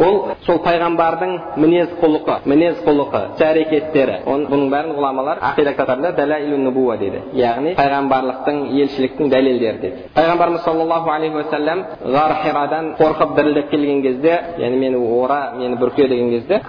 ол 0.03 0.19
сол 0.47 0.59
пайғамбардың 0.67 1.35
мінез 1.63 1.93
құлқы 2.01 2.39
мінез 2.49 2.83
құлқы 2.87 3.23
іс 3.37 3.45
әрекеттері 3.47 4.19
бұның 4.27 4.69
бәрін 4.73 4.97
ғұламалар 4.97 5.43
ақида 5.53 5.75
кітаптарында 5.77 6.59
нубуа 6.63 6.97
дейді 7.01 7.23
яғни 7.39 7.75
пайғамбарлықтың 7.77 8.63
елшіліктің 8.83 9.31
дәлелдері 9.33 9.81
дейді 9.83 10.09
пайғамбарымыз 10.17 10.65
саллаллаху 10.65 11.11
алейхи 11.11 11.37
уассалам 11.37 11.85
ғар 12.17 12.37
хирадан 12.43 12.93
қорқып 12.99 13.35
дірілдеп 13.37 13.71
келген 13.71 14.03
кезде 14.03 14.39
яғни 14.59 14.79
мені 14.79 14.97
ора 14.97 15.53
мені 15.57 15.77
бүрке 15.77 16.09
деген 16.09 16.31
кезде 16.31 16.61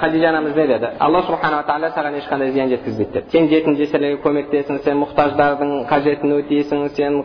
хадижа 0.00 0.28
анамыз 0.28 0.56
не 0.56 0.66
деді 0.66 0.88
алла 0.98 1.22
субханала 1.22 1.64
тағала 1.68 1.90
саған 1.96 2.18
ешқандай 2.20 2.50
зиян 2.52 2.68
жеткізбейді 2.68 3.12
деді 3.12 3.30
сен 3.30 3.48
жетім 3.48 3.76
жесірлерге 3.76 4.20
көмектесің 4.24 4.82
сен 4.84 5.00
мұқтаждардың 5.02 5.72
қажетін 5.90 6.36
өтейсің 6.40 6.88
сен 6.96 7.22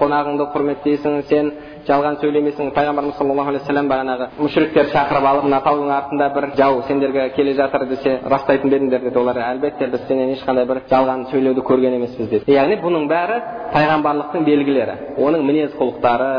қонағыңды 0.00 0.48
құрметтейсің 0.54 1.22
сен 1.30 1.52
жалған 1.88 2.16
сөйлемесің 2.22 2.70
пайғамбарымыз 2.76 3.18
саллаллаху 3.18 3.52
алейхи 3.52 3.64
вассалам 3.64 3.88
бағанағы 3.92 4.28
мүшіріктерді 4.40 4.92
шақырып 4.94 5.26
алып 5.30 5.44
мына 5.48 5.60
таудың 5.64 5.90
артында 5.92 6.28
бір 6.36 6.46
жау 6.56 6.82
сендерге 6.88 7.28
келе 7.36 7.54
жатыр 7.58 7.86
десе 7.90 8.18
растайтын 8.24 8.70
ба 8.70 8.76
едіңдер 8.78 9.04
деді 9.04 9.18
олар 9.18 9.40
әлбетте 9.50 9.90
біз 9.92 10.06
сенен 10.08 10.32
ешқандай 10.34 10.64
бір 10.70 10.80
жалған 10.90 11.26
сөйлеуді 11.32 11.64
көрген 11.68 11.98
емеспіз 11.98 12.30
деді 12.30 12.56
яғни 12.56 12.80
бұның 12.80 13.08
бәрі 13.12 13.40
пайғамбарлықтың 13.74 14.46
белгілері 14.48 14.96
оның 15.20 15.44
мінез 15.44 15.76
құлықтары 15.76 16.30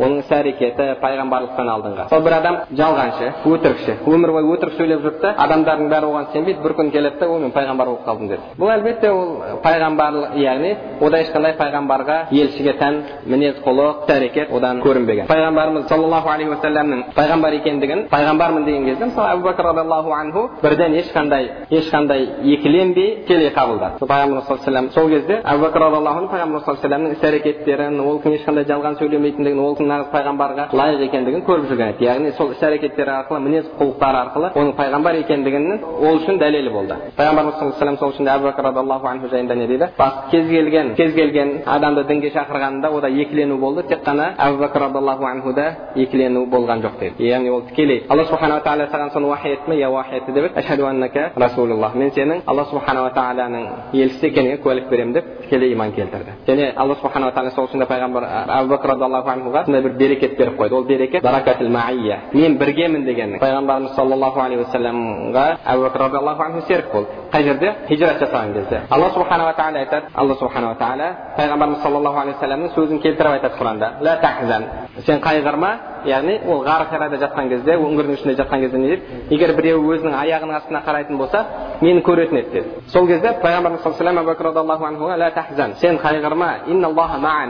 оның 0.00 0.22
іс 0.22 0.30
әрекеті 0.32 0.86
пайғамбарлықтан 1.02 1.70
алдыңғы. 1.74 2.08
Сол 2.10 2.22
бір 2.24 2.36
адам 2.38 2.56
жалғаншы 2.72 3.30
өтірікші. 3.50 3.96
Өмір 4.08 4.32
бойы 4.36 4.50
өтірік 4.54 4.76
сөйлеп 4.78 5.02
жүрді 5.04 5.20
да 5.22 5.34
адамдардың 5.44 5.90
бәрі 5.92 6.08
оған 6.10 6.28
сенбейді. 6.32 6.62
Бір 6.64 6.74
күн 6.78 6.90
келеді 6.90 7.20
да 7.20 7.28
ой 7.28 7.40
мен 7.40 7.52
пайғамбар 7.52 7.86
болып 7.90 8.06
қалдым 8.06 8.28
деді. 8.28 8.42
Бұл 8.58 8.72
әлбетте 8.74 9.10
ол 9.10 9.30
пайғамбарлық 9.64 10.36
яғни 10.40 10.72
ода 11.00 11.20
ешқандай 11.24 11.56
пайғамбарға 11.58 12.16
елшіге 12.30 12.74
тән 12.80 13.00
мінез 13.26 13.60
құлық 13.64 14.04
іс 14.06 14.14
әрекет 14.16 14.52
одан 14.56 14.80
көрінбеген. 14.84 15.28
Пайғамбарымыз 15.28 15.88
саллаллаху 15.88 16.32
алейхи 16.32 16.54
уассаламның 16.54 17.04
пайғамбар 17.16 17.58
екендігін 17.60 18.06
пайғамбармын 18.10 18.64
деген 18.64 18.86
кезде 18.88 19.10
мысалы 19.10 19.34
әбу 19.34 19.48
бәкір 19.48 19.68
радиаллаху 19.70 20.14
анху 20.16 20.46
бірден 20.62 20.96
ешқандай 21.00 21.50
ешқандай 21.70 22.26
екіленбей 22.42 23.24
тікелей 23.26 23.52
қабылдады. 23.54 24.00
Пайғамбарымыз 24.00 24.46
саллаллаху 24.48 24.94
сол 24.94 25.08
кезде 25.10 25.40
әбу 25.44 25.66
бәкір 25.66 25.84
радиаллаху 25.86 26.18
анху 26.18 26.34
пайғамбарымыз 26.34 26.64
саллаллаху 26.64 26.94
алейhi 26.94 27.16
іс 27.16 27.24
әрекеттерін 27.30 28.00
ол 28.00 28.20
ешқандай 28.24 28.64
жалған 28.70 28.98
сөйлемейтіндігін 29.00 29.60
ол 29.64 29.76
нағыз 29.90 30.10
пайғамбарға 30.14 30.68
лайық 30.80 31.04
екендігін 31.08 31.44
көріп 31.48 31.68
жүрген 31.70 31.94
еді 31.94 32.06
яғни 32.06 32.32
сол 32.38 32.52
іс 32.54 32.62
әрекеттері 32.62 33.14
арқылы 33.16 33.40
мінез 33.46 33.68
құлықтары 33.80 34.20
арқылы 34.24 34.52
оның 34.54 34.74
пайғамбар 34.78 35.18
екендігінің 35.24 35.84
ол 36.00 36.20
үшін 36.20 36.38
дәлелі 36.40 36.72
болды 36.74 36.98
пайғамбарымыз 37.18 37.58
саллаллаху 37.58 37.82
алейhi 37.82 38.00
сол 38.00 38.14
үшін 38.14 38.30
әбу 38.34 38.48
бәкір 38.48 38.68
радиаллаху 38.68 39.06
анху 39.10 39.28
жайында 39.32 39.54
не 39.54 39.66
дейді 39.66 39.88
кез 40.30 40.48
келген 40.48 40.94
кез 40.94 41.14
келген 41.14 41.52
адамды 41.66 42.04
дінге 42.04 42.30
шақырғанында 42.34 42.90
ода 42.96 43.08
екілену 43.08 43.58
болды 43.58 43.82
тек 43.88 44.04
қана 44.06 44.34
әбу 44.38 44.62
бәкір 44.64 44.86
радиаллаху 44.86 45.24
анхуда 45.24 45.66
екілену 45.96 46.46
болған 46.46 46.82
жоқ 46.84 46.98
дейді 47.00 47.28
яғни 47.28 47.50
ол 47.50 47.62
тікелей 47.68 48.04
алла 48.08 48.24
субханала 48.24 48.60
тағала 48.60 48.88
саған 48.90 49.12
соны 49.12 49.26
уахи 49.28 49.48
етті 49.54 49.70
ме 49.70 49.76
иә 49.76 49.90
уахи 49.90 50.16
етті 50.16 50.32
деп 50.32 50.56
ашхаду 50.56 50.86
аннака 50.86 51.30
расулуллах 51.36 51.94
мен 51.94 52.10
сенің 52.10 52.42
алла 52.46 52.64
субханала 52.70 53.10
тағаланың 53.14 53.66
елшісі 53.92 54.26
екеніңе 54.30 54.56
куәлік 54.62 54.88
беремін 54.90 55.12
деп 55.14 55.24
тікелей 55.42 55.72
иман 55.72 55.92
келтірді 55.92 56.36
және 56.46 56.72
алла 56.76 56.94
субханала 57.02 57.32
тағала 57.32 57.54
сол 57.54 57.68
үшін 57.68 57.86
пайғамбар 57.86 58.26
әбу 58.58 58.74
бәкір 58.74 58.94
радиаллаху 58.94 59.30
анхуға 59.30 59.64
сондай 59.70 59.82
бір 59.82 59.92
берекет 59.98 60.36
беріп 60.38 60.58
қойды 60.58 60.74
ол 60.74 60.84
берекет 60.84 61.22
баракатул 61.22 61.68
маия 61.68 62.18
мен 62.32 62.56
біргемін 62.58 63.04
деген 63.04 63.38
пайғамбарымыз 63.38 63.94
саллаллаху 63.94 64.40
алейхи 64.40 64.64
уассаламға 64.64 65.44
әбу 65.64 65.84
бәкір 65.84 66.00
радиаллаху 66.04 66.42
анху 66.42 66.60
серік 66.66 66.92
болды 66.92 67.08
қай 67.32 67.42
жерде 67.42 67.74
хижрат 67.88 68.22
жасаған 68.22 68.52
кезде 68.54 68.80
алла 68.90 69.10
субханала 69.14 69.54
тағала 69.54 69.78
айтады 69.78 70.06
алла 70.14 70.34
субханала 70.34 70.74
тағала 70.74 71.08
пайғамбарымыз 71.38 71.82
саллаллаху 71.82 72.18
алейхи 72.18 72.38
уассаламның 72.38 72.74
сөзін 72.74 73.00
келтіріп 73.00 73.32
айтады 73.32 73.54
құранда 73.58 73.88
сен 75.06 75.20
қайғырма 75.20 75.70
яғни 76.06 76.40
ол 76.48 76.64
ғар 76.64 76.86
хирада 76.90 77.16
жатқан 77.16 77.48
кезде 77.48 77.76
үңгірдің 77.76 78.14
ішінде 78.18 78.34
жатқан 78.40 78.60
кезде 78.60 78.78
не 78.78 78.88
дейді 78.88 79.02
егер 79.34 79.54
біреу 79.56 79.82
өзінің 79.94 80.14
аяғының 80.22 80.56
астына 80.60 80.82
қарайтын 80.86 81.16
болса 81.18 81.44
мені 81.80 82.00
көретін 82.02 82.38
еді 82.40 82.50
деді 82.52 82.68
сол 82.88 83.06
кезде 83.06 83.34
пайғамбарымыз 83.42 83.82
сен 85.80 85.98
қайғырма 85.98 86.50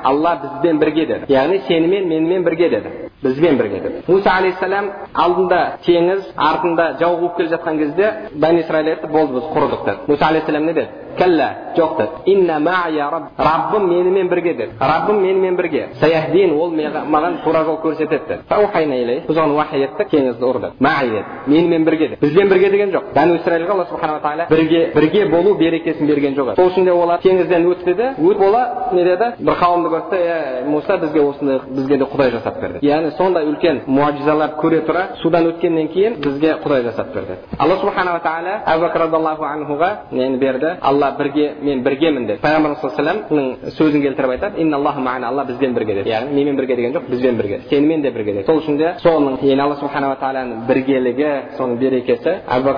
алла 0.04 0.36
бізбен 0.42 0.78
бірге 0.78 1.06
деді. 1.06 1.32
Яғни 1.32 1.60
сенімен 1.68 2.08
менімен 2.08 2.44
бірге 2.44 2.68
деді. 2.70 3.09
Бізбен 3.22 3.56
бірге 3.56 3.80
деді 3.80 4.02
муса 4.08 4.30
алейхисалам 4.30 4.90
алдында 5.14 5.60
теңіз 5.86 6.32
артында 6.36 6.86
жау 7.00 7.16
қуып 7.20 7.36
келе 7.36 7.48
жатқан 7.54 7.78
кезде 7.78 8.10
бәни 8.34 8.64
исраил 8.64 8.88
айтты 8.88 9.06
болды 9.08 9.34
біз 9.34 9.44
құрыдық 9.54 9.84
деді. 9.84 9.98
Муса 10.06 10.26
алейхисалам 10.26 10.66
не 10.66 10.72
деді? 10.72 10.88
Кәллә 11.18 11.48
жоқ 11.76 11.98
деді. 11.98 13.20
Раббым 13.38 13.88
менімен 13.88 14.28
бірге 14.28 14.54
деді. 14.54 14.72
Раббым 14.80 15.20
менімен 15.22 15.56
бірге 15.56 15.88
саяхдин 16.00 16.52
ол 16.52 16.70
маған 16.70 17.42
тура 17.44 17.64
жол 17.64 17.78
көрсетеді 17.84 18.20
деді. 18.28 19.22
Біз 19.28 19.36
оған 19.36 19.54
уахи 19.56 19.82
еттік 19.84 20.08
теңізді 20.10 20.44
ұр 20.44 20.60
деді. 20.60 21.24
Менімен 21.46 21.84
бірге 21.84 22.08
деді. 22.08 22.18
Бізбен 22.22 22.48
бірге 22.48 22.70
деген 22.70 22.90
жоқ. 22.90 23.02
Бәну 23.14 23.36
исраилға 23.40 23.72
алла 23.74 23.86
субханала 23.90 24.20
тағала 24.20 24.48
бірге 24.50 24.92
бірге 24.94 25.26
болу 25.28 25.54
берекесін 25.58 26.06
берген 26.06 26.34
жоқ 26.34 26.54
сол 26.56 26.70
үшін 26.70 26.84
де 26.84 26.92
олар 26.92 27.20
теңізден 27.20 27.66
өтті 27.72 27.94
де 27.94 28.14
өтіп 28.18 28.38
бола 28.38 28.90
не 28.92 29.04
деді? 29.04 29.32
Бір 29.40 29.54
қауымды 29.60 29.90
көрді 29.94 30.16
е 30.20 30.64
муса 30.66 30.96
бізге 30.96 31.20
осындай 31.20 31.60
бізге 31.68 31.96
де 31.98 32.04
құдай 32.04 32.30
жасап 32.30 32.60
бер 32.60 32.72
деді 32.72 32.86
сондай 33.18 33.46
үлкен 33.50 33.82
муажизаларды 33.86 34.56
көре 34.60 34.80
тұра 34.86 35.02
судан 35.22 35.46
өткеннен 35.50 35.88
кейін 35.94 36.18
бізге 36.24 36.54
құдай 36.64 36.82
жасап 36.88 37.12
бер 37.14 37.24
деді 37.30 37.56
алла 37.58 37.76
субханала 37.80 38.20
тағала 38.24 38.54
әбу 38.74 39.44
анхуға 39.44 39.90
нені 40.12 40.36
берді 40.38 40.76
алла 40.80 41.14
бірге 41.18 41.54
мен 41.62 41.82
біргемін 41.82 42.26
деді 42.26 42.40
пайғамбарымыз 42.42 42.80
саллаллаху 42.80 43.34
алейhi 43.34 43.72
сөзін 43.78 44.02
келтіріп 44.02 44.30
айтады 44.30 44.60
алла 45.30 45.44
бізбен 45.44 45.74
бірге 45.74 45.94
деді 45.94 46.10
яғни 46.10 46.34
менімен 46.34 46.56
бірге 46.56 46.76
деген 46.76 46.92
жоқ 46.92 47.10
бізбен 47.10 47.36
бірге 47.36 47.60
сенімен 47.70 48.02
де 48.02 48.10
бірге 48.10 48.32
деді 48.32 48.46
сол 48.46 48.58
үшін 48.60 48.76
де 48.78 48.94
соның 49.02 49.38
яғни 49.42 49.62
алла 49.62 49.76
субханала 49.80 50.16
тағаланың 50.20 50.66
біргелігі 50.68 51.30
соның 51.58 51.78
берекесі 51.78 52.36
әбу 52.48 52.74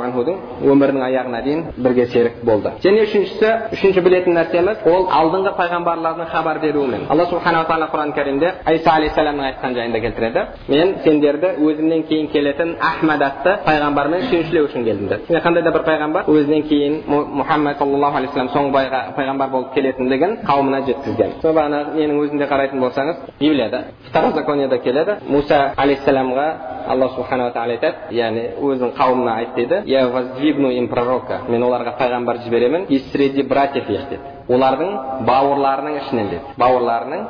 анхудың 0.00 0.36
өмірінің 0.64 1.04
аяғына 1.08 1.42
дейін 1.44 1.64
бірге 1.76 2.06
серік 2.12 2.42
болды 2.44 2.72
және 2.84 3.04
үшіншісі 3.06 3.50
үшінші 3.76 4.04
білетін 4.06 4.36
нәрсеміз 4.38 4.84
ол 4.90 5.08
алдыңғы 5.20 5.54
пайғамбарлардың 5.58 6.30
хабар 6.32 6.60
беруімен 6.62 7.06
алла 7.10 7.26
субханала 7.30 7.68
тағала 7.68 7.90
құран 7.92 8.14
кәрімде 8.16 8.52
айса 8.64 8.94
алейхисаламның 8.96 9.46
айтқан 9.50 9.69
жайында 9.74 10.00
келтіреді 10.04 10.44
мен 10.68 10.94
сендерді 11.04 11.52
өзімнен 11.66 12.02
кейін 12.08 12.28
келетін 12.32 12.74
ахмад 12.90 13.22
атты 13.22 13.56
пайғамбармен 13.66 14.26
сүйіншілеу 14.30 14.68
үшін 14.68 14.84
келдім 14.88 15.08
деді 15.12 15.42
қандай 15.44 15.62
да 15.62 15.72
бір 15.76 15.84
пайғамбар 15.88 16.30
өзінен 16.30 16.66
кейін 16.68 16.98
мұхаммад 17.40 17.78
саллаллаху 17.78 18.20
алейхи 18.20 18.38
вассалам 18.38 18.52
соңғы 18.54 19.02
пайғамбар 19.18 19.50
болып 19.50 19.74
келетіндігін 19.74 20.36
қауымына 20.48 20.82
жеткізген 20.88 21.36
сол 21.42 21.54
бағанағы 21.58 21.96
ненің 21.98 22.20
өзінде 22.24 22.48
қарайтын 22.50 22.80
болсаңыз 22.84 23.22
библияда 23.40 23.84
второзаконияда 24.08 24.78
келеді 24.78 25.16
муса 25.28 25.72
алейхисаламға 25.76 26.48
алла 26.88 27.08
субханала 27.14 27.52
тағала 27.54 27.76
айтады 27.76 28.14
яғни 28.16 28.44
өзінің 28.60 28.94
қауымына 28.98 29.34
айт 29.38 29.54
дейді 29.54 29.82
я 29.86 30.06
воздвигну 30.08 30.70
им 30.70 30.88
пророка 30.88 31.40
мен 31.48 31.62
оларға 31.62 31.96
пайғамбар 31.98 32.42
жіберемін 32.44 32.86
из 32.88 33.10
среди 33.12 33.42
братьев 33.42 33.88
их 33.90 34.08
деді 34.10 34.20
олардың 34.48 35.24
бауырларының 35.26 35.98
ішінен 36.00 36.30
деді 36.30 36.56
бауырларының 36.58 37.26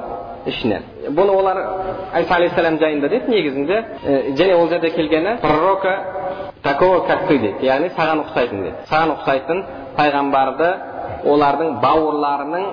ішінен 0.46 0.82
бұны 1.16 1.34
олар 1.36 1.58
айса 2.12 2.34
алейхисалам 2.34 2.78
жайында 2.80 3.08
дейді 3.08 3.32
негізінде 3.34 3.80
және 4.38 4.54
ол 4.56 4.68
жерде 4.68 4.90
келгені 4.90 5.36
пророка 5.42 5.94
такого 6.62 7.00
как 7.06 7.26
ты 7.28 7.38
дейді 7.38 7.66
яғни 7.66 7.90
саған 7.96 8.24
ұқсайтын 8.24 8.62
дейді 8.62 8.76
саған 8.90 9.14
ұқсайтын 9.16 9.64
пайғамбарды 9.98 10.70
олардың 11.24 11.80
бауырларының 11.82 12.70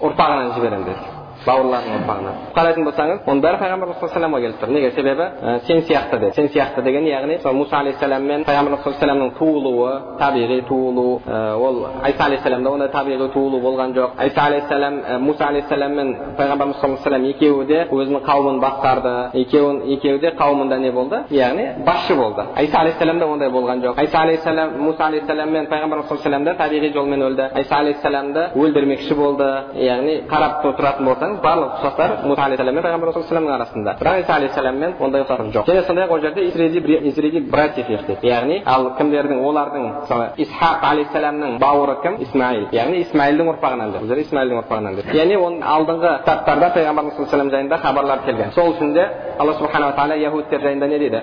ұрпағынан 0.00 0.54
жіберемін 0.56 0.88
деді 0.88 1.13
бауырларының 1.46 1.96
ұрпағынан 1.98 2.38
қарайтын 2.56 2.86
болсаңыз 2.88 3.28
оның 3.28 3.42
бәрі 3.44 3.60
пайғамбарымыз 3.62 4.00
саллаллаху 4.00 4.42
келіп 4.44 4.60
тұр 4.62 4.72
неге 4.74 4.90
себебі 4.96 5.26
сен 5.66 5.82
сияқты 5.88 6.18
деді 6.20 6.34
сен 6.36 6.48
сияқты 6.54 6.82
деген 6.82 7.06
яғни 7.08 7.38
сол 7.42 7.56
мұса 7.58 7.80
алейхисалам 7.80 8.26
мен 8.28 8.44
пайғамбарымыз 8.48 8.84
саллаллаху 8.84 9.38
туылуы 9.38 10.18
табиғи 10.20 10.60
туылу 10.68 11.20
ә, 11.26 11.56
ол 11.56 11.86
айса 12.02 12.24
алейхисаламда 12.24 12.70
ондай 12.70 12.88
табиғи 12.88 13.28
туылу 13.32 13.60
болған 13.60 13.94
жоқ 13.96 14.10
айса 14.18 14.46
алейхисалам 14.46 14.94
ә, 15.00 15.18
мұса 15.20 15.48
алейхисалам 15.48 15.94
мен 15.94 16.14
пайғамбарымыз 16.38 16.80
саллаллаху 16.80 17.14
алейhi 17.14 17.34
екеуі 17.34 17.66
де 17.66 17.80
өзінің 17.90 18.24
қауымын 18.28 18.60
басқарды 18.64 19.14
екеуін 19.44 19.82
екеуі 19.96 20.20
де 20.20 20.32
қауымында 20.38 20.78
не 20.78 20.92
болды 20.92 21.22
яғни 21.30 21.66
басшы 21.84 22.16
болды 22.16 22.46
айса 22.56 22.80
алейхисаламда 22.80 23.26
ондай 23.26 23.50
болған 23.50 23.84
жоқ 23.84 23.98
айса 23.98 24.18
алейхисалам 24.22 24.76
мұса 24.86 25.08
алейхисалам 25.08 25.50
мен 25.50 25.68
пайғамбарымыз 25.72 26.08
саллаллаху 26.08 26.42
алейhi 26.44 26.58
табиғи 26.62 26.92
жолмен 26.94 27.22
өлді 27.28 27.50
айса 27.54 27.76
алейхисаламды 27.82 28.48
өлтірмекші 28.54 29.14
болды 29.18 29.50
яғни 29.84 30.20
қарап 30.30 30.62
тұратын 30.64 31.08
болсаңыз 31.08 31.33
қарасаңыз 31.34 31.42
барлық 31.42 31.70
ұқсастар 31.78 32.10
мұса 32.28 32.42
алейхисалам 32.46 32.76
пайғамбар 32.84 33.08
арасында 33.54 33.96
бірақ 34.00 34.20
иса 34.20 34.34
алейхисаламмен 34.34 34.94
ондай 35.00 35.22
ұқсастық 35.22 35.52
жоқ 35.54 35.66
және 35.68 35.82
сондай 35.86 36.04
ақ 36.04 36.12
ол 36.12 36.20
жерде 36.20 36.40
исреди 36.48 37.40
братьев 37.40 37.86
дейді 37.86 38.28
яғни 38.28 38.62
ал 38.64 38.90
кімдердің 38.98 39.38
олардың 39.42 39.82
мысалы 40.00 40.26
исхақ 40.36 40.84
алейхисаламның 40.90 41.58
бауыры 41.58 41.96
кім 42.02 42.16
исмаил 42.20 42.68
яғни 42.72 43.02
исмаилдің 43.04 43.50
ұрпағынан 43.54 43.92
деп 43.92 44.02
бұл 44.02 44.18
исмаилдің 44.24 44.62
ұрпағынан 44.62 44.96
деп 44.96 45.14
яғни 45.14 45.36
оның 45.36 45.60
алдыңғы 45.74 46.10
кітаптарда 46.24 46.72
пайғамбарымыз 46.76 47.14
саллаллаху 47.16 47.50
жайында 47.56 47.76
хабарлар 47.84 48.24
келген 48.26 48.52
сол 48.54 48.74
үшін 48.74 48.94
де 48.94 49.08
алла 49.38 49.54
субханала 49.58 49.94
тағала 49.96 50.16
яхудтер 50.18 50.60
жайында 50.60 50.86
не 50.86 50.98
дейді 50.98 51.22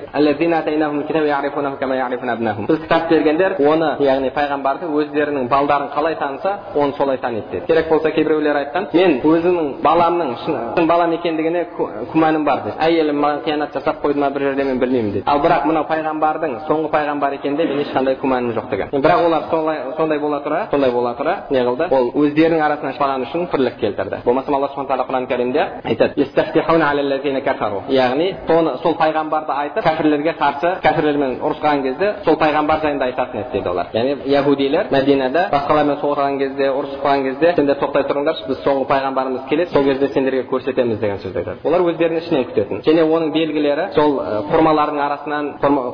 біз 2.67 2.79
кітап 2.81 3.09
бергендер 3.09 3.55
оны 3.59 3.95
яғни 4.03 4.31
пайғамбарды 4.35 4.85
өздерінің 4.87 5.47
балдарын 5.49 5.89
қалай 5.95 6.15
таныса 6.19 6.57
оны 6.75 6.93
солай 6.97 7.17
таниды 7.17 7.45
деді 7.51 7.65
керек 7.67 7.89
болса 7.89 8.11
кейбіреулер 8.11 8.55
айтқан 8.55 8.87
мен 8.93 9.19
өзімнің 9.23 9.81
баламның 10.01 10.31
шын 10.43 10.87
балам 10.89 11.11
екендігіне 11.15 11.61
күмәнім 11.77 12.45
бар 12.45 12.63
дейді 12.65 12.77
әйелім 12.87 13.17
маған 13.21 13.41
қиянат 13.45 13.75
жасап 13.75 14.01
қойды 14.03 14.19
ма 14.19 14.29
бір 14.33 14.41
жерде 14.47 14.63
мен 14.63 14.79
білмеймін 14.81 15.11
дейді 15.15 15.25
ал 15.29 15.39
бірақ 15.43 15.65
мынау 15.69 15.85
пайғамбардың 15.89 16.51
соңғы 16.69 16.89
пайғамбар 16.95 17.35
екенінде 17.37 17.67
мен 17.69 17.77
ешқандай 17.85 18.17
күмәнім 18.21 18.51
жоқ 18.57 18.69
деген 18.71 18.87
бірақ 19.05 19.25
олар 19.25 19.43
солай 19.51 19.77
сондай 19.97 20.19
бола 20.19 20.41
тұра 20.45 20.59
сондай 20.71 20.91
бола 20.91 21.13
тұра 21.19 21.35
не 21.49 21.61
қылды 21.67 21.89
ол 21.91 22.05
өздерінің 22.23 22.61
арасынан 22.65 22.93
шықпаған 22.95 23.25
үшін 23.27 23.47
бірлік 23.51 23.77
келтірді 23.81 24.21
болмаса 24.25 24.51
алла 24.51 24.67
субхан 24.71 24.87
тағала 24.89 25.05
құран 25.09 25.25
кәрімде 25.29 25.61
айтады 25.83 26.13
яғни 27.91 28.27
соны 28.47 28.77
сол 28.83 28.95
пайғамбарды 28.99 29.51
айтып 29.63 29.85
кәпірлерге 29.85 30.35
қарсы 30.39 30.73
кәпірлермен 30.85 31.37
ұрысқан 31.45 31.83
кезде 31.85 32.13
сол 32.25 32.37
пайғамбар 32.41 32.81
жайында 32.85 33.05
айтатын 33.11 33.41
еді 33.41 33.51
дейді 33.53 33.69
олар 33.69 33.87
яғни 33.93 34.17
яхудилер 34.31 34.91
мәдинада 34.91 35.47
басқалармен 35.53 35.99
соғысқан 36.01 36.37
кезде 36.39 36.69
ұрысып 36.71 37.03
қалған 37.05 37.25
кезде 37.27 37.53
сендер 37.57 37.79
тоқтай 37.81 38.07
тұрыңдаршы 38.09 38.47
біз 38.47 38.61
соңғы 38.65 38.87
пайғамбарымыз 38.91 39.47
келеді 39.49 39.73
сол 39.73 39.83
кезде 39.91 40.07
сендерге 40.13 40.43
көрсетеміз 40.51 40.99
деген 41.01 41.19
сөзді 41.23 41.41
айтады 41.41 41.67
олар 41.67 41.81
өздерінің 41.91 42.21
ішінен 42.21 42.45
күтетін. 42.49 42.81
Және 42.87 43.05
оның 43.05 43.31
белгілері 43.35 43.85
сол 43.95 44.17
формалардың 44.51 44.99
арасынан 45.05 45.45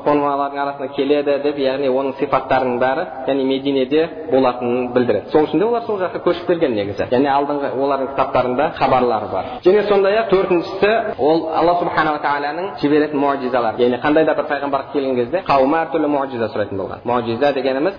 формалардың 0.05 0.61
арасынан 0.63 0.93
келеді 0.97 1.37
деп 1.45 1.59
яғни 1.61 1.89
оның 1.89 2.17
сипаттарының 2.21 2.77
бәрі 2.83 3.05
яғни 3.27 3.45
мединеде 3.51 4.01
болатынын 4.31 4.91
білдіреді. 4.95 5.31
Сол 5.31 5.47
үшін 5.47 5.61
де 5.61 5.65
олар 5.65 5.83
сол 5.87 5.99
жаққа 6.01 6.23
көшіп 6.27 6.47
келген 6.51 6.75
негізі. 6.77 7.09
Және 7.11 7.31
алдыңғы 7.37 7.73
олардың 7.77 8.11
кітаптарында 8.13 8.69
хабарлары 8.79 9.31
бар. 9.33 9.51
Және 9.65 9.83
сондай 9.89 10.19
ақ 10.21 10.29
төртіншісі 10.33 10.91
ол 11.17 11.47
алла 11.59 11.77
субханала 11.81 12.21
тағаланың 12.25 12.71
жіберетін 12.81 13.19
муажизалар 13.19 13.79
яғни 13.81 14.01
қандай 14.03 14.25
да 14.25 14.35
бір 14.37 14.49
пайғамбар 14.51 14.87
келген 14.93 15.15
кезде 15.21 15.43
қауымы 15.47 15.77
әртүрлі 15.83 16.07
муажиза 16.11 16.51
сұрайтын 16.53 16.77
болған. 16.81 17.03
Муажиза 17.03 17.53
дегеніміз 17.53 17.93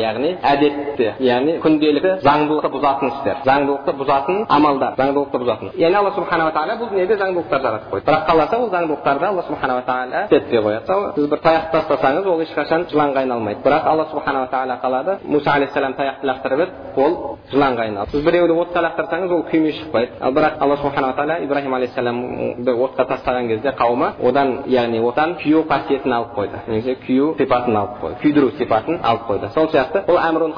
яғни 0.00 0.30
әдетті 0.42 1.08
яғни 1.24 1.56
күнделікті 1.64 2.12
заңдылықты 2.24 2.70
бұзатын 2.74 3.10
істер. 3.10 3.40
Заңдылықты 3.46 3.94
бұзатын 4.00 4.40
амалдар 4.50 4.96
заңдылықты 4.98 5.40
бұзатын 5.42 5.70
яғни 5.78 5.98
алла 6.00 6.10
субханала 6.16 6.52
тағала 6.54 6.76
бұл 6.80 6.90
дүниеде 6.90 7.16
заңдылықтар 7.20 7.62
жаратып 7.64 7.92
қойды 7.92 8.06
бірақ 8.08 8.24
қаласа 8.28 8.58
ол 8.58 8.70
заңдылықтарды 8.74 9.26
алла 9.26 9.42
субханала 9.46 9.82
тағала 9.86 10.24
істетпей 10.24 10.60
қояды 10.60 10.80
мысалы 10.80 11.12
сіз 11.14 11.28
бір 11.30 11.42
таяқты 11.44 11.70
тастасаңыз 11.76 12.26
ол 12.26 12.42
ешқашан 12.44 12.86
жыланға 12.90 13.22
айналмайды 13.22 13.62
бірақ 13.64 13.86
алла 13.92 14.06
субханала 14.10 14.48
тағала 14.50 14.78
қалады 14.82 15.18
мұса 15.24 15.54
алейхисалам 15.54 15.94
таяқты 15.94 16.26
лақтырып 16.26 16.64
еді 16.64 16.72
ол 16.96 17.38
жыланға 17.52 17.86
айналды 17.86 18.10
сіз 18.10 18.24
біреуді 18.26 18.56
отқа 18.64 18.84
лақтырсаңыз 18.86 19.34
ол 19.36 19.44
күйме 19.50 19.72
шықпайды 19.78 20.18
ал 20.20 20.32
бірақ 20.34 20.58
алла 20.60 20.76
субханала 20.82 21.14
тағала 21.14 21.38
ибраһим 21.44 21.74
алейхисаламды 21.74 22.72
отқа 22.72 23.06
тастаған 23.12 23.48
кезде 23.48 23.74
қауымы 23.78 24.12
одан 24.28 24.62
яғни 24.66 25.02
одан 25.08 25.36
күю 25.42 25.64
қасиетін 25.70 26.12
алып 26.12 26.34
қойды 26.38 26.58
немесе 26.66 26.96
күю 27.06 27.36
сипатын 27.38 27.76
алып 27.76 28.02
қойды 28.02 28.20
күйдіру 28.22 28.50
сипатын 28.58 29.00
алып 29.02 29.28
қойды 29.30 29.52
сол 29.54 29.68
сияқты 29.70 30.04
ол 30.08 30.18
әмрун 30.18 30.54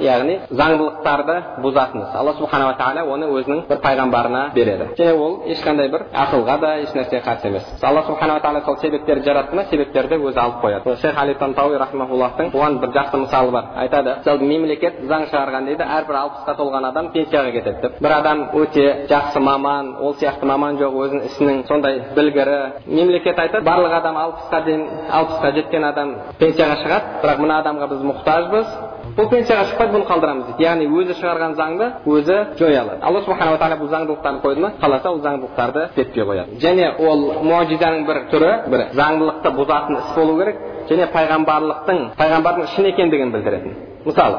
яғни 0.00 0.38
заңдылықтарды 0.50 1.36
бұзатын 1.62 2.02
іс 2.04 2.14
алла 2.14 2.34
субханала 2.60 2.76
тағала 2.76 3.04
оны 3.14 3.26
өзінің 3.34 3.60
бір 3.68 3.78
пайғамбарына 3.84 4.42
береді 4.54 4.86
және 4.98 5.14
ол 5.16 5.36
ешқандай 5.48 5.88
бір 5.90 6.04
ақылға 6.12 6.56
да 6.60 6.70
ешнәрсеге 6.84 7.22
қарсы 7.24 7.46
емес 7.48 7.64
алла 7.82 8.02
субханала 8.06 8.40
тағала 8.40 8.64
сол 8.64 8.76
себептерді 8.80 9.24
жаратты 9.24 9.56
ма 9.56 9.64
себептерді 9.70 10.18
өзі 10.20 10.38
алып 10.38 10.60
қояды 10.64 10.96
шейх 11.00 11.18
али 11.18 11.34
тантауи 11.34 11.78
рахмауллахтың 11.78 12.52
оған 12.52 12.78
бір 12.80 12.92
жақсы 12.96 13.16
мысалы 13.16 13.50
бар 13.50 13.64
айтады 13.76 14.16
мысалы 14.18 14.40
мемлекет 14.44 15.00
заң 15.08 15.26
шығарған 15.30 15.66
дейді 15.70 15.88
әрбір 15.88 16.20
алпысқа 16.20 16.56
толған 16.56 16.88
адам 16.90 17.10
пенсияға 17.12 17.52
кетеді 17.52 17.80
деп 17.82 18.00
бір 18.00 18.16
адам 18.18 18.44
өте 18.54 19.06
жақсы 19.08 19.40
маман 19.40 19.96
ол 20.00 20.14
сияқты 20.14 20.46
маман 20.46 20.78
жоқ 20.78 21.00
өзінің 21.04 21.26
ісінің 21.30 21.66
сондай 21.68 22.02
білгірі 22.16 22.60
мемлекет 22.86 23.38
айтады 23.38 23.64
барлық 23.64 23.96
адам 24.00 24.16
алпысқа 24.16 24.64
дейін 24.64 24.86
алпысқа 25.10 25.52
жеткен 25.54 25.84
адам 25.84 26.14
пенсияға 26.38 26.80
шығады 26.84 27.20
бірақ 27.24 27.44
мына 27.44 27.60
адамға 27.62 27.90
біз 27.94 28.08
мұқтажбыз 28.10 28.99
бұл 29.20 29.28
пенсияға 29.28 29.66
шықпайды 29.68 29.92
бұны 29.94 30.06
қалдырамыз 30.08 30.46
дейді. 30.48 30.64
Яғни 30.64 30.86
өзі 30.88 31.16
шығарған 31.20 31.56
заңды 31.58 31.88
өзі 32.08 32.36
жоя 32.58 32.80
алады. 32.82 33.02
Алла 33.04 33.20
субханала 33.26 33.58
тағала 33.60 33.78
бұл 33.80 33.90
заңдылықтарды 33.92 34.40
қойды 34.44 34.64
ма? 34.64 34.72
Қаласа 34.80 35.10
ол 35.10 35.20
заңдылықтарды 35.20 35.84
істетпей 35.90 36.24
қояды. 36.24 36.58
Және 36.62 36.88
ол 37.04 37.26
муажизаның 37.44 38.06
бір 38.08 38.22
түрі 38.32 38.50
бір 38.72 38.86
заңдылықты 38.96 39.54
бұзатын 39.58 40.00
іс 40.00 40.14
болу 40.16 40.38
керек. 40.40 40.64
Және 40.88 41.10
пайғамбарлықтың 41.12 42.02
пайғамбардың 42.16 42.72
шын 42.74 42.90
екендігін 42.94 43.32
білдіретін. 43.36 43.76
Мысалы 44.04 44.38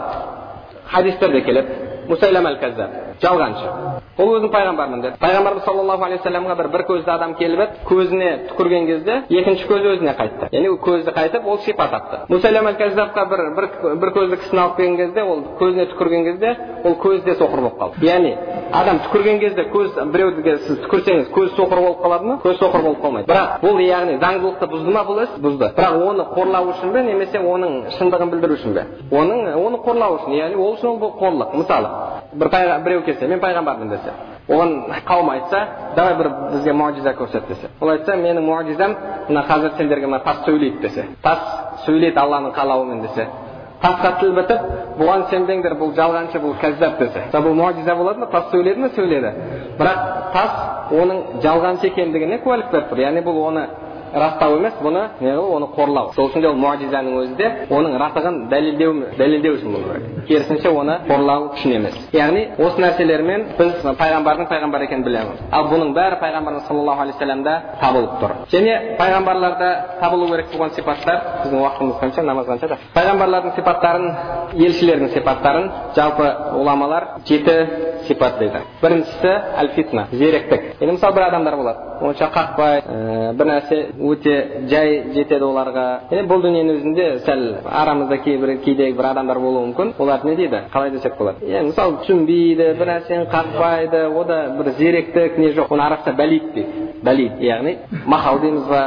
хадистерде 0.92 1.42
келеді 1.42 1.91
мусайлам 2.12 2.52
әл 2.52 2.60
жалғаншы 3.22 3.68
ол 4.18 4.32
өзінің 4.36 4.52
пайғамбармын 4.54 5.02
деді 5.06 5.20
пайғамбарымыз 5.22 5.66
саллаллаху 5.66 6.06
алейхи 6.06 6.22
вассаламға 6.22 6.56
бір 6.60 6.68
бір 6.74 6.84
көзді 6.90 7.12
адам 7.14 7.34
келіп 7.40 7.62
еді 7.64 7.86
көзіне 7.88 8.30
түкірген 8.50 8.88
кезде 8.90 9.18
екінші 9.30 9.68
көзі 9.70 9.92
өзіне 9.96 10.16
қайтты 10.20 10.50
яғни 10.52 10.72
көзі 10.86 11.14
қайтып 11.16 11.48
ол 11.48 11.60
шипа 11.66 11.88
тапты 11.92 12.20
мусайлам 12.34 12.68
әл 12.72 12.78
каззабқа 12.82 13.26
бір, 13.32 13.44
бір, 13.58 13.70
бір 14.02 14.14
көзді 14.18 14.40
кісіні 14.42 14.62
алып 14.62 14.78
келген 14.78 14.98
кезде 14.98 15.24
ол 15.24 15.44
көзіне 15.60 15.88
түкірген 15.94 16.26
кезде 16.30 16.56
ол 16.84 16.98
көзі 17.02 17.24
де 17.26 17.36
соқыр 17.40 17.62
болып 17.62 17.80
қалды 17.82 18.06
яғни 18.06 18.36
адам 18.74 19.02
түкірген 19.06 19.40
кезде 19.40 19.68
көз 19.72 19.98
біреуге 20.12 20.58
сіз 20.66 20.82
түкірсеңіз 20.86 21.32
көз 21.36 21.56
соқыр 21.58 21.82
болып 21.86 22.04
қалады 22.06 22.28
ма 22.28 22.40
көз 22.44 22.60
соқыр 22.62 22.86
болып 22.88 23.02
қалмайды 23.06 23.32
бірақ 23.32 23.62
бұл 23.64 23.82
яғни 23.86 24.18
заңдылықты 24.22 24.70
бұзды 24.72 24.96
ма 24.96 25.06
бұл 25.08 25.24
іс 25.24 25.36
бұзды 25.42 25.72
бірақ 25.78 26.06
оны 26.10 26.28
қорлау 26.36 26.72
үшін 26.74 26.94
бе 26.94 27.04
немесе 27.08 27.40
оның 27.40 27.78
шындығын 27.98 28.32
білдіру 28.32 28.58
үшін 28.60 28.76
бе 28.78 28.86
оның 29.12 29.60
оны 29.60 29.82
қорлау 29.86 30.18
үшін 30.20 30.38
яғни 30.40 30.62
ол 30.62 30.76
үшін 30.78 30.94
ол 30.94 31.14
қорлық 31.20 31.58
мысалы 31.62 31.90
бір 32.34 32.50
біреу 32.86 33.04
келсе 33.06 33.28
мен 33.28 33.40
пайғамбармын 33.40 33.90
десе 33.90 34.14
оған 34.50 34.74
қауым 35.06 35.30
айтса 35.32 35.60
давай 35.96 36.16
бір 36.16 36.30
бізге 36.54 36.74
муажиза 36.74 37.14
көрсет 37.14 37.48
десе 37.48 37.70
ол 37.80 37.90
айтса 37.90 38.16
менің 38.16 38.46
муажизам 38.46 38.96
мына 39.30 39.46
қазір 39.48 39.78
сендерге 39.78 40.08
мына 40.08 40.20
тас 40.24 40.44
сөйлейді 40.46 40.82
десе 40.82 41.06
тас 41.22 41.40
сөйлейді 41.86 42.20
алланың 42.20 42.54
қалауымен 42.56 43.02
десе 43.02 43.28
тасқа 43.82 44.12
тіл 44.20 44.34
бітіп 44.38 44.66
бұған 45.00 45.28
сенбеңдер 45.32 45.76
бұл 45.80 45.94
жалғаншы 45.98 46.42
бұл 46.42 46.58
кәззап 46.62 47.00
десе 47.00 47.24
бұл 47.34 47.54
муажиза 47.58 47.96
болады 47.96 48.20
ма 48.20 48.28
тас 48.32 48.52
сөйледі 48.52 48.82
ме 48.82 48.90
сөйледі 48.96 49.32
бірақ 49.80 50.04
тас 50.34 50.92
оның 50.92 51.42
жалғаншы 51.42 51.88
екендігіне 51.88 52.42
куәлік 52.44 52.72
беріп 52.72 52.92
тұр 52.92 53.02
яғни 53.02 53.24
бұл 53.26 53.40
оны 53.48 53.66
растау 54.14 54.58
емес 54.60 54.74
бұны 54.82 55.08
не 55.22 55.36
оны 55.38 55.68
қорлау. 55.76 56.12
Сол 56.16 56.30
үшін 56.30 56.42
де 56.42 56.50
ол 56.50 56.60
муажизаның 56.60 57.18
өзі 57.22 57.36
де 57.40 57.50
оның 57.70 57.98
растығын 58.02 58.40
дәлелдеу 58.52 58.94
дәлелдеу 59.18 59.56
үшін 59.58 59.72
болу 59.72 59.94
керек. 59.94 60.28
Керісінше 60.28 60.70
оны 60.70 61.00
қорлау 61.08 61.52
үшін 61.56 61.76
емес. 61.80 61.98
Яғни 62.14 62.48
осы 62.60 62.82
нәрселермен 62.82 63.48
біз 63.58 63.82
пайғамбардың 64.00 64.50
пайғамбар 64.52 64.86
екенін 64.88 65.06
білеміз. 65.08 65.42
Ал 65.52 65.70
бұның 65.72 65.94
бәрі 65.96 66.20
пайғамбарымыз 66.22 66.68
саллаллаху 66.68 67.06
алейхи 67.06 67.22
вассаламда 67.22 67.54
табылып 67.82 68.18
тұр. 68.22 68.34
Және 68.52 68.98
пайғамбарларда 68.98 69.70
табылу 70.02 70.28
керек 70.32 70.52
болған 70.54 70.74
сипаттар 70.76 71.22
біздің 71.44 71.62
уақытымыз 71.62 72.00
қанша 72.02 72.24
намаз 72.26 72.48
қаншада 72.50 72.78
пайғамбарлардың 72.96 73.56
сипаттарын 73.56 74.08
елшілердің 74.66 75.14
сипаттарын 75.16 75.70
жалпы 75.96 76.28
ғұламалар 76.56 77.08
жеті 77.30 77.58
сипат 78.08 78.38
дейді 78.40 78.62
біріншісі 78.82 79.32
әл 79.62 79.70
фитна 79.76 80.08
зеректік 80.12 80.62
енді 80.80 80.96
мысалы 80.96 81.16
бір 81.16 81.26
адамдар 81.28 81.58
болады 81.58 81.80
онша 82.02 82.30
қақпай 82.34 82.82
ә, 82.82 83.34
бір 83.38 83.50
нәрсе 83.52 83.80
өте 84.00 84.36
жай 84.72 84.96
жетеді 85.16 85.46
оларға 85.46 85.86
және 86.12 86.26
бұл 86.30 86.44
дүниенің 86.46 86.80
өзінде 86.80 87.08
сәл 87.26 87.44
арамызда 87.66 88.18
кейбір 88.26 88.56
кейде 88.66 88.92
бір 88.98 89.12
адамдар 89.12 89.40
болуы 89.40 89.68
мүмкін 89.70 89.94
олар 90.00 90.26
не 90.26 90.36
дейді 90.36 90.64
қалай 90.74 90.92
десек 90.96 91.18
болады 91.18 91.46
иә 91.46 91.64
мысалы 91.68 92.00
түсінбейді 92.02 92.72
бір 92.80 92.94
нәрсені 92.96 93.28
қақпайды 93.32 94.06
ода 94.22 94.42
бір 94.58 94.72
зеректік 94.80 95.38
не 95.38 95.54
жоқ 95.58 95.72
оны 95.76 95.86
арабша 95.86 96.16
бәлид 96.18 96.52
дейді 96.56 96.91
бәлид 97.06 97.42
яғни 97.42 97.78
махал 98.06 98.40
дейміз 98.40 98.68
ба 98.70 98.82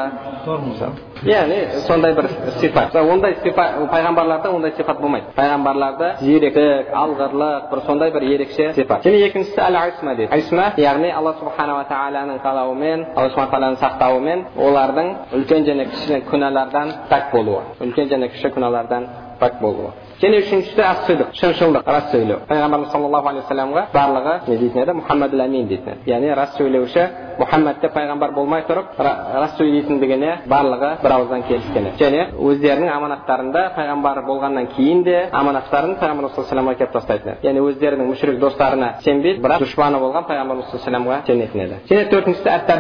яғни 1.25 1.59
сондай 1.87 2.15
бір 2.15 2.29
сипат 2.61 2.95
ондай 2.95 3.37
сипат 3.43 3.79
пайғамбарларда 3.91 4.51
ондай 4.55 4.73
сипат 4.77 5.01
болмайды. 5.01 5.27
Пайғамбарларда 5.37 6.11
зеректік 6.21 6.93
алғырлық 7.03 7.71
бір 7.71 7.83
сондай 7.87 8.13
бір 8.15 8.27
ерекше 8.35 8.73
сипат 8.77 9.07
және 9.07 9.25
екіншісі 9.29 9.61
әл 9.67 9.79
айсма 9.81 10.15
дейді. 10.15 10.33
Айсма 10.33 10.71
яғни 10.77 11.13
алла 11.17 11.35
субханала 11.41 11.87
тағаланың 11.91 12.41
қалауымен 12.45 13.07
алла 13.17 13.31
субхан 13.31 13.51
тағаланың 13.55 13.81
сақтауымен 13.83 14.45
олардың 14.69 15.13
үлкен 15.39 15.69
және 15.69 15.89
кіші 15.93 16.23
күнәлардан 16.31 16.97
пәк 17.11 17.31
болуы. 17.33 17.63
Үлкен 17.81 18.11
және 18.13 18.31
кіші 18.35 18.53
күнәлардан 18.55 19.09
пәк 19.41 19.61
болуы. 19.61 19.93
Және 20.25 20.41
үшіншісі 20.41 20.81
ақ 20.81 20.99
шыншылдық 21.37 21.89
рас 21.97 22.11
сөйлеу 22.13 22.39
пайғамбарымыз 22.49 22.91
саллаллаху 22.93 23.29
алейхи 23.29 23.45
вассаламға 23.45 23.83
барлығы 23.93 24.35
не 24.49 24.57
дейтін 24.63 24.83
еді 24.83 24.95
мұхаммад 25.01 25.35
әмин 25.45 25.69
дейтін 25.69 25.91
еді 25.93 26.11
яғни 26.13 26.35
рас 26.39 26.55
сөйлеуші 26.57 27.05
мұхаммад 27.39 27.81
деп 27.83 27.93
пайғамбар 27.95 28.33
болмай 28.35 28.63
тұрып 28.69 28.95
рас 28.99 29.57
сөйлейтіндігіне 29.59 30.31
барлығы 30.49 30.91
бір 31.03 31.15
ауыздан 31.17 31.43
келіскен 31.49 31.89
және 32.01 32.23
өздерінің 32.39 32.93
аманаттарында 32.95 33.65
пайғамбар 33.77 34.23
болғаннан 34.29 34.69
кейін 34.77 35.03
де 35.05 35.17
аманаттарын 35.33 35.97
пайғамбар 36.01 36.31
саллаллаху 36.37 36.79
келіп 36.79 36.93
тастайтын 36.95 37.35
еді 37.35 37.49
яғни 37.49 37.65
өздерінің 37.69 38.11
мүшрик 38.13 38.39
достарына 38.41 38.93
сенбейді 39.05 39.43
бірақ 39.45 39.65
дұшпаны 39.65 40.01
болған 40.05 40.29
пайғамбар 40.31 40.63
саллаллаху 40.73 41.27
сенетін 41.27 41.65
еді 41.67 41.81
және 41.91 42.09
төртіншісі 42.13 42.49
әт 42.55 42.71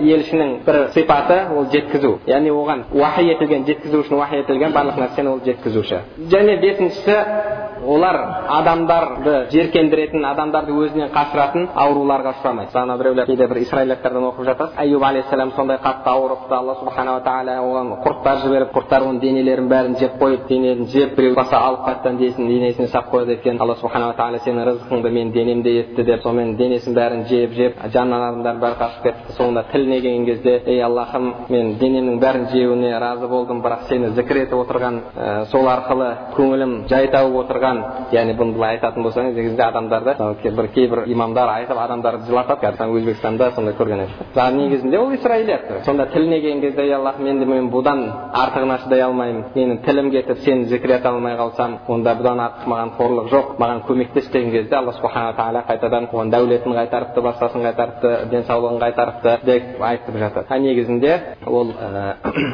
елшінің 0.00 0.54
бір 0.66 0.80
сипаты 0.94 1.38
ол 1.56 1.70
жеткізу 1.72 2.12
яғни 2.26 2.50
оған 2.50 2.84
уахи 2.92 3.26
етілген 3.30 3.66
жеткізу 3.68 4.02
үшін 4.02 4.18
уахи 4.18 4.42
етілген 4.42 4.74
барлық 4.74 4.98
нәрсені 5.00 5.34
ол 5.34 5.40
жеткізуші 5.44 6.00
және 6.32 6.58
يشتاء 6.90 7.49
олар 7.86 8.16
адамдарды 8.48 9.34
жеркендіретін 9.52 10.24
адамдарды 10.24 10.74
өзінен 10.74 11.10
қашыратын 11.14 11.68
ауруларға 11.74 12.34
ұшырамайды. 12.36 12.70
Мысалы 12.70 12.96
біреулер 12.98 13.26
кейде 13.26 13.46
бір 13.48 13.62
исраилияттардан 13.64 14.26
оқып 14.30 14.48
жатасыз 14.48 14.78
аюб 14.78 15.04
алейхисалам 15.04 15.52
сондай 15.56 15.78
қатты 15.78 16.10
ауырыпты. 16.10 16.54
Алла 16.54 16.74
субханала 16.80 17.20
тағала 17.24 17.56
оған 17.64 17.92
құрттар 18.04 18.42
жіберіп 18.44 18.74
құрттар 18.74 19.06
оның 19.06 19.20
денелерін 19.20 19.68
бәрін 19.70 19.96
жеп 20.00 20.18
қойып 20.20 20.46
денені 20.48 20.86
жеп 20.92 21.16
біреу 21.16 21.34
баса 21.34 21.56
алып 21.56 21.86
қайтадан 21.88 22.18
денесіне 22.18 22.88
салып 22.88 23.12
қояды 23.14 23.38
екен. 23.38 23.60
Алла 23.60 23.76
субханала 23.76 24.14
тағала 24.18 24.42
сенің 24.44 24.66
рызқыңды 24.68 25.10
менің 25.10 25.32
денемде 25.32 25.76
етті 25.80 26.04
деп 26.04 26.22
сонымен 26.22 26.56
денесінің 26.56 26.96
бәрін 26.96 27.24
жеп 27.30 27.54
жеп 27.56 27.80
жанынан 27.92 28.26
адамдар 28.28 28.60
бәрі 28.60 28.80
қашып 28.80 29.02
кетті. 29.02 29.36
Соңында 29.38 29.64
тіліне 29.72 30.00
келген 30.00 30.26
кезде 30.26 30.62
ей 30.66 30.82
аллахым 30.82 31.34
мен 31.48 31.74
денемнің 31.80 32.20
бәрін 32.20 32.46
жеуіне 32.52 32.98
разы 32.98 33.28
болдым 33.28 33.62
бірақ 33.64 33.86
сені 33.88 34.10
зікір 34.16 34.42
етіп 34.44 34.62
отырған 34.64 35.00
ә, 35.16 35.44
сол 35.52 35.68
арқылы 35.70 36.10
көңілім 36.36 36.74
жай 36.90 37.08
тауып 37.12 37.36
отырған 37.44 37.69
яғни 38.12 38.34
бұны 38.38 38.54
былай 38.56 38.76
айтатын 38.76 39.04
болсаңыз 39.06 39.36
негізінде 39.36 39.62
адамдарды 39.62 40.14
бір 40.56 40.68
кейбір 40.74 41.04
имамдар 41.06 41.48
айтып 41.54 41.78
адамдарды 41.78 42.26
жылатады 42.28 42.60
қазір 42.64 42.94
өзбекстанда 42.98 43.50
сондай 43.56 43.74
көрген 43.78 44.04
едік 44.04 44.54
негізінде 44.56 44.98
ол 44.98 45.12
исраилият 45.14 45.84
сонда 45.84 46.06
тіліне 46.06 46.40
келген 46.40 46.60
кезде 46.60 46.82
ей 46.82 46.94
аллах 46.94 47.20
енді 47.20 47.46
мен 47.46 47.70
бұдан 47.70 48.02
артығына 48.34 48.78
шыдай 48.84 49.02
алмаймын 49.06 49.44
менің 49.54 49.82
тілім 49.84 50.10
кетіп 50.10 50.38
сені 50.44 50.64
зікір 50.70 50.96
ете 50.96 51.08
алмай 51.08 51.36
қалсам 51.38 51.78
онда 51.88 52.14
бұдан 52.18 52.40
артық 52.46 52.68
маған 52.72 52.92
қорлық 52.98 53.30
жоқ 53.32 53.52
маған 53.60 53.82
көмектес 53.88 54.30
деген 54.32 54.50
кезде 54.52 54.76
алла 54.76 54.92
субханала 54.92 55.34
тағала 55.38 55.64
қайтадан 55.68 56.08
оған 56.10 56.32
дәулетін 56.34 56.76
қайтарыпты 56.78 57.24
басқасын 57.26 57.64
қайтарыпты 57.66 58.14
денсаулығын 58.30 58.80
қайтарыпты 58.84 59.36
деп 59.44 59.82
айтып 59.82 60.16
жатады 60.16 60.46
а 60.48 60.58
негізінде 60.58 61.20
ол 61.46 61.72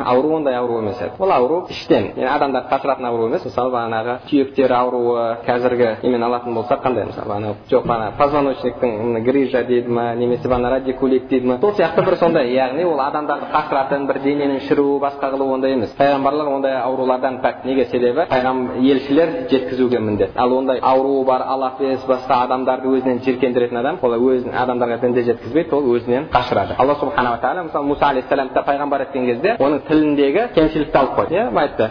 ауру 0.05 0.37
ондай 0.37 0.55
ауру 0.55 0.79
емес 0.79 1.01
еді 1.01 1.13
ол 1.19 1.33
ауру 1.33 1.67
іштен 1.71 2.13
яғни 2.17 2.29
адамдарды 2.37 2.69
қашыратын 2.73 3.09
ауру 3.09 3.29
емес 3.31 3.45
мысалы 3.45 3.73
бағанағы 3.75 4.19
сүйектер 4.31 4.73
ауруы 5.07 5.37
қазіргі 5.47 5.89
немен 6.03 6.23
алатын 6.23 6.55
болсақ 6.55 6.83
қандай 6.83 7.07
мысалы? 7.07 7.35
Ана 7.37 7.55
жоқ 7.71 7.87
ана 7.91 8.13
позвоночниктің 8.19 9.23
грижа 9.25 9.63
дейді 9.65 9.89
ма 9.89 10.15
немесе 10.15 10.49
ана 10.53 10.71
радикулит 10.71 11.29
дейді 11.29 11.47
ма? 11.47 11.59
Сол 11.61 11.73
сияқты 11.73 12.05
бір 12.05 12.17
сондай 12.17 12.53
яғни 12.55 12.85
ол 12.85 13.01
адамдарды 13.01 13.47
қақыратын 13.53 14.07
бір 14.07 14.19
дененің 14.25 14.61
шіруі 14.69 15.01
басқа 15.01 15.31
қылу 15.33 15.53
ондай 15.55 15.73
емес. 15.73 15.95
Пайғамбарлар 15.99 16.47
ондай 16.49 16.77
аурулардан 16.81 17.41
пәк. 17.43 17.65
Неге 17.65 17.85
себебі? 17.85 18.27
Пайғамбар 18.31 18.77
елшілер 18.81 19.29
жеткізуге 19.51 19.99
міндет. 20.01 20.31
Ал 20.37 20.53
ондай 20.53 20.79
ауруы 20.83 21.25
бар 21.25 21.43
алапес 21.47 22.05
басқа 22.07 22.43
адамдарды 22.45 22.89
өзінен 22.89 23.21
жиіркендіретін 23.25 23.77
адам 23.79 23.99
ол 24.03 24.13
өзін 24.17 24.55
адамдарға 24.55 25.01
дінді 25.01 25.23
жеткізбейді 25.31 25.75
ол 25.75 25.95
өзінен 25.95 26.29
қашырады. 26.33 26.75
Алла 26.79 26.95
субханала 27.01 27.39
тағала 27.43 27.65
мысалы 27.69 27.87
мұса 27.93 28.11
алейхисаламды 28.11 28.63
пайғамбар 28.67 29.01
еткен 29.07 29.27
кезде 29.27 29.57
оның 29.59 29.81
тіліндегі 29.89 30.49
кемшілікті 30.55 30.99
алып 30.99 31.13
қойды. 31.19 31.35
Иә 31.37 31.51
айтты. 31.57 31.91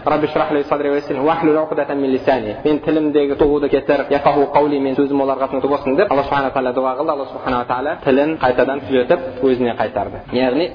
Мен 2.64 2.78
тұғуды 3.40 3.70
кетір 3.70 4.06
мен 4.80 4.96
сөзім 4.96 5.20
оларға 5.24 5.48
түсінікті 5.50 5.68
болсын 5.68 5.96
деп 5.96 6.12
алла 6.12 6.24
субхана 6.24 6.50
тағала 6.54 6.72
дұға 6.76 6.92
қылды 6.98 7.12
алла 7.14 7.26
субханала 7.32 7.64
тағала 7.70 7.96
тілін 8.04 8.36
қайтадан 8.42 8.82
түзетіп 8.86 9.44
өзіне 9.44 9.76
қайтарды 9.80 10.22
яғни 10.36 10.70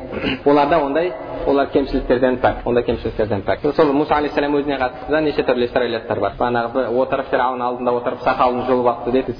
оларда 0.46 0.80
ондай 0.86 1.12
олар 1.48 1.70
кемшіліктерден 1.74 2.38
пәк 2.44 2.66
ондай 2.66 2.84
кемшіліктерден 2.84 3.44
пәк 3.48 3.66
сол 3.76 3.92
мұса 3.96 4.18
алейхисалам 4.18 4.56
өзіне 4.60 4.78
қатысты 4.82 5.12
да 5.12 5.22
неше 5.22 5.46
түрлі 5.48 5.68
исраилияттар 5.70 6.20
бар 6.20 6.36
бағанағы 6.40 6.86
отырып 7.02 7.30
фирауын 7.32 7.62
алдында 7.62 7.94
отырып 8.00 8.24
сақалын 8.26 8.66
жұлып 8.70 8.90
алыпты 8.92 9.12
дейді 9.12 9.34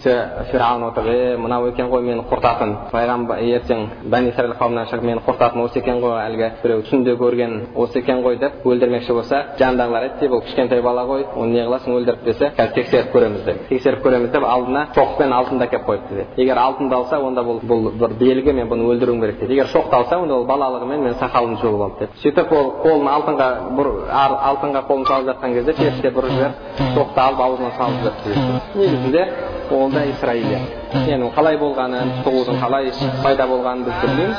фирауын 0.52 0.88
отырып 0.90 1.14
е 1.14 1.38
мынау 1.38 1.68
екен 1.70 1.90
ғой 1.92 2.06
мені 2.06 2.26
құртатын 2.32 2.76
пайғамбар 2.92 3.42
ертең 3.42 3.86
бәни 4.12 4.32
исраил 4.32 4.56
қауымынан 4.60 4.90
шығып 4.92 5.08
мені 5.10 5.24
құртатын 5.28 5.64
осы 5.66 5.80
екен 5.80 6.02
ғой 6.04 6.18
әлгі 6.26 6.50
біреу 6.64 6.86
түсінде 6.88 7.16
көрген 7.20 7.56
осы 7.76 8.00
екен 8.00 8.24
ғой 8.26 8.38
деп 8.42 8.66
өлтірмекші 8.66 9.14
болса 9.14 9.42
жанындағылар 9.60 10.08
айтты 10.10 10.30
бұл 10.32 10.44
кішкентай 10.46 10.82
бала 10.82 11.06
ғой 11.10 11.26
оны 11.36 11.54
не 11.58 11.66
қыласың 11.68 11.96
өлтіріп 12.00 12.26
десе 12.26 12.52
қазір 12.58 12.74
тексеріп 12.76 13.14
көреміз 13.16 13.46
деп 13.46 13.68
тексеріп 13.70 14.06
көреміз 14.06 14.32
деп 14.34 14.46
алдына 14.48 14.86
шоқпен 14.96 15.34
алтынды 15.36 15.68
әкеліп 15.68 15.88
қойыпты 15.90 16.20
деді 16.22 16.42
егер 16.44 16.58
алтынды 16.62 16.96
алса 16.96 17.20
онда 17.20 17.44
бұл 17.46 17.62
бұл 17.68 17.92
бір 18.00 18.16
белгі 18.20 18.54
мен 18.54 18.70
бұны 18.72 18.88
өлтіруім 18.94 19.22
керек 19.22 19.40
дейді 19.40 19.58
егер 19.60 19.72
шоқты 19.72 19.96
алса 19.96 20.20
онда 20.22 20.36
ол 20.36 20.46
балалығымен 20.50 21.06
мен 21.06 21.18
сақалымды 21.22 21.62
жұлып 21.62 21.82
деп 22.00 22.16
сөйтіп 22.22 22.52
ол 22.56 22.68
қолын 22.84 23.08
алтынға 23.12 23.48
бұр, 23.78 23.90
алтынға 24.12 24.82
қолын 24.88 25.06
салып 25.10 25.30
жатқан 25.32 25.56
кезде 25.58 25.76
періште 25.78 26.12
бұрып 26.16 26.32
жіберіп 26.36 26.82
шоқты 26.96 27.24
алып 27.26 27.44
аузына 27.46 27.72
салып 27.78 27.98
жіберіпті 28.26 28.80
негізінде 28.80 29.24
ол 29.72 29.92
да 29.92 30.06
исраилия. 30.06 30.60
Енді 31.08 31.32
қалай 31.36 31.58
болғанын 31.62 32.12
тұтығудың 32.22 32.60
қалай 32.62 32.92
пайда 33.24 33.48
болғанын 33.48 33.86
біз 33.88 33.94
білмейміз. 34.04 34.38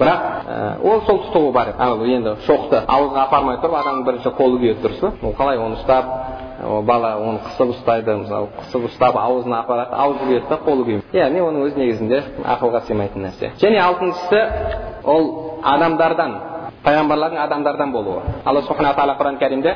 Бірақ 0.00 0.20
ә, 0.48 0.58
ол 0.82 1.02
сол 1.06 1.18
тұтығу 1.26 1.52
бар. 1.52 1.74
Ал 1.78 2.04
енді 2.04 2.36
шоқты 2.46 2.84
ауызға 2.86 3.26
апармай 3.26 3.58
тұрып 3.60 3.76
адамның 3.80 4.06
бірінші 4.08 4.32
қолы 4.38 4.60
күйеді 4.62 4.84
дұрыс 4.84 5.00
па 5.02 5.12
ол 5.28 5.34
қалай 5.36 5.60
оны 5.60 5.80
ұстап 5.80 6.04
бала 6.60 7.14
оны 7.16 7.40
қысып 7.44 7.72
ұстайды 7.74 8.16
мысалы 8.20 8.50
қысып 8.58 8.86
ұстап 8.90 9.16
аузына 9.16 9.62
апарады 9.62 9.96
аузы 9.96 10.18
күйеді 10.26 10.48
да 10.48 10.58
қолы 10.64 10.84
күймейді. 10.84 11.16
Яғни 11.16 11.40
оның 11.40 11.66
өзі 11.68 11.80
негізінде 11.80 12.22
ақылға 12.44 12.82
сыймайтын 12.88 13.24
нәрсе. 13.26 13.52
Және 13.62 13.80
алтыншысы 13.80 14.42
ол 15.04 15.30
адамдардан 15.62 16.36
пайғамбарлардың 16.84 17.42
адамдардан 17.46 17.92
болуы. 17.92 18.20
Алла 18.44 18.62
субхана 18.62 18.92
тағала 18.94 19.16
құран 19.20 19.38
кәрімде 19.40 19.74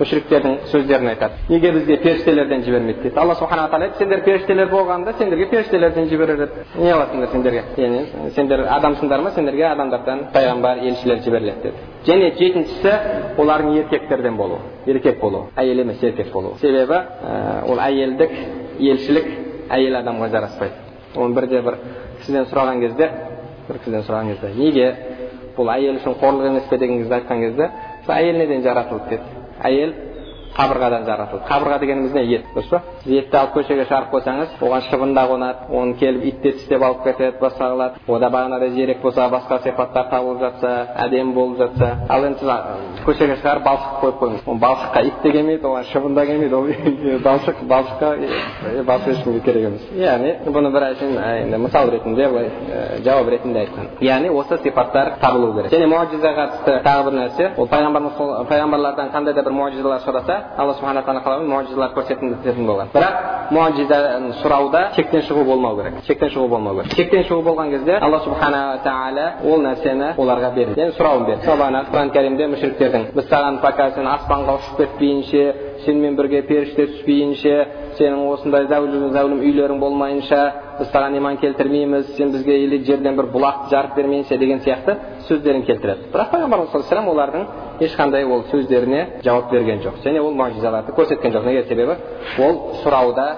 мүшриктердің 0.00 0.56
сөздерін 0.70 1.08
айтады 1.12 1.34
неге 1.48 1.72
бізге 1.72 1.96
періштелерден 2.02 2.62
жібермейді 2.66 3.02
дейді 3.02 3.20
алла 3.20 3.34
субхана 3.34 3.66
тағала 3.68 3.86
айтады 3.88 3.98
сендер 3.98 4.22
періштелер 4.24 4.68
болғанда 4.70 5.14
сендерге 5.18 5.46
періштелерден 5.50 6.08
жіберер 6.10 6.42
еді 6.46 6.64
не 6.76 6.92
қыласыңдар 6.92 7.32
сендерге 7.32 7.62
яғни 7.76 8.30
сендер 8.36 8.64
адамсыңдар 8.76 9.22
ма 9.24 9.30
сендерге 9.36 9.66
адамдардан 9.70 10.24
пайғамбар 10.34 10.82
елшілер 10.84 11.22
жіберіледі 11.24 11.62
деді 11.62 11.76
және 12.06 12.30
жетіншісі 12.38 12.92
олардың 13.38 13.78
еркектерден 13.82 14.36
болуы 14.36 14.58
еркек 14.86 15.20
болу 15.20 15.46
әйел 15.56 15.80
емес 15.80 16.02
еркек 16.02 16.32
болу 16.32 16.56
себебі 16.60 16.92
ә, 16.92 17.64
ол 17.66 17.80
әйелдік 17.80 18.30
елшілік 18.78 19.26
әйел 19.70 20.00
адамға 20.02 20.30
жараспайды 20.30 20.74
оны 21.16 21.34
бірде 21.34 21.62
бір 21.62 21.78
кісіден 22.20 22.46
сұраған 22.50 22.80
кезде 22.84 23.10
бір 23.68 23.78
кісіден 23.78 24.04
сұраған 24.06 24.32
кезде 24.34 24.52
неге 24.60 24.88
бұл 25.56 25.70
әйел 25.72 25.98
үшін 26.00 26.18
қорлық 26.20 26.50
емес 26.50 26.68
пе 26.70 26.78
деген 26.78 27.02
кезде 27.02 27.14
айтқан 27.14 27.40
кезде 27.40 27.70
әйел 28.12 28.38
неден 28.38 28.62
жаратылды 28.62 29.08
деді 29.10 29.35
әйел 29.64 29.94
қабырғадан 30.56 31.04
жаратылды. 31.04 31.44
Қабырға 31.50 31.78
дегеніміз 31.82 32.14
не? 32.16 32.22
Ет 32.36 32.46
дұрыс 32.54 32.70
па? 32.70 32.80
Сіз 33.02 33.12
етті 33.20 33.36
алып 33.36 33.56
көшеге 33.56 33.84
шығарып 33.90 34.12
қойсаңыз 34.14 34.54
оған 34.64 34.84
шыбын 34.88 35.12
да 35.14 35.24
қонады 35.28 35.68
оны 35.68 35.96
келіп 36.00 36.24
ит 36.24 36.40
те 36.42 36.52
тістеп 36.56 36.82
алып 36.82 37.02
кетеді 37.04 37.36
басқа 37.40 37.68
қылады 37.74 38.00
ода 38.08 38.30
бағанағыдай 38.32 38.70
зерек 38.74 39.02
болса 39.02 39.28
басқа 39.28 39.60
сипаттар 39.62 40.08
табылып 40.10 40.40
жатса 40.40 40.72
әдемі 41.04 41.34
болып 41.34 41.58
жатса. 41.58 41.90
Ал 42.08 42.24
енді 42.24 42.38
сіз 42.40 43.04
көшеге 43.04 43.36
шығарып 43.42 43.66
балшық 43.66 44.00
қойып 44.00 44.18
қойыңыз. 44.22 44.46
Ол 44.46 44.58
балшыққа 44.64 45.04
ит 45.06 45.20
те 45.22 45.32
келмейді 45.32 45.66
оған 45.66 45.84
шыбын 45.92 46.14
да 46.14 46.26
келмейді. 46.26 46.54
Ол 46.56 46.66
балшық 47.28 47.62
балшыққа 47.68 48.14
басқа 48.86 49.10
ешкімге 49.12 49.40
керек 49.44 49.68
емес. 49.68 49.86
Яғни 49.92 50.34
бұны 50.46 50.72
бір 50.72 50.88
енді 50.88 51.58
мысал 51.58 51.90
ретінде 51.90 52.28
былай 52.28 52.50
жауап 53.04 53.28
ретінде 53.28 53.66
айтқан. 53.66 53.90
Яғни 54.00 54.30
осы 54.30 54.58
сипаттар 54.62 55.16
табылу 55.20 55.52
керек. 55.54 55.72
Және 55.72 55.86
муажизаға 55.86 56.46
қатысты 56.46 56.82
тағы 56.84 57.04
бір 57.10 57.18
нәрсе. 57.20 57.50
Ол 57.56 57.68
пайғамбарлардан 57.68 59.12
қандай 59.12 59.34
да 59.34 59.42
бір 59.42 59.52
муажизалар 59.52 60.00
сұраса 60.06 60.45
алла 60.56 60.74
субхана 60.74 61.02
тағала 61.06 61.22
қалаған 61.26 61.50
муажизалар 61.52 61.90
көрсететін 61.96 62.66
болған 62.70 62.92
бірақ 62.94 63.36
муажизаны 63.56 64.32
сұрауда 64.42 64.82
шектен 64.96 65.22
шығу 65.28 65.44
болмау 65.44 65.76
керек 65.78 66.00
шектен 66.06 66.30
шығу 66.34 66.48
болмау 66.48 66.80
керек 66.80 66.96
шектен 66.96 67.24
шығу 67.28 67.42
болған 67.46 67.70
кезде 67.74 67.98
алла 68.00 68.20
субхана 68.24 68.62
тағала 68.84 69.26
ол 69.44 69.62
нәрсені 69.66 70.12
оларға 70.16 70.52
берді 70.56 70.80
яғни 70.80 70.96
сұрауын 70.98 71.26
берді 71.30 71.46
құран 71.92 72.12
кәрімде 72.16 72.48
мүшриктердің 72.54 73.06
біз 73.16 73.30
саған 73.30 73.60
пока 73.62 73.90
сен 73.94 74.06
аспанға 74.16 74.58
ұшып 74.60 74.82
кетпейінше 74.82 75.44
сенімен 75.86 76.16
бірге 76.18 76.42
періште 76.46 76.86
түспейінше 76.90 77.54
сенің 77.98 78.22
осындай 78.32 78.66
зәулім 78.70 79.08
зәулім 79.14 79.42
үйлерің 79.46 79.80
болмайынша 79.80 80.40
біз 80.78 80.90
саған 80.92 81.16
иман 81.16 81.38
келтірмейміз 81.40 82.12
сен 82.16 82.32
бізге 82.34 82.58
или 82.64 82.82
жерден 82.84 83.16
бір 83.16 83.30
бұлақты 83.32 83.70
жарып 83.72 83.96
бермейінше 83.96 84.38
деген 84.38 84.60
сияқты 84.64 84.96
сөздерін 85.28 85.64
келтіреді. 85.66 86.10
Бірақ 86.12 86.32
пайғамбарымыз 86.34 86.72
саллаллаху 86.74 87.14
олардың 87.14 87.46
ешқандай 87.86 88.26
ол 88.28 88.44
сөздеріне 88.52 89.22
жауап 89.24 89.50
берген 89.52 89.82
жоқ. 89.84 90.02
Және 90.04 90.20
ол 90.20 90.34
мағжизаларды 90.36 90.94
көрсеткен 90.96 91.32
жоқ. 91.32 91.46
Неге? 91.46 91.64
Себебі 91.68 91.96
ол 92.38 92.60
сұрауда 92.82 93.28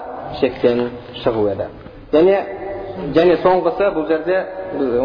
шектен 0.41 0.89
шығу 1.23 1.47
еді. 1.53 1.69
Және 2.13 2.37
және 3.15 3.37
соңғысы 3.43 3.91
бұл 3.95 4.07
жерде 4.09 4.39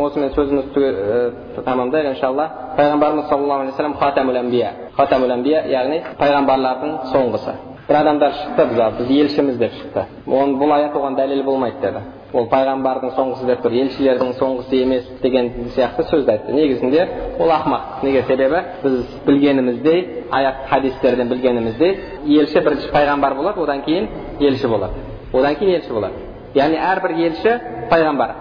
осымен 0.05 0.32
сөзімізді 0.34 1.62
тамамдайық 1.64 2.14
иншалла. 2.14 2.49
Пайғамбарымыз 2.78 3.28
саллаллаху 3.28 3.61
алейхи 3.61 3.76
вассалам 3.76 3.95
хатамул 4.01 4.36
әмбия 4.36 4.72
хатамул 4.97 5.30
әмбия 5.30 5.62
яғни 5.70 6.03
пайғамбарлардың 6.18 6.99
соңғысы. 7.12 7.55
Бір 7.88 7.99
адамдар 8.01 8.32
шықты 8.32 8.66
біз 8.70 8.78
біз 8.99 9.11
елшіміз 9.11 9.57
деп 9.61 9.72
шықты. 9.78 10.05
Оны 10.26 10.57
бұл 10.57 10.72
аят 10.72 10.95
оған 10.97 11.16
дәлел 11.18 11.42
болмайды 11.45 11.80
деді. 11.82 12.01
Ол 12.32 12.49
пайғамбардың 12.51 13.12
соңғысы 13.14 13.47
деп 13.47 13.61
тұр. 13.62 13.74
Елшілердің 13.82 14.32
соңғысы 14.38 14.80
емес 14.80 15.05
деген 15.22 15.51
сияқты 15.76 16.07
сөзді 16.09 16.32
айтты. 16.32 16.53
Негізінде 16.53 17.09
ол 17.38 17.53
ақымақ 17.53 18.03
неге? 18.03 18.22
Себебі 18.26 18.62
біз 18.82 19.01
білгеніміздей 19.26 20.24
аят 20.30 20.66
хадистерден 20.70 21.28
білгеніміздей 21.28 21.99
елші 22.24 22.61
бірінші 22.61 22.88
пайғамбар 22.95 23.36
болады 23.36 23.61
одан 23.61 23.82
кейін 23.82 24.09
елші 24.40 24.66
болады. 24.66 24.95
Одан 25.32 25.55
кейін 25.55 25.74
елші 25.76 25.92
болады. 25.92 26.34
Яғни 26.55 26.80
әрбір 26.92 27.16
елші 27.28 27.55
пайғамбар 27.90 28.34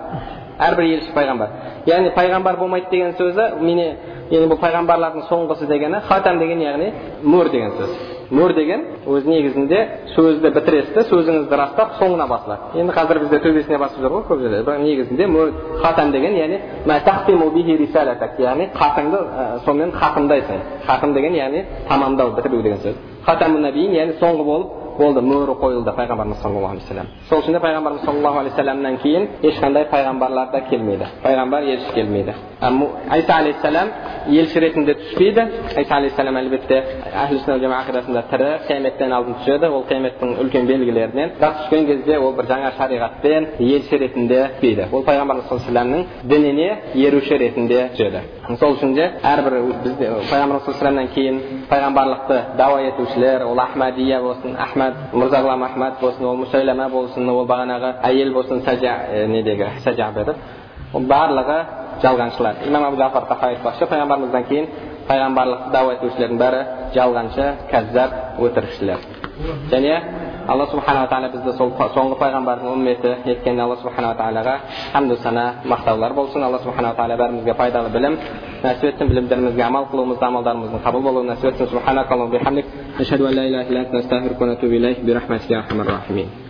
әрбір 0.59 0.89
елші 0.95 1.14
пайғамбар 1.16 1.49
яғни 1.89 2.14
пайғамбар 2.16 2.57
болмайды 2.59 2.89
деген 2.91 3.16
сөзі 3.20 3.49
міне 3.61 3.88
яғни 4.32 4.49
бұл 4.51 4.59
пайғамбарлардың 4.61 5.28
соңғысы 5.30 5.68
дегені 5.68 6.01
хатам 6.07 6.39
деген 6.39 6.61
яғни 6.61 6.91
мөр 7.24 7.49
деген 7.51 7.72
сөз 7.80 7.95
мөр 8.34 8.53
деген 8.55 8.86
өз 9.05 9.26
негізінде 9.28 9.80
сөзді 10.16 10.51
бітіресіз 10.55 10.93
да 10.95 11.03
сөзіңізді 11.09 11.57
растап 11.59 11.97
соңына 11.99 12.28
басылады 12.30 12.80
енді 12.82 12.93
қазір 12.95 13.20
бізде 13.24 13.39
төбесіне 13.43 13.80
басып 13.82 13.99
жүр 14.03 14.16
ғой 14.16 14.24
көп 14.30 14.43
жерде 14.45 14.61
бірақ 14.64 14.80
негізінде 14.86 15.28
мөр 15.28 15.51
хатам 15.84 16.11
деген 16.11 16.38
яғни 16.38 16.59
яғни 18.43 18.70
хатыңды 18.78 19.20
сонымен 19.66 19.91
хатымдайсың 19.91 20.64
хатым 20.88 21.14
деген 21.14 21.36
яғни 21.36 21.66
тамамдау 21.89 22.36
бітіру 22.38 22.61
деген 22.61 22.80
сөз 22.86 22.95
хатамун 23.26 23.66
яғни 23.66 24.18
соңғы 24.22 24.43
болып 24.45 24.82
болды 24.98 25.22
мөрі 25.22 25.56
қойылды 25.62 25.91
пайғамбарымыз 25.98 26.41
саллаллаху 26.41 26.74
алейхи 26.74 26.86
вассалам 26.88 27.08
сол 27.30 27.39
үшін 27.39 27.54
де 27.54 27.60
пайғамбарымыз 27.60 28.06
саллаллаху 28.06 28.39
алейхи 28.39 28.56
вассаламнан 28.56 28.98
кейін 29.04 29.28
ешқандай 29.44 29.88
пайғамбарлар 29.91 30.52
да 30.52 30.62
келмейді 30.70 31.08
пайғамбар 31.24 31.64
елші 31.74 31.94
келмейді 31.94 32.34
айса 33.10 33.36
алейхисалам 33.38 33.89
елші 34.28 34.60
ретінде 34.60 34.96
түспейді 35.02 35.46
айса 35.76 35.96
алейхисалам 35.96 36.38
әлбетте 36.41 36.82
ақидасында 37.80 38.24
тірі 38.32 38.50
қияметтен 38.68 39.14
алдын 39.18 39.38
түседі 39.41 39.70
ол 39.70 39.86
қияметтің 39.89 40.36
үлкен 40.44 40.68
белгілерінен 40.70 41.36
бірақ 41.39 41.64
түскен 41.64 41.88
кезде 41.88 42.18
ол 42.20 42.34
бір 42.38 42.50
жаңа 42.52 42.72
шариғатпен 42.78 43.50
елші 43.60 44.00
ретінде 44.04 44.39
түспейді 44.56 44.88
ол 44.91 45.04
пайғамбарымыз 45.08 45.50
саллаллаху 45.50 45.89
алейхи 45.94 46.28
дініне 46.34 46.70
еруші 47.08 47.38
ретінде 47.38 47.89
түседі 47.98 48.24
сол 48.60 48.78
үшін 48.78 48.94
де 48.96 49.10
әрбір 49.24 49.60
бізде 49.84 50.10
пайғамбарымыз 50.32 50.66
саллаллаху 50.68 51.14
кейін 51.16 51.41
пайғамбарлықты 51.70 52.39
дауа 52.58 52.82
етушілер 52.89 53.46
ол 53.48 53.60
ахмадия 53.60 54.22
болсын 54.22 54.56
ахмад 54.60 54.82
мырзағлам 55.13 55.63
ахмад 55.67 55.99
болсын 56.01 56.25
ол 56.25 56.38
мұсайлама 56.43 56.89
болсын 56.91 57.29
ол 57.29 57.45
бағанағы 57.47 57.93
әйел 58.09 58.34
болсын 58.34 58.61
сәжа 58.65 58.97
недегі 59.27 59.69
сәжа 59.86 60.11
барлығы 60.93 61.59
жалғаншылар 62.03 62.65
имам 62.67 62.84
абу 62.89 62.97
зафар 62.97 63.23
айтпақшы 63.49 63.88
пайғамбарымыздан 63.89 64.45
кейін 64.49 64.67
пайғамбарлықты 65.07 65.71
дауа 65.73 65.95
етушілердің 65.97 66.39
бәрі 66.41 66.61
жалғаншы 66.95 67.47
кәззап 67.71 68.39
өтірікшілер 68.45 69.07
және 69.71 69.95
алла 70.48 70.66
субханала 70.72 71.08
тағала 71.08 71.30
бізді 71.34 71.52
сол 71.58 71.72
соңғы 71.96 72.18
пайғамбардың 72.22 72.68
үмметі 72.74 73.10
еткен 73.32 73.60
алла 73.60 73.76
субханала 73.82 74.16
тағалаға 74.20 74.56
хамду 74.94 75.16
сана 75.24 75.46
мақтаулар 75.66 76.14
болсын 76.14 76.44
алла 76.44 76.60
субханала 76.64 76.96
тағала 77.00 77.18
бәрімізге 77.24 77.54
пайдалы 77.58 77.89
білім 77.96 78.14
нәсіп 78.64 78.86
етсін 78.91 79.08
білімдерімізге 79.10 79.64
амал 79.64 79.86
қылуымызды 79.91 80.26
амалдарымыздың 80.30 80.80
қабыл 80.86 81.02
болуын 81.10 81.28
нәсіп 81.32 81.48
етсін 86.08 86.43